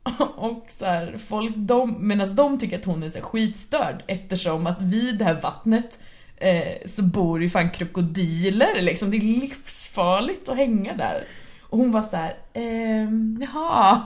och 0.36 0.68
så 0.78 0.86
här, 0.86 1.18
folk, 1.18 1.56
de, 1.56 2.08
medan 2.08 2.36
de 2.36 2.60
tycker 2.60 2.80
att 2.80 2.86
hon 2.86 3.04
är 3.04 3.10
så 3.10 3.22
skitstörd 3.22 4.04
eftersom 4.08 4.68
att 4.68 4.82
vid 4.82 5.18
det 5.18 5.26
här 5.26 5.42
vattnet 5.42 6.00
eh, 6.40 6.88
så 6.88 7.04
bor 7.04 7.42
ju 7.42 7.50
fan 7.50 7.70
krokodiler 7.70 8.82
liksom. 8.82 9.12
Det 9.12 9.18
är 9.18 9.22
livsfarligt 9.22 10.50
att 10.50 10.58
hänga 10.58 10.94
där. 10.94 11.24
Och 11.62 11.78
hon 11.78 11.92
var 11.92 12.02
så 12.02 12.18
här, 12.18 12.36
ehm, 12.54 13.38
jaha. 13.42 14.02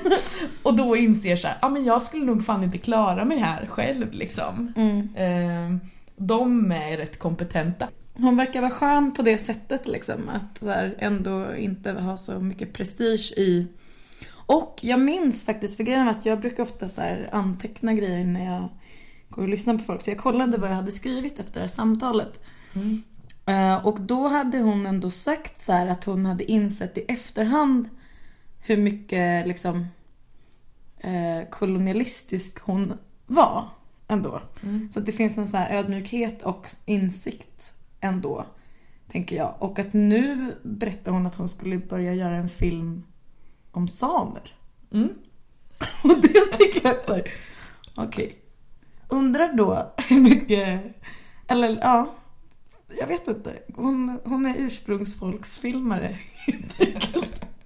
och 0.62 0.76
då 0.76 0.96
inser 0.96 1.36
så 1.36 1.48
här, 1.48 1.56
ja 1.62 1.68
men 1.68 1.84
jag 1.84 2.02
skulle 2.02 2.24
nog 2.24 2.44
fan 2.44 2.64
inte 2.64 2.78
klara 2.78 3.24
mig 3.24 3.38
här 3.38 3.66
själv 3.66 4.12
liksom. 4.12 4.72
Eh, 5.16 5.90
de 6.16 6.72
är 6.72 6.96
rätt 6.96 7.18
kompetenta. 7.18 7.88
Hon 8.16 8.36
verkar 8.36 8.60
vara 8.60 8.70
skön 8.70 9.14
på 9.14 9.22
det 9.22 9.38
sättet 9.38 9.88
liksom. 9.88 10.28
Att 10.28 10.68
här, 10.68 10.94
ändå 10.98 11.56
inte 11.56 11.92
ha 11.92 12.16
så 12.16 12.40
mycket 12.40 12.72
prestige 12.72 13.32
i... 13.36 13.66
Och 14.46 14.78
jag 14.82 15.00
minns 15.00 15.44
faktiskt, 15.44 15.76
för 15.76 15.84
grejen 15.84 16.04
var 16.04 16.12
att 16.12 16.26
jag 16.26 16.40
brukar 16.40 16.62
ofta 16.62 16.88
så 16.88 17.16
anteckna 17.32 17.94
grejer 17.94 18.24
när 18.24 18.44
jag 18.44 18.68
går 19.34 19.42
och 19.42 19.48
lyssnar 19.48 19.78
på 19.78 19.84
folk. 19.84 20.02
Så 20.02 20.10
jag 20.10 20.18
kollade 20.18 20.58
vad 20.58 20.70
jag 20.70 20.74
hade 20.74 20.92
skrivit 20.92 21.38
efter 21.38 21.54
det 21.54 21.60
här 21.60 21.68
samtalet. 21.68 22.40
Eh, 23.46 23.86
och 23.86 24.00
då 24.00 24.28
hade 24.28 24.58
hon 24.58 24.86
ändå 24.86 25.10
sagt 25.10 25.58
så 25.58 25.72
här 25.72 25.86
att 25.86 26.04
hon 26.04 26.26
hade 26.26 26.50
insett 26.50 26.98
i 26.98 27.04
efterhand 27.08 27.88
hur 28.60 28.76
mycket 28.76 29.46
liksom 29.46 29.86
eh, 30.98 31.48
kolonialistisk 31.50 32.60
hon 32.60 32.92
var 33.26 33.68
ändå. 34.08 34.42
Så 34.92 35.00
att 35.00 35.06
det 35.06 35.12
finns 35.12 35.36
någon 35.36 35.48
så 35.48 35.56
här 35.56 35.76
ödmjukhet 35.76 36.42
och 36.42 36.66
insikt 36.84 37.74
ändå. 38.00 38.46
Tänker 39.08 39.36
jag. 39.36 39.54
Och 39.58 39.78
att 39.78 39.92
nu 39.92 40.54
berättar 40.62 41.12
hon 41.12 41.26
att 41.26 41.34
hon 41.34 41.48
skulle 41.48 41.78
börja 41.78 42.14
göra 42.14 42.36
en 42.36 42.48
film 42.48 43.02
om 43.70 43.88
samer. 43.88 44.54
Mm. 44.92 45.08
Och 46.04 46.20
det 46.22 46.58
tycker 46.58 46.88
jag 46.88 46.96
är 46.96 47.06
såhär, 47.06 47.32
okej. 47.94 48.43
Undrar 49.14 49.52
då 49.52 49.92
hur 50.08 50.20
mycket, 50.20 50.82
eller 51.46 51.78
ja, 51.80 52.14
jag 53.00 53.06
vet 53.06 53.28
inte. 53.28 53.58
Hon, 53.74 54.20
hon 54.24 54.46
är 54.46 54.54
ursprungsfolksfilmare. 54.58 56.18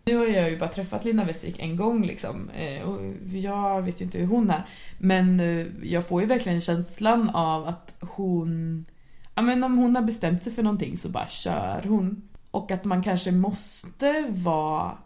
Nu 0.04 0.16
har 0.16 0.26
jag 0.26 0.50
ju 0.50 0.58
bara 0.58 0.68
träffat 0.68 1.04
Lina 1.04 1.24
Westrik 1.24 1.58
en 1.58 1.76
gång 1.76 2.06
liksom. 2.06 2.50
Eh, 2.50 2.88
och 2.88 3.00
jag 3.32 3.82
vet 3.82 4.00
ju 4.00 4.04
inte 4.04 4.18
hur 4.18 4.26
hon 4.26 4.50
är. 4.50 4.66
Men 4.98 5.40
eh, 5.40 5.66
jag 5.82 6.06
får 6.06 6.20
ju 6.20 6.26
verkligen 6.26 6.60
känslan 6.60 7.30
av 7.30 7.66
att 7.66 7.96
hon... 8.00 8.84
Ja 9.34 9.42
men 9.42 9.64
om 9.64 9.78
hon 9.78 9.96
har 9.96 10.02
bestämt 10.02 10.44
sig 10.44 10.52
för 10.52 10.62
någonting 10.62 10.96
så 10.96 11.08
bara 11.08 11.26
kör 11.26 11.82
hon. 11.88 12.28
Och 12.50 12.70
att 12.70 12.84
man 12.84 13.02
kanske 13.02 13.32
måste 13.32 14.26
vara 14.28 14.98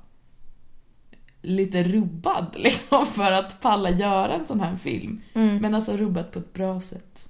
lite 1.43 1.83
rubbad 1.83 2.47
liksom 2.59 3.07
för 3.07 3.33
att 3.33 3.61
palla 3.61 3.91
göra 3.91 4.35
en 4.35 4.45
sån 4.45 4.61
här 4.61 4.77
film. 4.77 5.21
Mm. 5.35 5.57
Men 5.57 5.75
alltså 5.75 5.97
rubbat 5.97 6.33
på 6.33 6.39
ett 6.39 6.53
bra 6.53 6.81
sätt. 6.81 7.29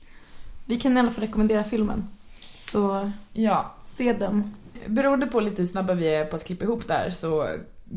Vi 0.66 0.80
kan 0.80 0.96
i 0.96 1.00
alla 1.00 1.10
fall 1.10 1.24
rekommendera 1.24 1.64
filmen. 1.64 2.04
Så 2.58 3.10
Ja, 3.32 3.74
se 3.82 4.12
den. 4.12 4.54
beroende 4.86 5.26
på 5.26 5.40
lite 5.40 5.62
hur 5.62 5.66
snabba 5.66 5.94
vi 5.94 6.08
är 6.14 6.24
på 6.24 6.36
att 6.36 6.44
klippa 6.44 6.64
ihop 6.64 6.88
där 6.88 7.10
så 7.10 7.48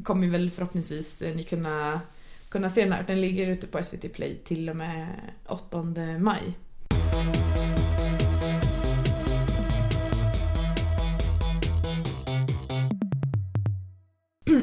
kommer 0.04 0.28
väl 0.28 0.50
förhoppningsvis 0.50 1.22
eh, 1.22 1.36
ni 1.36 1.44
kunna, 1.44 2.02
kunna 2.50 2.70
se 2.70 2.84
den 2.84 2.94
här. 2.94 3.04
Den 3.08 3.22
ligger 3.22 3.48
ute 3.48 3.68
på 3.68 3.84
SVT 3.84 4.14
Play 4.14 4.36
till 4.46 4.70
och 4.70 4.76
med 4.76 5.08
8 5.48 5.84
maj. 6.20 6.42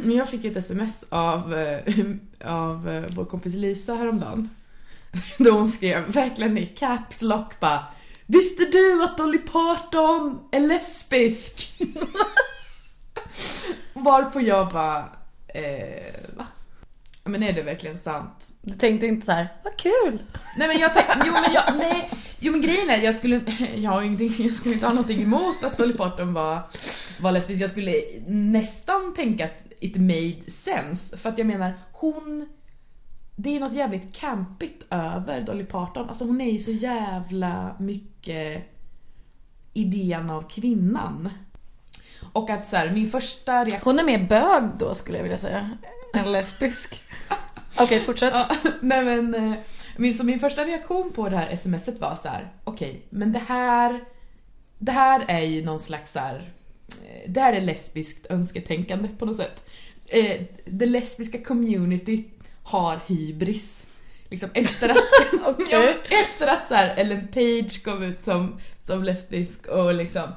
Men 0.02 0.16
Jag 0.16 0.28
fick 0.28 0.44
ett 0.44 0.56
sms 0.56 1.04
av, 1.08 1.54
eh, 1.54 1.94
av 2.44 2.88
eh, 2.88 3.04
vår 3.10 3.24
kompis 3.24 3.54
Lisa 3.54 3.94
häromdagen. 3.94 4.50
Då 5.38 5.50
hon 5.50 5.68
skrev 5.68 6.12
verkligen 6.12 6.58
i 6.58 6.66
caps 6.66 7.22
lock 7.22 7.60
bara 7.60 7.84
Visste 8.26 8.64
du 8.64 9.04
att 9.04 9.18
Dolly 9.18 9.38
Parton 9.38 10.40
är 10.50 10.60
lesbisk? 10.60 11.72
Varpå 13.92 14.40
jag 14.40 14.68
bara, 14.68 14.98
eh, 15.48 16.36
va? 16.36 16.46
Men 17.24 17.42
är 17.42 17.52
det 17.52 17.62
verkligen 17.62 17.98
sant? 17.98 18.48
Du 18.62 18.72
tänkte 18.72 19.06
inte 19.06 19.26
så 19.26 19.32
här, 19.32 19.48
vad 19.64 19.76
kul! 19.76 20.18
Nej 20.56 20.68
men 20.68 20.78
jag 20.78 20.94
tänkte, 20.94 21.22
jo 21.26 21.32
men 21.32 21.52
jag, 21.52 21.76
nej, 21.76 22.10
jo 22.38 22.52
men 22.52 22.62
grejen 22.62 22.90
är 22.90 22.98
jag 22.98 23.14
skulle, 23.14 23.40
jag 23.76 23.90
har 23.90 24.02
ingenting, 24.02 24.46
jag 24.46 24.54
skulle 24.54 24.74
inte 24.74 24.86
ha 24.86 24.92
någonting 24.92 25.22
emot 25.22 25.64
att 25.64 25.78
Dolly 25.78 25.94
Parton 25.94 26.32
var, 26.32 26.62
var 27.20 27.32
lesbisk. 27.32 27.62
Jag 27.62 27.70
skulle 27.70 28.02
nästan 28.26 29.14
tänka 29.14 29.44
att 29.44 29.61
it 29.82 29.96
made 29.96 30.50
sense. 30.50 31.16
För 31.16 31.28
att 31.28 31.38
jag 31.38 31.46
menar, 31.46 31.72
hon, 31.92 32.48
det 33.36 33.56
är 33.56 33.60
något 33.60 33.72
jävligt 33.72 34.12
campigt 34.12 34.84
över 34.90 35.40
Dolly 35.40 35.64
Parton. 35.64 36.08
Alltså 36.08 36.24
hon 36.24 36.40
är 36.40 36.50
ju 36.50 36.58
så 36.58 36.70
jävla 36.70 37.76
mycket 37.78 38.62
idén 39.72 40.30
av 40.30 40.48
kvinnan. 40.48 41.30
Och 42.32 42.50
att 42.50 42.68
så 42.68 42.76
här, 42.76 42.90
min 42.90 43.06
första 43.06 43.64
reaktion 43.64 43.98
Hon 43.98 43.98
är 43.98 44.18
mer 44.18 44.28
bög 44.28 44.62
då 44.78 44.94
skulle 44.94 45.18
jag 45.18 45.22
vilja 45.22 45.38
säga. 45.38 45.70
Än 46.14 46.32
lesbisk. 46.32 47.02
Okej, 47.80 48.00
fortsätt. 48.00 48.34
Ja, 48.34 48.48
nej 48.80 49.04
men, 49.04 49.34
eh, 49.34 49.58
min, 49.96 50.14
så 50.14 50.24
min 50.24 50.38
första 50.40 50.64
reaktion 50.64 51.12
på 51.12 51.28
det 51.28 51.36
här 51.36 51.56
smset 51.56 52.00
var 52.00 52.16
så 52.22 52.28
här: 52.28 52.52
okej, 52.64 53.06
men 53.10 53.32
det 53.32 53.38
här, 53.38 54.04
det 54.78 54.92
här 54.92 55.24
är 55.28 55.40
ju 55.40 55.64
någon 55.64 55.80
slags 55.80 56.12
så 56.12 56.18
här, 56.18 56.52
eh, 56.88 57.30
det 57.30 57.40
här 57.40 57.52
är 57.52 57.60
lesbiskt 57.60 58.26
önsketänkande 58.30 59.08
på 59.18 59.26
något 59.26 59.36
sätt. 59.36 59.64
Eh, 60.06 60.40
det 60.64 60.86
lesbiska 60.86 61.38
community 61.38 62.24
har 62.62 63.00
hybris. 63.06 63.86
Liksom 64.30 64.50
efter 64.54 64.88
att, 64.88 64.96
Okej. 65.46 65.66
ja, 65.70 65.88
efter 66.08 66.46
att 66.46 66.68
så 66.68 66.74
här 66.74 66.94
Ellen 66.96 67.28
Page 67.28 67.84
kom 67.84 68.02
ut 68.02 68.20
som, 68.20 68.60
som 68.80 69.02
lesbisk 69.02 69.66
och 69.66 69.94
liksom 69.94 70.28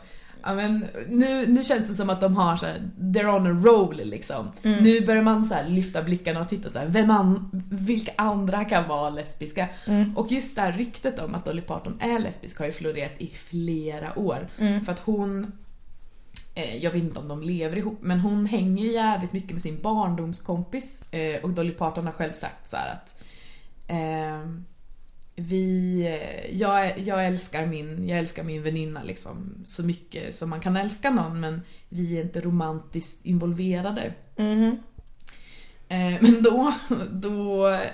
Ja, 0.47 0.55
men 0.55 0.85
nu, 1.07 1.47
nu 1.47 1.63
känns 1.63 1.87
det 1.87 1.93
som 1.93 2.09
att 2.09 2.21
de 2.21 2.35
har 2.35 2.57
så 2.57 2.65
här, 2.65 2.89
they're 2.99 3.35
on 3.35 3.47
a 3.47 3.61
roll 3.65 4.01
liksom. 4.03 4.51
Nu 4.61 5.05
börjar 5.05 5.21
man 5.21 5.45
så 5.45 5.53
här 5.53 5.69
lyfta 5.69 6.01
blickarna 6.03 6.41
och 6.41 6.49
titta 6.49 6.69
så 6.69 6.79
här, 6.79 6.87
vem 6.87 7.11
an, 7.11 7.49
vilka 7.71 8.11
andra 8.15 8.65
kan 8.65 8.87
vara 8.87 9.09
lesbiska? 9.09 9.67
Och 10.15 10.31
just 10.31 10.55
det 10.55 10.61
här 10.61 10.71
ryktet 10.71 11.19
om 11.19 11.35
att 11.35 11.45
Dolly 11.45 11.61
Parton 11.61 11.97
är 12.01 12.19
lesbisk 12.19 12.59
har 12.59 12.65
ju 12.65 12.71
florerat 12.71 13.11
i 13.17 13.27
flera 13.27 14.19
år. 14.19 14.47
För 14.57 14.91
att 14.91 14.99
hon, 14.99 15.43
eh, 15.43 15.49
jag 16.55 16.91
vet 16.91 17.03
inte 17.03 17.19
om 17.19 17.27
de 17.27 17.41
lever 17.41 17.77
ihop, 17.77 17.97
men 18.01 18.19
hon 18.19 18.45
hänger 18.45 18.83
ju 18.83 18.91
jävligt 18.91 19.33
mycket 19.33 19.51
med 19.51 19.61
sin 19.61 19.81
barndomskompis. 19.81 21.01
Eh, 21.11 21.43
och 21.43 21.49
Dolly 21.49 21.71
Parton 21.71 22.05
har 22.05 22.11
själv 22.11 22.31
sagt 22.31 22.69
så 22.69 22.77
här 22.77 22.91
att 22.93 23.21
ehm, 23.87 24.65
vi, 25.35 25.99
eh, 26.01 26.55
jag, 26.59 26.99
jag, 26.99 27.27
älskar 27.27 27.65
min, 27.65 28.07
jag 28.09 28.19
älskar 28.19 28.43
min 28.43 28.63
väninna 28.63 29.03
liksom 29.03 29.53
så 29.65 29.83
mycket 29.83 30.35
som 30.35 30.49
man 30.49 30.61
kan 30.61 30.77
älska 30.77 31.09
någon 31.09 31.39
men 31.39 31.61
vi 31.89 32.17
är 32.17 32.21
inte 32.21 32.41
romantiskt 32.41 33.25
involverade. 33.25 34.13
Mhm. 34.35 34.77
Eh, 35.87 36.21
men 36.21 36.43
då, 36.43 36.73
då 37.11 37.69
eh, 37.69 37.91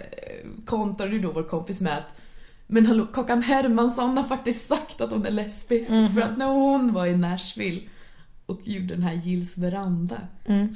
kontrade 0.65 1.11
ju 1.11 1.19
då 1.19 1.31
vår 1.31 1.43
kompis 1.43 1.81
med 1.81 1.97
att 1.97 2.21
men 2.67 2.85
hallå, 2.85 3.05
Kakan 3.05 3.41
Hermansson 3.41 4.17
har 4.17 4.23
faktiskt 4.23 4.67
sagt 4.67 5.01
att 5.01 5.11
hon 5.11 5.25
är 5.25 5.31
lesbisk 5.31 5.89
för 5.89 6.21
att 6.21 6.37
när 6.37 6.45
hon 6.45 6.93
var 6.93 7.05
i 7.05 7.17
Nashville 7.17 7.81
och 8.51 8.67
gjorde 8.67 8.93
den 8.93 9.03
här 9.03 9.13
Gills 9.13 9.57
veranda 9.57 10.21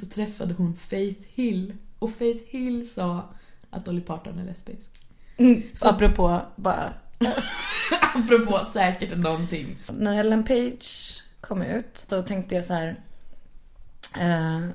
så 0.00 0.06
träffade 0.06 0.54
hon 0.54 0.76
Faith 0.76 1.20
Hill 1.34 1.74
och 1.98 2.10
Faith 2.10 2.44
Hill 2.48 2.90
sa 2.90 3.30
att 3.70 3.84
Dolly 3.84 4.00
Parton 4.00 4.38
är 4.38 4.44
lesbisk. 4.44 4.90
Mm. 5.36 5.62
Apropå 5.80 6.40
bara, 6.56 6.92
Apropå 8.14 8.60
säkert 8.72 9.18
någonting. 9.18 9.76
när 9.92 10.18
Ellen 10.20 10.44
Page 10.44 11.22
kom 11.40 11.62
ut 11.62 12.04
så 12.08 12.22
tänkte 12.22 12.54
jag 12.54 12.64
så 12.64 12.74
här. 12.74 13.00
Eh, 14.18 14.68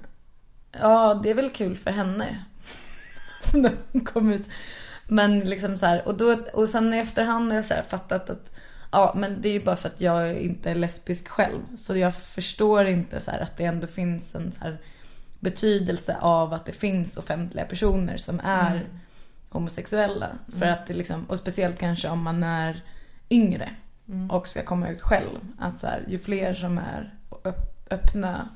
ja, 0.72 1.20
det 1.24 1.30
är 1.30 1.34
väl 1.34 1.50
kul 1.50 1.78
för 1.78 1.92
henne. 1.92 2.46
när 3.54 3.78
hon 3.92 4.06
kom 4.06 4.32
ut. 4.32 4.50
Men 5.08 5.40
liksom 5.40 5.78
så 5.78 5.86
här, 5.86 6.08
och, 6.08 6.18
då, 6.18 6.34
och 6.54 6.70
sen 6.70 6.94
i 6.94 6.98
efterhand 6.98 7.50
har 7.50 7.56
jag 7.56 7.66
så 7.66 7.76
fattat 7.90 8.30
att 8.30 8.54
Ja, 8.92 9.14
men 9.16 9.42
det 9.42 9.50
är 9.50 9.54
ju 9.54 9.64
bara 9.64 9.76
för 9.76 9.90
att 9.90 10.02
jag 10.02 10.36
inte 10.36 10.72
är 10.72 10.76
lesbisk 10.76 11.28
själv. 11.28 11.62
Så 11.78 11.98
jag 11.98 12.16
förstår 12.16 12.88
inte 12.88 13.20
så 13.20 13.32
att 13.32 13.58
det 13.58 13.66
ändå 13.66 13.88
finns 13.88 14.36
en 14.36 14.52
så 14.52 14.60
här 14.60 14.78
betydelse 15.40 16.18
av 16.22 16.54
att 16.54 16.66
det 16.66 16.72
finns 16.72 17.18
offentliga 17.18 17.66
personer 17.66 18.18
som 18.18 18.40
är 18.40 18.86
homosexuella. 19.50 20.30
För 20.60 20.66
att 20.66 20.88
det 20.88 20.94
liksom, 20.94 21.26
och 21.26 21.40
speciellt 21.40 21.80
kanske 21.80 22.10
om 22.10 22.24
man 22.24 22.44
är 22.44 22.84
yngre 23.30 23.76
och 24.30 24.48
ska 24.48 24.64
komma 24.64 24.90
ut 24.90 25.02
själv. 25.02 25.40
Att 25.60 25.80
så 25.80 25.88
här, 25.88 26.04
ju 26.08 26.20
fler 26.20 26.54
som 26.54 26.78
är 26.78 27.14
öpp- 27.44 27.88
öppna 27.90 28.50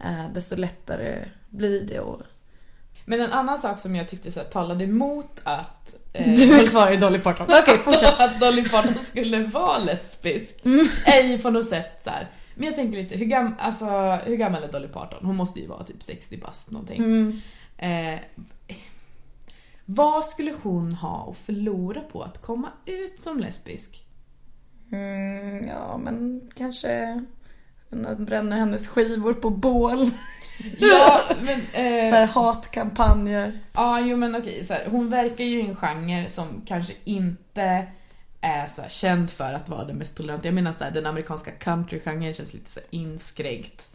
eh, 0.00 0.28
desto 0.34 0.56
lättare 0.56 1.28
blir 1.48 1.86
det. 1.86 2.00
Och... 2.00 2.22
Men 3.04 3.20
en 3.20 3.32
annan 3.32 3.58
sak 3.58 3.78
som 3.80 3.96
jag 3.96 4.08
tyckte 4.08 4.32
så 4.32 4.40
här, 4.40 4.46
talade 4.46 4.84
emot 4.84 5.40
att 5.44 5.94
eh, 6.12 6.34
Du 6.34 6.60
är 6.60 6.66
kvar 6.66 6.92
i 6.92 6.96
Dolly 6.96 7.18
Parton. 7.18 7.46
Okej, 7.62 7.78
fortsätt. 7.78 8.20
att 8.20 8.40
Dolly 8.40 8.68
Parton 8.68 8.94
skulle 8.94 9.44
vara 9.44 9.78
lesbisk 9.78 10.56
är 11.06 11.22
ju 11.22 11.38
på 11.38 11.50
något 11.50 11.66
sätt 11.68 12.00
så 12.04 12.10
här. 12.10 12.28
Men 12.54 12.66
jag 12.66 12.74
tänker 12.74 13.02
lite, 13.02 13.16
hur, 13.16 13.26
gam, 13.26 13.54
alltså, 13.58 13.86
hur 14.26 14.36
gammal 14.36 14.62
är 14.62 14.72
Dolly 14.72 14.88
Parton? 14.88 15.26
Hon 15.26 15.36
måste 15.36 15.60
ju 15.60 15.66
vara 15.66 15.84
typ 15.84 16.02
60 16.02 16.36
bast 16.36 16.70
någonting. 16.70 17.02
Mm. 17.02 17.40
Eh, 17.78 18.20
vad 19.84 20.26
skulle 20.26 20.54
hon 20.62 20.92
ha 20.92 21.28
att 21.30 21.36
förlora 21.36 22.00
på 22.00 22.22
att 22.22 22.42
komma 22.42 22.68
ut 22.86 23.20
som 23.20 23.40
lesbisk? 23.40 24.04
Mm, 24.92 25.68
ja, 25.68 25.98
men 25.98 26.40
kanske 26.54 27.24
bränna 28.18 28.56
hennes 28.56 28.88
skivor 28.88 29.32
på 29.34 29.50
bål. 29.50 30.10
Ja, 30.78 31.20
men... 31.42 31.60
Så 31.72 31.78
Eh, 31.78 32.10
här 32.10 32.26
hatkampanjer. 32.26 33.60
Ja, 33.72 34.00
jo 34.00 34.16
men 34.16 34.36
okej. 34.36 34.64
Så 34.64 34.74
här, 34.74 34.86
hon 34.90 35.10
verkar 35.10 35.44
ju 35.44 35.60
i 35.60 35.68
en 35.68 35.76
genre 35.76 36.28
som 36.28 36.62
kanske 36.66 36.94
inte 37.04 37.86
är 38.40 38.66
så 38.66 38.82
här, 38.82 38.88
känd 38.88 39.30
för 39.30 39.52
att 39.52 39.68
vara 39.68 39.84
den 39.84 39.96
mest 39.96 40.16
toleranta. 40.16 40.46
Jag 40.48 40.54
menar 40.54 40.72
så 40.72 40.84
här, 40.84 40.90
den 40.90 41.06
amerikanska 41.06 41.50
countrygenren 41.50 42.34
känns 42.34 42.54
lite 42.54 42.70
så 42.70 42.80
inskränkt. 42.90 43.90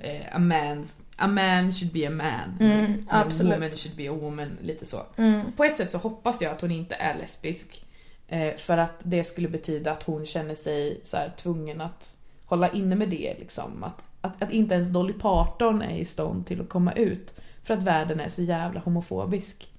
Eh, 0.00 0.26
a, 0.32 0.38
man's, 0.38 0.88
a 1.16 1.26
man 1.26 1.72
should 1.72 1.92
be 1.92 2.08
a 2.08 2.10
man. 2.10 2.70
Mm. 2.70 3.06
A 3.10 3.24
woman 3.40 3.70
should 3.70 3.96
be 3.96 4.10
a 4.10 4.12
woman. 4.12 4.58
Lite 4.62 4.86
så. 4.86 5.06
Mm. 5.16 5.52
På 5.56 5.64
ett 5.64 5.76
sätt 5.76 5.90
så 5.90 5.98
hoppas 5.98 6.42
jag 6.42 6.52
att 6.52 6.60
hon 6.60 6.70
inte 6.70 6.94
är 6.94 7.18
lesbisk. 7.18 7.84
Eh, 8.28 8.54
för 8.56 8.78
att 8.78 9.00
det 9.02 9.24
skulle 9.24 9.48
betyda 9.48 9.92
att 9.92 10.02
hon 10.02 10.26
känner 10.26 10.54
sig 10.54 11.00
så 11.04 11.16
tvungen 11.36 11.80
att 11.80 12.16
hålla 12.44 12.68
inne 12.68 12.94
med 12.96 13.08
det. 13.08 13.36
Liksom. 13.38 13.84
Att, 13.84 14.04
att, 14.20 14.42
att 14.42 14.52
inte 14.52 14.74
ens 14.74 14.88
Dolly 14.88 15.12
Parton 15.12 15.82
är 15.82 15.96
i 15.96 16.04
stånd 16.04 16.46
till 16.46 16.60
att 16.60 16.68
komma 16.68 16.92
ut. 16.92 17.40
För 17.62 17.74
att 17.74 17.82
världen 17.82 18.20
är 18.20 18.28
så 18.28 18.42
jävla 18.42 18.80
homofobisk. 18.80 19.72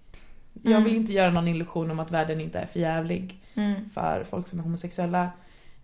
Jag 0.64 0.82
vill 0.82 0.96
inte 0.96 1.14
göra 1.14 1.32
någon 1.32 1.48
illusion 1.48 1.92
om 1.92 2.00
att 2.00 2.12
världen 2.12 2.42
inte 2.42 2.60
är 2.60 2.66
för 2.66 2.80
jävlig 2.80 3.36
Mm. 3.54 3.90
för 3.90 4.24
folk 4.30 4.48
som 4.48 4.60
är 4.60 4.64
homosexuella. 4.64 5.24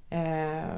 Eh, 0.10 0.74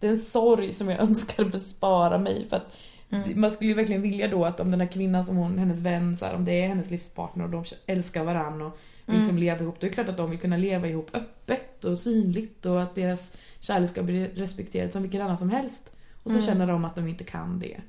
det 0.00 0.06
är 0.06 0.10
en 0.10 0.16
sorg 0.18 0.72
som 0.72 0.88
jag 0.88 1.00
önskar 1.08 1.44
bespara 1.44 2.18
mig 2.18 2.48
för 2.48 2.56
att 2.56 2.76
Mm. 3.10 3.40
man 3.40 3.50
skulle 3.50 3.68
ju 3.70 3.74
verkligen 3.74 4.02
vilja 4.02 4.28
då 4.28 4.44
att 4.44 4.60
om 4.60 4.70
den 4.70 4.80
här 4.80 4.86
kvinnan 4.88 5.24
som 5.24 5.36
hon, 5.36 5.58
hennes 5.58 5.78
vän, 5.78 6.16
så 6.16 6.26
här, 6.26 6.34
om 6.34 6.44
det 6.44 6.52
är 6.62 6.68
hennes 6.68 6.90
livspartner 6.90 7.44
och 7.44 7.50
de 7.50 7.64
älskar 7.86 8.24
varandra 8.24 8.66
och 8.66 8.78
vill 9.06 9.18
liksom 9.18 9.38
leva 9.38 9.60
ihop, 9.60 9.80
då 9.80 9.86
är 9.86 9.90
det 9.90 9.94
klart 9.94 10.08
att 10.08 10.16
de 10.16 10.30
vill 10.30 10.38
kunna 10.38 10.56
leva 10.56 10.88
ihop 10.88 11.10
öppet 11.12 11.84
och 11.84 11.98
synligt 11.98 12.66
och 12.66 12.82
att 12.82 12.94
deras 12.94 13.36
kärlek 13.60 13.90
ska 13.90 14.02
bli 14.02 14.28
respekterad 14.28 14.92
som 14.92 15.02
vilken 15.02 15.22
annan 15.22 15.36
som 15.36 15.50
helst. 15.50 15.90
Och 16.22 16.30
så 16.30 16.36
Mm. 16.36 16.46
känner 16.46 16.66
de 16.66 16.84
att 16.84 16.94
de 16.94 17.08
inte 17.08 17.24
kan 17.24 17.58
det. 17.58 17.80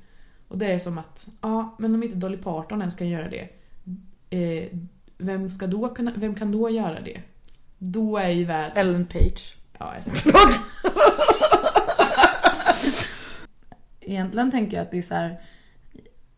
Och 0.48 0.58
det 0.58 0.66
är 0.66 0.78
som 0.78 0.98
att, 0.98 1.28
ja, 1.40 1.76
men 1.78 1.94
om 1.94 2.02
inte 2.02 2.16
Dolly 2.16 2.36
Parton 2.36 2.80
ens 2.80 2.96
kan 2.96 3.08
göra 3.08 3.28
det, 3.28 3.48
eh, 4.30 4.68
vem, 5.18 5.48
ska 5.48 5.66
då 5.66 5.88
kunna, 5.94 6.12
vem 6.16 6.34
kan 6.34 6.52
då 6.52 6.70
göra 6.70 7.00
det? 7.00 7.20
Då 7.78 8.16
är 8.16 8.28
ju 8.30 8.44
världen... 8.44 8.76
Ellen 8.76 9.06
Page. 9.06 9.56
Ja, 9.78 9.94
Förlåt! 10.06 10.60
Egentligen 14.00 14.50
tänker 14.50 14.76
jag 14.76 14.84
att 14.84 14.90
det 14.90 14.98
är 14.98 15.02
så 15.02 15.14
här 15.14 15.40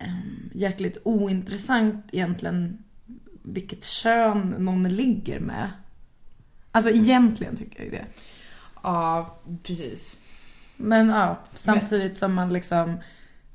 um, 0.00 0.50
jäkligt 0.54 0.98
ointressant 1.04 2.04
egentligen 2.12 2.84
vilket 3.52 3.84
kön 3.84 4.54
någon 4.58 4.88
ligger 4.88 5.40
med. 5.40 5.70
Alltså 6.72 6.90
egentligen 6.90 7.56
tycker 7.56 7.76
jag 7.78 7.84
ju 7.84 7.90
det. 7.90 8.04
ja, 8.82 9.38
precis. 9.62 10.16
Men 10.76 11.08
ja, 11.08 11.38
samtidigt 11.54 12.16
som 12.16 12.34
man 12.34 12.52
liksom, 12.52 12.96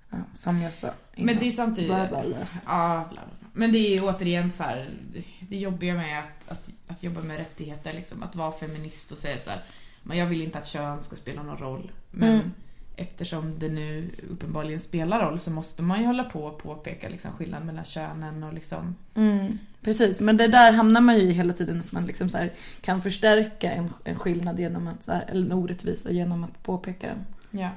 ja, 0.09 0.17
som 0.33 0.61
jag 0.61 0.73
sa 0.73 0.89
Men 1.17 1.39
det 1.39 1.47
är 1.47 1.51
samtidigt... 1.51 1.91
Bla, 1.91 2.07
bla, 2.07 2.23
bla. 2.23 2.47
Ja, 2.65 3.09
men 3.53 3.71
det 3.71 3.77
är 3.77 4.03
återigen 4.03 4.51
så 4.51 4.63
här, 4.63 4.89
det- 5.13 5.23
det 5.49 5.57
jobbiga 5.57 5.93
med 5.93 6.19
att, 6.19 6.51
att, 6.51 6.69
att 6.87 7.03
jobba 7.03 7.21
med 7.21 7.37
rättigheter, 7.37 7.93
liksom, 7.93 8.23
att 8.23 8.35
vara 8.35 8.51
feminist 8.51 9.11
och 9.11 9.17
säga 9.17 9.37
så 9.37 9.49
här, 9.49 9.59
men 10.03 10.17
jag 10.17 10.25
vill 10.25 10.41
inte 10.41 10.57
att 10.57 10.67
kön 10.67 11.01
ska 11.01 11.15
spela 11.15 11.43
någon 11.43 11.57
roll. 11.57 11.91
Men 12.11 12.29
Mm. 12.33 12.51
Eftersom 12.95 13.59
det 13.59 13.69
nu 13.69 14.09
uppenbarligen 14.31 14.79
spelar 14.79 15.25
roll 15.25 15.39
så 15.39 15.51
måste 15.51 15.83
man 15.83 15.99
ju 15.99 16.05
hålla 16.05 16.23
på 16.23 16.43
och 16.43 16.57
påpeka 16.57 17.09
liksom, 17.09 17.31
skillnaden 17.31 17.67
mellan 17.67 17.85
könen 17.85 18.43
och 18.43 18.53
liksom... 18.53 18.95
Mm, 19.15 19.59
precis, 19.81 20.21
men 20.21 20.37
det 20.37 20.47
där 20.47 20.73
hamnar 20.73 21.01
man 21.01 21.15
ju 21.15 21.21
i 21.21 21.31
hela 21.31 21.53
tiden 21.53 21.79
att 21.79 21.91
man 21.91 22.05
liksom 22.05 22.29
så 22.29 22.37
här 22.37 22.53
kan 22.81 23.01
förstärka 23.01 23.71
en, 23.71 23.89
en 24.03 24.19
skillnad 24.19 24.59
genom 24.59 24.87
att, 24.87 25.03
så 25.03 25.11
här, 25.11 25.25
eller 25.31 25.45
en 25.45 25.51
orättvisa 25.51 26.11
genom 26.11 26.43
att 26.43 26.63
påpeka 26.63 27.07
den. 27.07 27.25
Ja. 27.51 27.69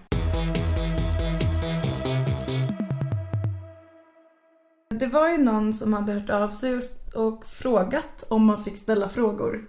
Det 4.89 5.07
var 5.07 5.29
ju 5.29 5.39
någon 5.39 5.75
som 5.75 5.93
hade 5.93 6.13
hört 6.13 6.31
av 6.31 6.51
sig 6.51 6.71
just 6.71 7.15
och 7.15 7.47
frågat 7.47 8.25
om 8.29 8.45
man 8.45 8.65
fick 8.65 8.77
ställa 8.77 9.09
frågor. 9.09 9.65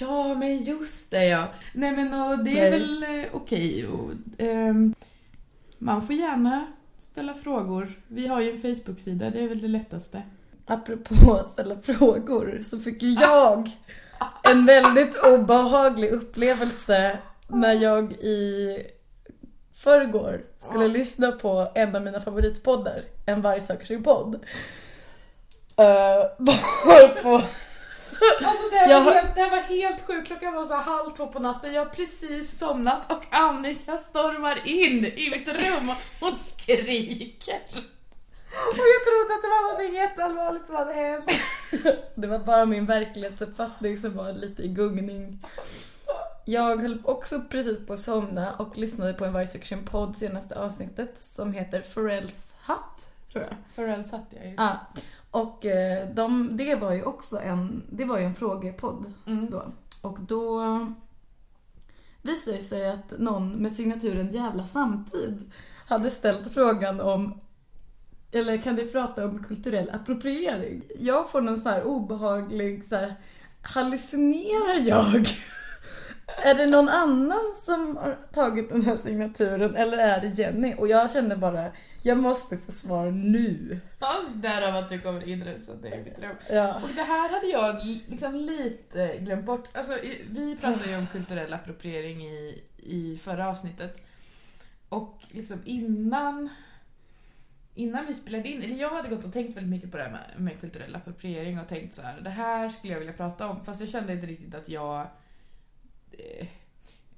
Ja, 0.00 0.34
men 0.34 0.62
just 0.62 1.10
det 1.10 1.24
ja. 1.24 1.48
Nej 1.74 1.92
men 1.92 2.14
och 2.14 2.44
det 2.44 2.58
är 2.58 2.70
Nej. 2.70 2.70
väl 2.70 3.02
eh, 3.02 3.26
okej 3.32 3.86
och, 3.86 4.10
ehm, 4.38 4.94
Man 5.78 6.02
får 6.02 6.14
gärna 6.14 6.66
ställa 6.98 7.34
frågor. 7.34 7.92
Vi 8.08 8.26
har 8.26 8.40
ju 8.40 8.50
en 8.50 8.60
Facebook-sida, 8.60 9.30
det 9.30 9.40
är 9.40 9.48
väl 9.48 9.62
det 9.62 9.68
lättaste. 9.68 10.22
Apropå 10.66 11.34
att 11.34 11.50
ställa 11.50 11.80
frågor 11.80 12.62
så 12.70 12.78
fick 12.80 13.02
ju 13.02 13.10
jag 13.10 13.70
en 14.42 14.66
väldigt 14.66 15.16
obehaglig 15.16 16.10
upplevelse 16.10 17.18
när 17.48 17.72
jag 17.72 18.12
i 18.12 18.76
förrgår 19.74 20.44
skulle 20.58 20.88
lyssna 20.88 21.32
på 21.32 21.72
en 21.74 21.96
av 21.96 22.02
mina 22.02 22.20
favoritpoddar, 22.20 23.04
En 23.26 23.42
varg 23.42 23.60
söker 23.60 23.86
sin 23.86 24.02
podd. 24.02 24.34
Uh, 24.34 26.24
varpå 26.86 27.42
Alltså 28.44 28.68
det 28.70 28.76
här, 28.76 28.90
Jag 28.90 29.04
var 29.04 29.12
helt, 29.12 29.34
det 29.34 29.48
var 29.50 29.58
helt 29.58 30.06
sjukt, 30.06 30.26
klockan 30.26 30.54
var 30.54 30.64
så 30.64 30.74
här 30.74 30.82
halv 30.82 31.10
två 31.10 31.26
på 31.26 31.38
natten, 31.38 31.72
jag 31.72 31.84
har 31.84 31.90
precis 31.90 32.58
somnat 32.58 33.12
och 33.12 33.22
Annika 33.30 33.96
stormar 33.96 34.58
in 34.64 35.04
i 35.04 35.30
mitt 35.30 35.48
rum 35.48 35.90
och 36.20 36.32
skriker. 36.40 37.60
Och 38.52 38.78
jag 38.78 39.04
trodde 39.04 39.34
att 39.34 39.42
det 39.42 39.48
var 39.48 39.62
någonting 39.62 39.94
jätteallvarligt 39.94 40.66
som 40.66 40.76
hade 40.76 40.92
hänt. 40.92 41.30
Det 42.14 42.26
var 42.26 42.38
bara 42.38 42.64
min 42.64 42.86
verklighetsuppfattning 42.86 43.98
som 43.98 44.16
var 44.16 44.32
lite 44.32 44.62
i 44.62 44.68
gungning. 44.68 45.38
Jag 46.44 46.76
höll 46.82 47.02
också 47.04 47.40
precis 47.50 47.86
på 47.86 47.92
att 47.92 48.00
somna 48.00 48.52
och 48.56 48.78
lyssnade 48.78 49.14
på 49.14 49.24
en 49.24 49.32
Varg 49.32 49.46
söker 49.46 49.66
sin 49.66 49.84
podd 49.84 50.16
senaste 50.16 50.58
avsnittet 50.58 51.24
som 51.24 51.52
heter 51.52 51.80
Pharrells 51.80 52.56
hatt, 52.60 53.10
tror 53.32 53.44
jag. 53.44 53.56
Farrell 53.74 54.04
satt 54.04 54.26
jag 54.30 54.46
just. 54.46 54.60
Ja. 54.60 54.80
Och 55.32 55.64
eh, 55.66 56.14
de, 56.14 56.56
det 56.56 56.74
var 56.74 56.92
ju 56.92 57.02
också 57.02 57.40
en, 57.40 57.82
det 57.90 58.04
var 58.04 58.18
ju 58.18 58.24
en 58.24 58.34
frågepodd 58.34 59.12
Mm. 59.26 59.50
då. 59.50 59.62
Och 60.02 60.18
då 60.20 60.62
visade 62.22 62.56
det 62.56 62.62
sig 62.62 62.90
att 62.90 63.18
någon 63.18 63.52
med 63.52 63.72
signaturen 63.72 64.30
Jävla 64.30 64.66
samtid 64.66 65.52
hade 65.86 66.10
ställt 66.10 66.54
frågan 66.54 67.00
om 67.00 67.40
eller 68.32 68.58
kan 68.58 68.76
du 68.76 68.86
prata 68.86 69.24
om 69.24 69.44
kulturell 69.44 69.90
appropriering? 69.90 70.82
Jag 70.98 71.30
får 71.30 71.40
någon 71.40 71.60
så 71.60 71.68
här 71.68 71.84
obehaglig 71.84 72.86
så 72.88 72.96
här, 72.96 73.14
hallucinerar 73.62 74.88
jag? 74.88 75.26
Är 76.36 76.54
det 76.54 76.66
någon 76.66 76.88
annan 76.88 77.54
som 77.62 77.96
har 77.96 78.18
tagit 78.32 78.68
den 78.68 78.82
här 78.82 78.96
signaturen 78.96 79.76
eller 79.76 79.98
är 79.98 80.20
det 80.20 80.26
Jenny? 80.26 80.74
Och 80.78 80.88
jag 80.88 81.10
kände 81.10 81.36
bara, 81.36 81.72
jag 82.02 82.18
måste 82.18 82.58
få 82.58 82.72
svar 82.72 83.10
nu. 83.10 83.80
Ja, 84.00 84.14
därav 84.34 84.76
att 84.76 84.88
du 84.88 85.00
kommer 85.00 85.28
inrusande 85.28 85.88
i 85.88 85.98
mitt 86.04 86.18
rum. 86.18 86.36
Ja. 86.50 86.74
Och 86.74 86.88
det 86.94 87.02
här 87.02 87.28
hade 87.28 87.46
jag 87.46 87.84
liksom 88.06 88.34
lite 88.34 89.16
glömt 89.18 89.44
bort. 89.44 89.68
Alltså, 89.72 89.98
vi 90.30 90.56
pratade 90.60 90.90
ju 90.90 90.96
om 90.96 91.06
kulturell 91.06 91.52
appropriering 91.52 92.26
i, 92.26 92.62
i 92.76 93.18
förra 93.18 93.48
avsnittet. 93.48 94.02
Och 94.88 95.18
liksom 95.28 95.58
innan, 95.64 96.48
innan 97.74 98.06
vi 98.06 98.14
spelade 98.14 98.48
in, 98.48 98.62
eller 98.62 98.76
jag 98.76 98.90
hade 98.90 99.08
gått 99.08 99.24
och 99.24 99.32
tänkt 99.32 99.56
väldigt 99.56 99.70
mycket 99.70 99.90
på 99.90 99.96
det 99.96 100.02
här 100.02 100.10
med, 100.10 100.30
med 100.36 100.60
kulturell 100.60 100.96
appropriering 100.96 101.60
och 101.60 101.68
tänkt 101.68 101.94
så 101.94 102.02
här: 102.02 102.20
det 102.20 102.30
här 102.30 102.68
skulle 102.70 102.92
jag 102.92 103.00
vilja 103.00 103.14
prata 103.14 103.48
om. 103.48 103.64
Fast 103.64 103.80
jag 103.80 103.90
kände 103.90 104.12
inte 104.12 104.26
riktigt 104.26 104.54
att 104.54 104.68
jag... 104.68 105.06
Eh, 106.18 106.46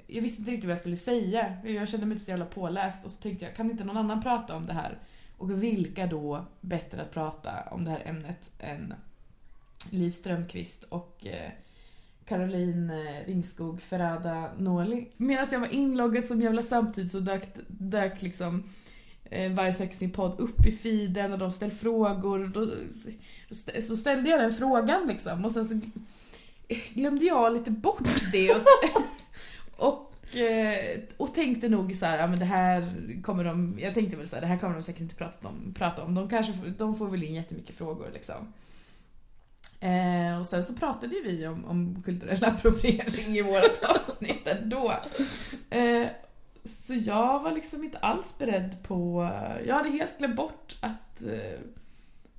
jag 0.06 0.22
visste 0.22 0.40
inte 0.40 0.50
riktigt 0.50 0.64
vad 0.64 0.72
jag 0.72 0.78
skulle 0.78 0.96
säga. 0.96 1.56
Jag 1.64 1.88
kände 1.88 2.06
mig 2.06 2.12
inte 2.12 2.24
så 2.24 2.30
jävla 2.30 2.46
påläst 2.46 3.04
och 3.04 3.10
så 3.10 3.22
tänkte 3.22 3.44
jag, 3.44 3.56
kan 3.56 3.70
inte 3.70 3.84
någon 3.84 3.96
annan 3.96 4.22
prata 4.22 4.56
om 4.56 4.66
det 4.66 4.72
här? 4.72 4.98
Och 5.38 5.62
vilka 5.62 6.06
då 6.06 6.46
bättre 6.60 7.02
att 7.02 7.10
prata 7.10 7.50
om 7.70 7.84
det 7.84 7.90
här 7.90 8.02
ämnet 8.04 8.50
än 8.58 8.94
Liv 9.90 10.10
Strömquist 10.10 10.84
och 10.84 11.26
eh, 11.26 11.50
Caroline 12.24 12.90
eh, 12.90 13.26
Ringskog 13.26 13.80
Ferrada 13.80 14.50
Norli. 14.58 15.08
Medan 15.16 15.46
jag 15.52 15.60
var 15.60 15.74
inloggad 15.74 16.24
som 16.24 16.40
jävla 16.40 16.62
samtidigt 16.62 17.12
så 17.12 17.20
dök, 17.20 17.48
dök 17.68 18.22
liksom 18.22 18.70
eh, 19.24 19.52
Varje 19.52 19.72
söker 19.72 19.96
sin 19.96 20.10
podd 20.10 20.40
upp 20.40 20.66
i 20.66 20.72
feeden 20.72 21.32
och 21.32 21.38
de 21.38 21.52
ställde 21.52 21.76
frågor. 21.76 22.42
Och 22.42 22.50
då, 22.50 22.70
så 23.82 23.96
ställde 23.96 24.30
jag 24.30 24.40
den 24.40 24.52
frågan 24.52 25.06
liksom 25.06 25.44
och 25.44 25.52
sen 25.52 25.66
så 25.66 25.80
glömde 26.94 27.24
jag 27.24 27.52
lite 27.52 27.70
bort 27.70 28.08
det. 28.32 28.50
Och, 28.50 28.64
och, 30.32 30.36
eh, 30.36 31.00
och 31.16 31.34
tänkte 31.34 31.68
nog 31.68 31.94
så 31.96 32.06
här, 32.06 32.18
ja 32.18 32.26
men 32.26 32.38
det 32.38 32.44
här 32.44 32.94
kommer 33.22 33.44
de, 33.44 33.78
jag 33.78 33.94
tänkte 33.94 34.16
väl 34.16 34.28
så 34.28 34.36
här, 34.36 34.40
det 34.40 34.48
här 34.48 34.58
kommer 34.58 34.74
de 34.74 34.82
säkert 34.82 35.00
inte 35.00 35.14
prata 35.14 35.48
om. 35.48 35.74
Prata 35.78 36.02
om. 36.02 36.14
De, 36.14 36.28
kanske, 36.28 36.52
de 36.78 36.94
får 36.94 37.06
väl 37.06 37.22
in 37.22 37.34
jättemycket 37.34 37.76
frågor 37.76 38.10
liksom. 38.14 38.52
Eh, 39.80 40.40
och 40.40 40.46
sen 40.46 40.64
så 40.64 40.74
pratade 40.74 41.14
ju 41.14 41.22
vi 41.22 41.46
om, 41.46 41.64
om 41.64 42.02
kulturell 42.04 42.44
appropriering 42.44 43.36
i 43.36 43.42
vårt 43.42 43.84
avsnitt 43.88 44.46
ändå. 44.46 44.94
Eh, 45.70 46.06
så 46.64 46.94
jag 46.94 47.42
var 47.42 47.52
liksom 47.52 47.84
inte 47.84 47.98
alls 47.98 48.38
beredd 48.38 48.76
på... 48.82 49.30
Jag 49.66 49.74
hade 49.74 49.90
helt 49.90 50.18
glömt 50.18 50.36
bort 50.36 50.76
att, 50.80 51.22
eh, 51.22 51.60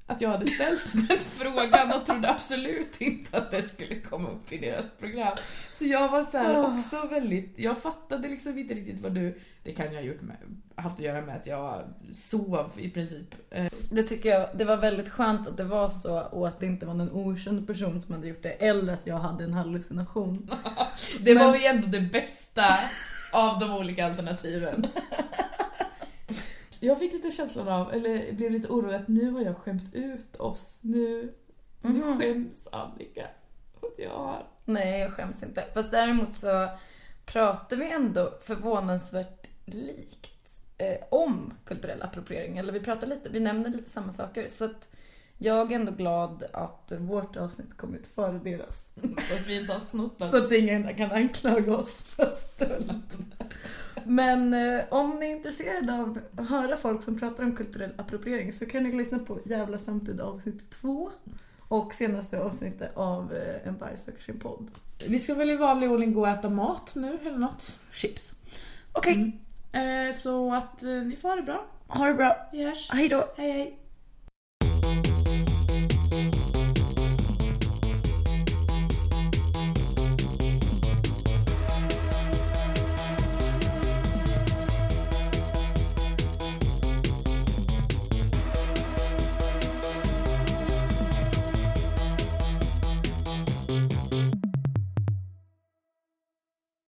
att 0.08 0.22
jag 0.22 0.30
hade 0.30 0.46
ställt 0.46 1.08
den 1.08 1.20
frågan 1.20 1.94
och 1.94 2.06
trodde 2.06 2.30
absolut 2.30 3.02
inte 3.02 3.38
att 3.38 3.52
det 3.52 3.62
skulle 3.62 3.96
komma 4.00 4.30
upp 4.30 4.52
i 4.52 4.58
deras 4.58 4.86
program. 5.00 5.38
Så 5.72 5.86
jag 5.86 6.10
var 6.10 6.24
så 6.24 6.38
här 6.38 6.56
Ah. 6.56 6.74
också 6.76 7.08
väldigt... 7.08 7.54
Jag 7.56 7.78
fattade 7.82 8.28
liksom 8.28 8.58
inte 8.58 8.74
riktigt 8.74 9.00
vad 9.00 9.12
du... 9.12 9.40
Det 9.64 9.72
kan 9.72 9.90
ju 9.92 9.96
ha 9.96 10.02
gjort 10.02 10.22
med, 10.22 10.36
haft 10.76 11.00
att 11.00 11.06
göra 11.06 11.22
med 11.22 11.36
att 11.36 11.48
jag 11.48 11.82
sov 12.12 12.72
i 12.78 12.90
princip. 12.90 13.36
Det 13.92 14.04
tycker 14.04 14.30
jag, 14.30 14.50
det 14.56 14.66
var 14.66 14.78
väldigt 14.78 15.10
skönt 15.10 15.48
att 15.48 15.58
det 15.58 15.64
var 15.64 15.90
så 15.90 16.20
och 16.20 16.48
att 16.48 16.60
det 16.60 16.66
inte 16.66 16.86
var 16.86 16.94
någon 16.94 17.12
okänd 17.12 17.68
person 17.68 18.02
som 18.02 18.16
hade 18.16 18.28
gjort 18.28 18.44
det 18.44 18.50
eller 18.52 18.94
att 18.94 19.08
jag 19.08 19.16
hade 19.18 19.44
en 19.44 19.54
hallucination. 19.54 20.50
Det 21.20 21.34
Men- 21.36 21.48
var 21.48 21.56
ju 21.56 21.66
ändå 21.66 21.88
det 21.88 22.02
bästa 22.02 22.66
av 23.34 23.60
de 23.60 23.72
olika 23.74 24.06
alternativen. 24.06 24.88
Jag 26.86 27.00
fick 27.00 27.14
lite 27.14 27.32
känslan 27.32 27.68
av, 27.68 27.94
eller 27.94 28.34
blev 28.34 28.52
lite 28.52 28.68
orolig 28.68 28.96
att 28.96 29.08
nu 29.08 29.32
har 29.32 29.42
jag 29.42 29.58
skämt 29.58 29.94
ut 29.94 30.36
oss. 30.36 30.80
Nu, 30.84 31.34
nu 31.82 31.90
Mhm. 31.90 32.20
skäms 32.20 32.68
Annika. 32.72 33.28
Jag 33.98 34.10
har... 34.10 34.48
Nej, 34.66 35.00
jag 35.00 35.14
skäms 35.14 35.44
inte. 35.44 35.64
Fast 35.74 35.92
däremot 35.92 36.34
så 36.34 36.70
pratar 37.26 37.78
vi 37.78 37.92
ändå 37.92 38.34
förvånansvärt 38.42 39.48
likt 39.66 40.60
eh, 40.78 40.98
om 41.12 41.54
kulturell 41.66 42.02
appropriering. 42.02 42.58
Eller 42.58 42.74
vi 42.74 42.80
pratar 42.80 43.08
lite, 43.08 43.30
vi 43.30 43.40
nämner 43.40 43.70
lite 43.70 43.90
samma 43.90 44.12
saker. 44.12 44.48
Så 44.50 44.66
att 44.66 44.90
jag 45.38 45.72
är 45.72 45.76
ändå 45.76 45.92
glad 45.92 46.44
att 46.54 46.92
vårt 47.00 47.36
avsnitt 47.38 47.78
kom 47.78 47.96
ut 47.96 48.08
före 48.08 48.40
deras. 48.44 48.90
Så 49.30 49.34
att 49.36 49.48
vi 49.48 49.60
inte 49.60 49.74
har 49.74 49.80
snott 49.80 50.20
något. 50.20 50.32
Så 50.32 50.38
att 50.38 50.52
ingen 50.52 50.96
kan 50.96 51.12
anklaga 51.12 51.78
oss 51.78 52.02
för 52.02 52.32
stöld. 52.36 53.04
Men 54.04 54.54
eh, 54.54 54.84
om 54.90 55.20
ni 55.20 55.26
är 55.26 55.36
intresserade 55.36 55.94
av 55.94 56.20
att 56.38 56.50
höra 56.50 56.78
folk 56.78 57.04
som 57.04 57.20
pratar 57.20 57.44
om 57.44 57.56
kulturell 57.56 57.92
appropriering 57.98 58.54
så 58.54 58.66
kan 58.66 58.84
ni 58.84 58.92
lyssna 58.92 59.20
på 59.20 59.40
Jävla 59.46 59.78
samtid 59.78 60.22
avsnitt 60.22 60.70
2 60.70 61.12
och 61.68 61.94
senaste 61.94 62.40
avsnittet 62.44 62.92
av 62.96 63.34
eh, 63.34 63.68
En 63.68 63.78
varg 63.78 63.98
söker 63.98 64.22
sin 64.22 64.40
podd. 64.40 64.72
Vi 65.08 65.20
ska 65.20 65.34
väl 65.34 65.50
i 65.50 65.56
vanlig 65.56 65.92
ordning 65.92 66.14
gå 66.14 66.22
och 66.22 66.28
äta 66.28 66.50
mat 66.50 66.94
nu 66.96 67.20
eller 67.22 67.38
något. 67.38 67.80
Chips. 67.92 68.34
Okej, 68.92 69.14
Mm. 69.14 70.08
Eh, 70.08 70.14
så 70.16 70.54
att 70.54 70.84
eh, 70.84 70.90
ni 70.90 71.16
får 71.16 71.30
ha 71.30 71.36
det 71.36 71.42
bra. 71.42 71.66
ha 71.88 72.06
det 72.08 72.14
bra. 72.14 72.50
Vi 72.52 72.64
hörs. 72.64 72.90
Hej 72.92 73.10
då. 73.10 73.30
Hej 73.38 73.52
hej. 73.52 73.80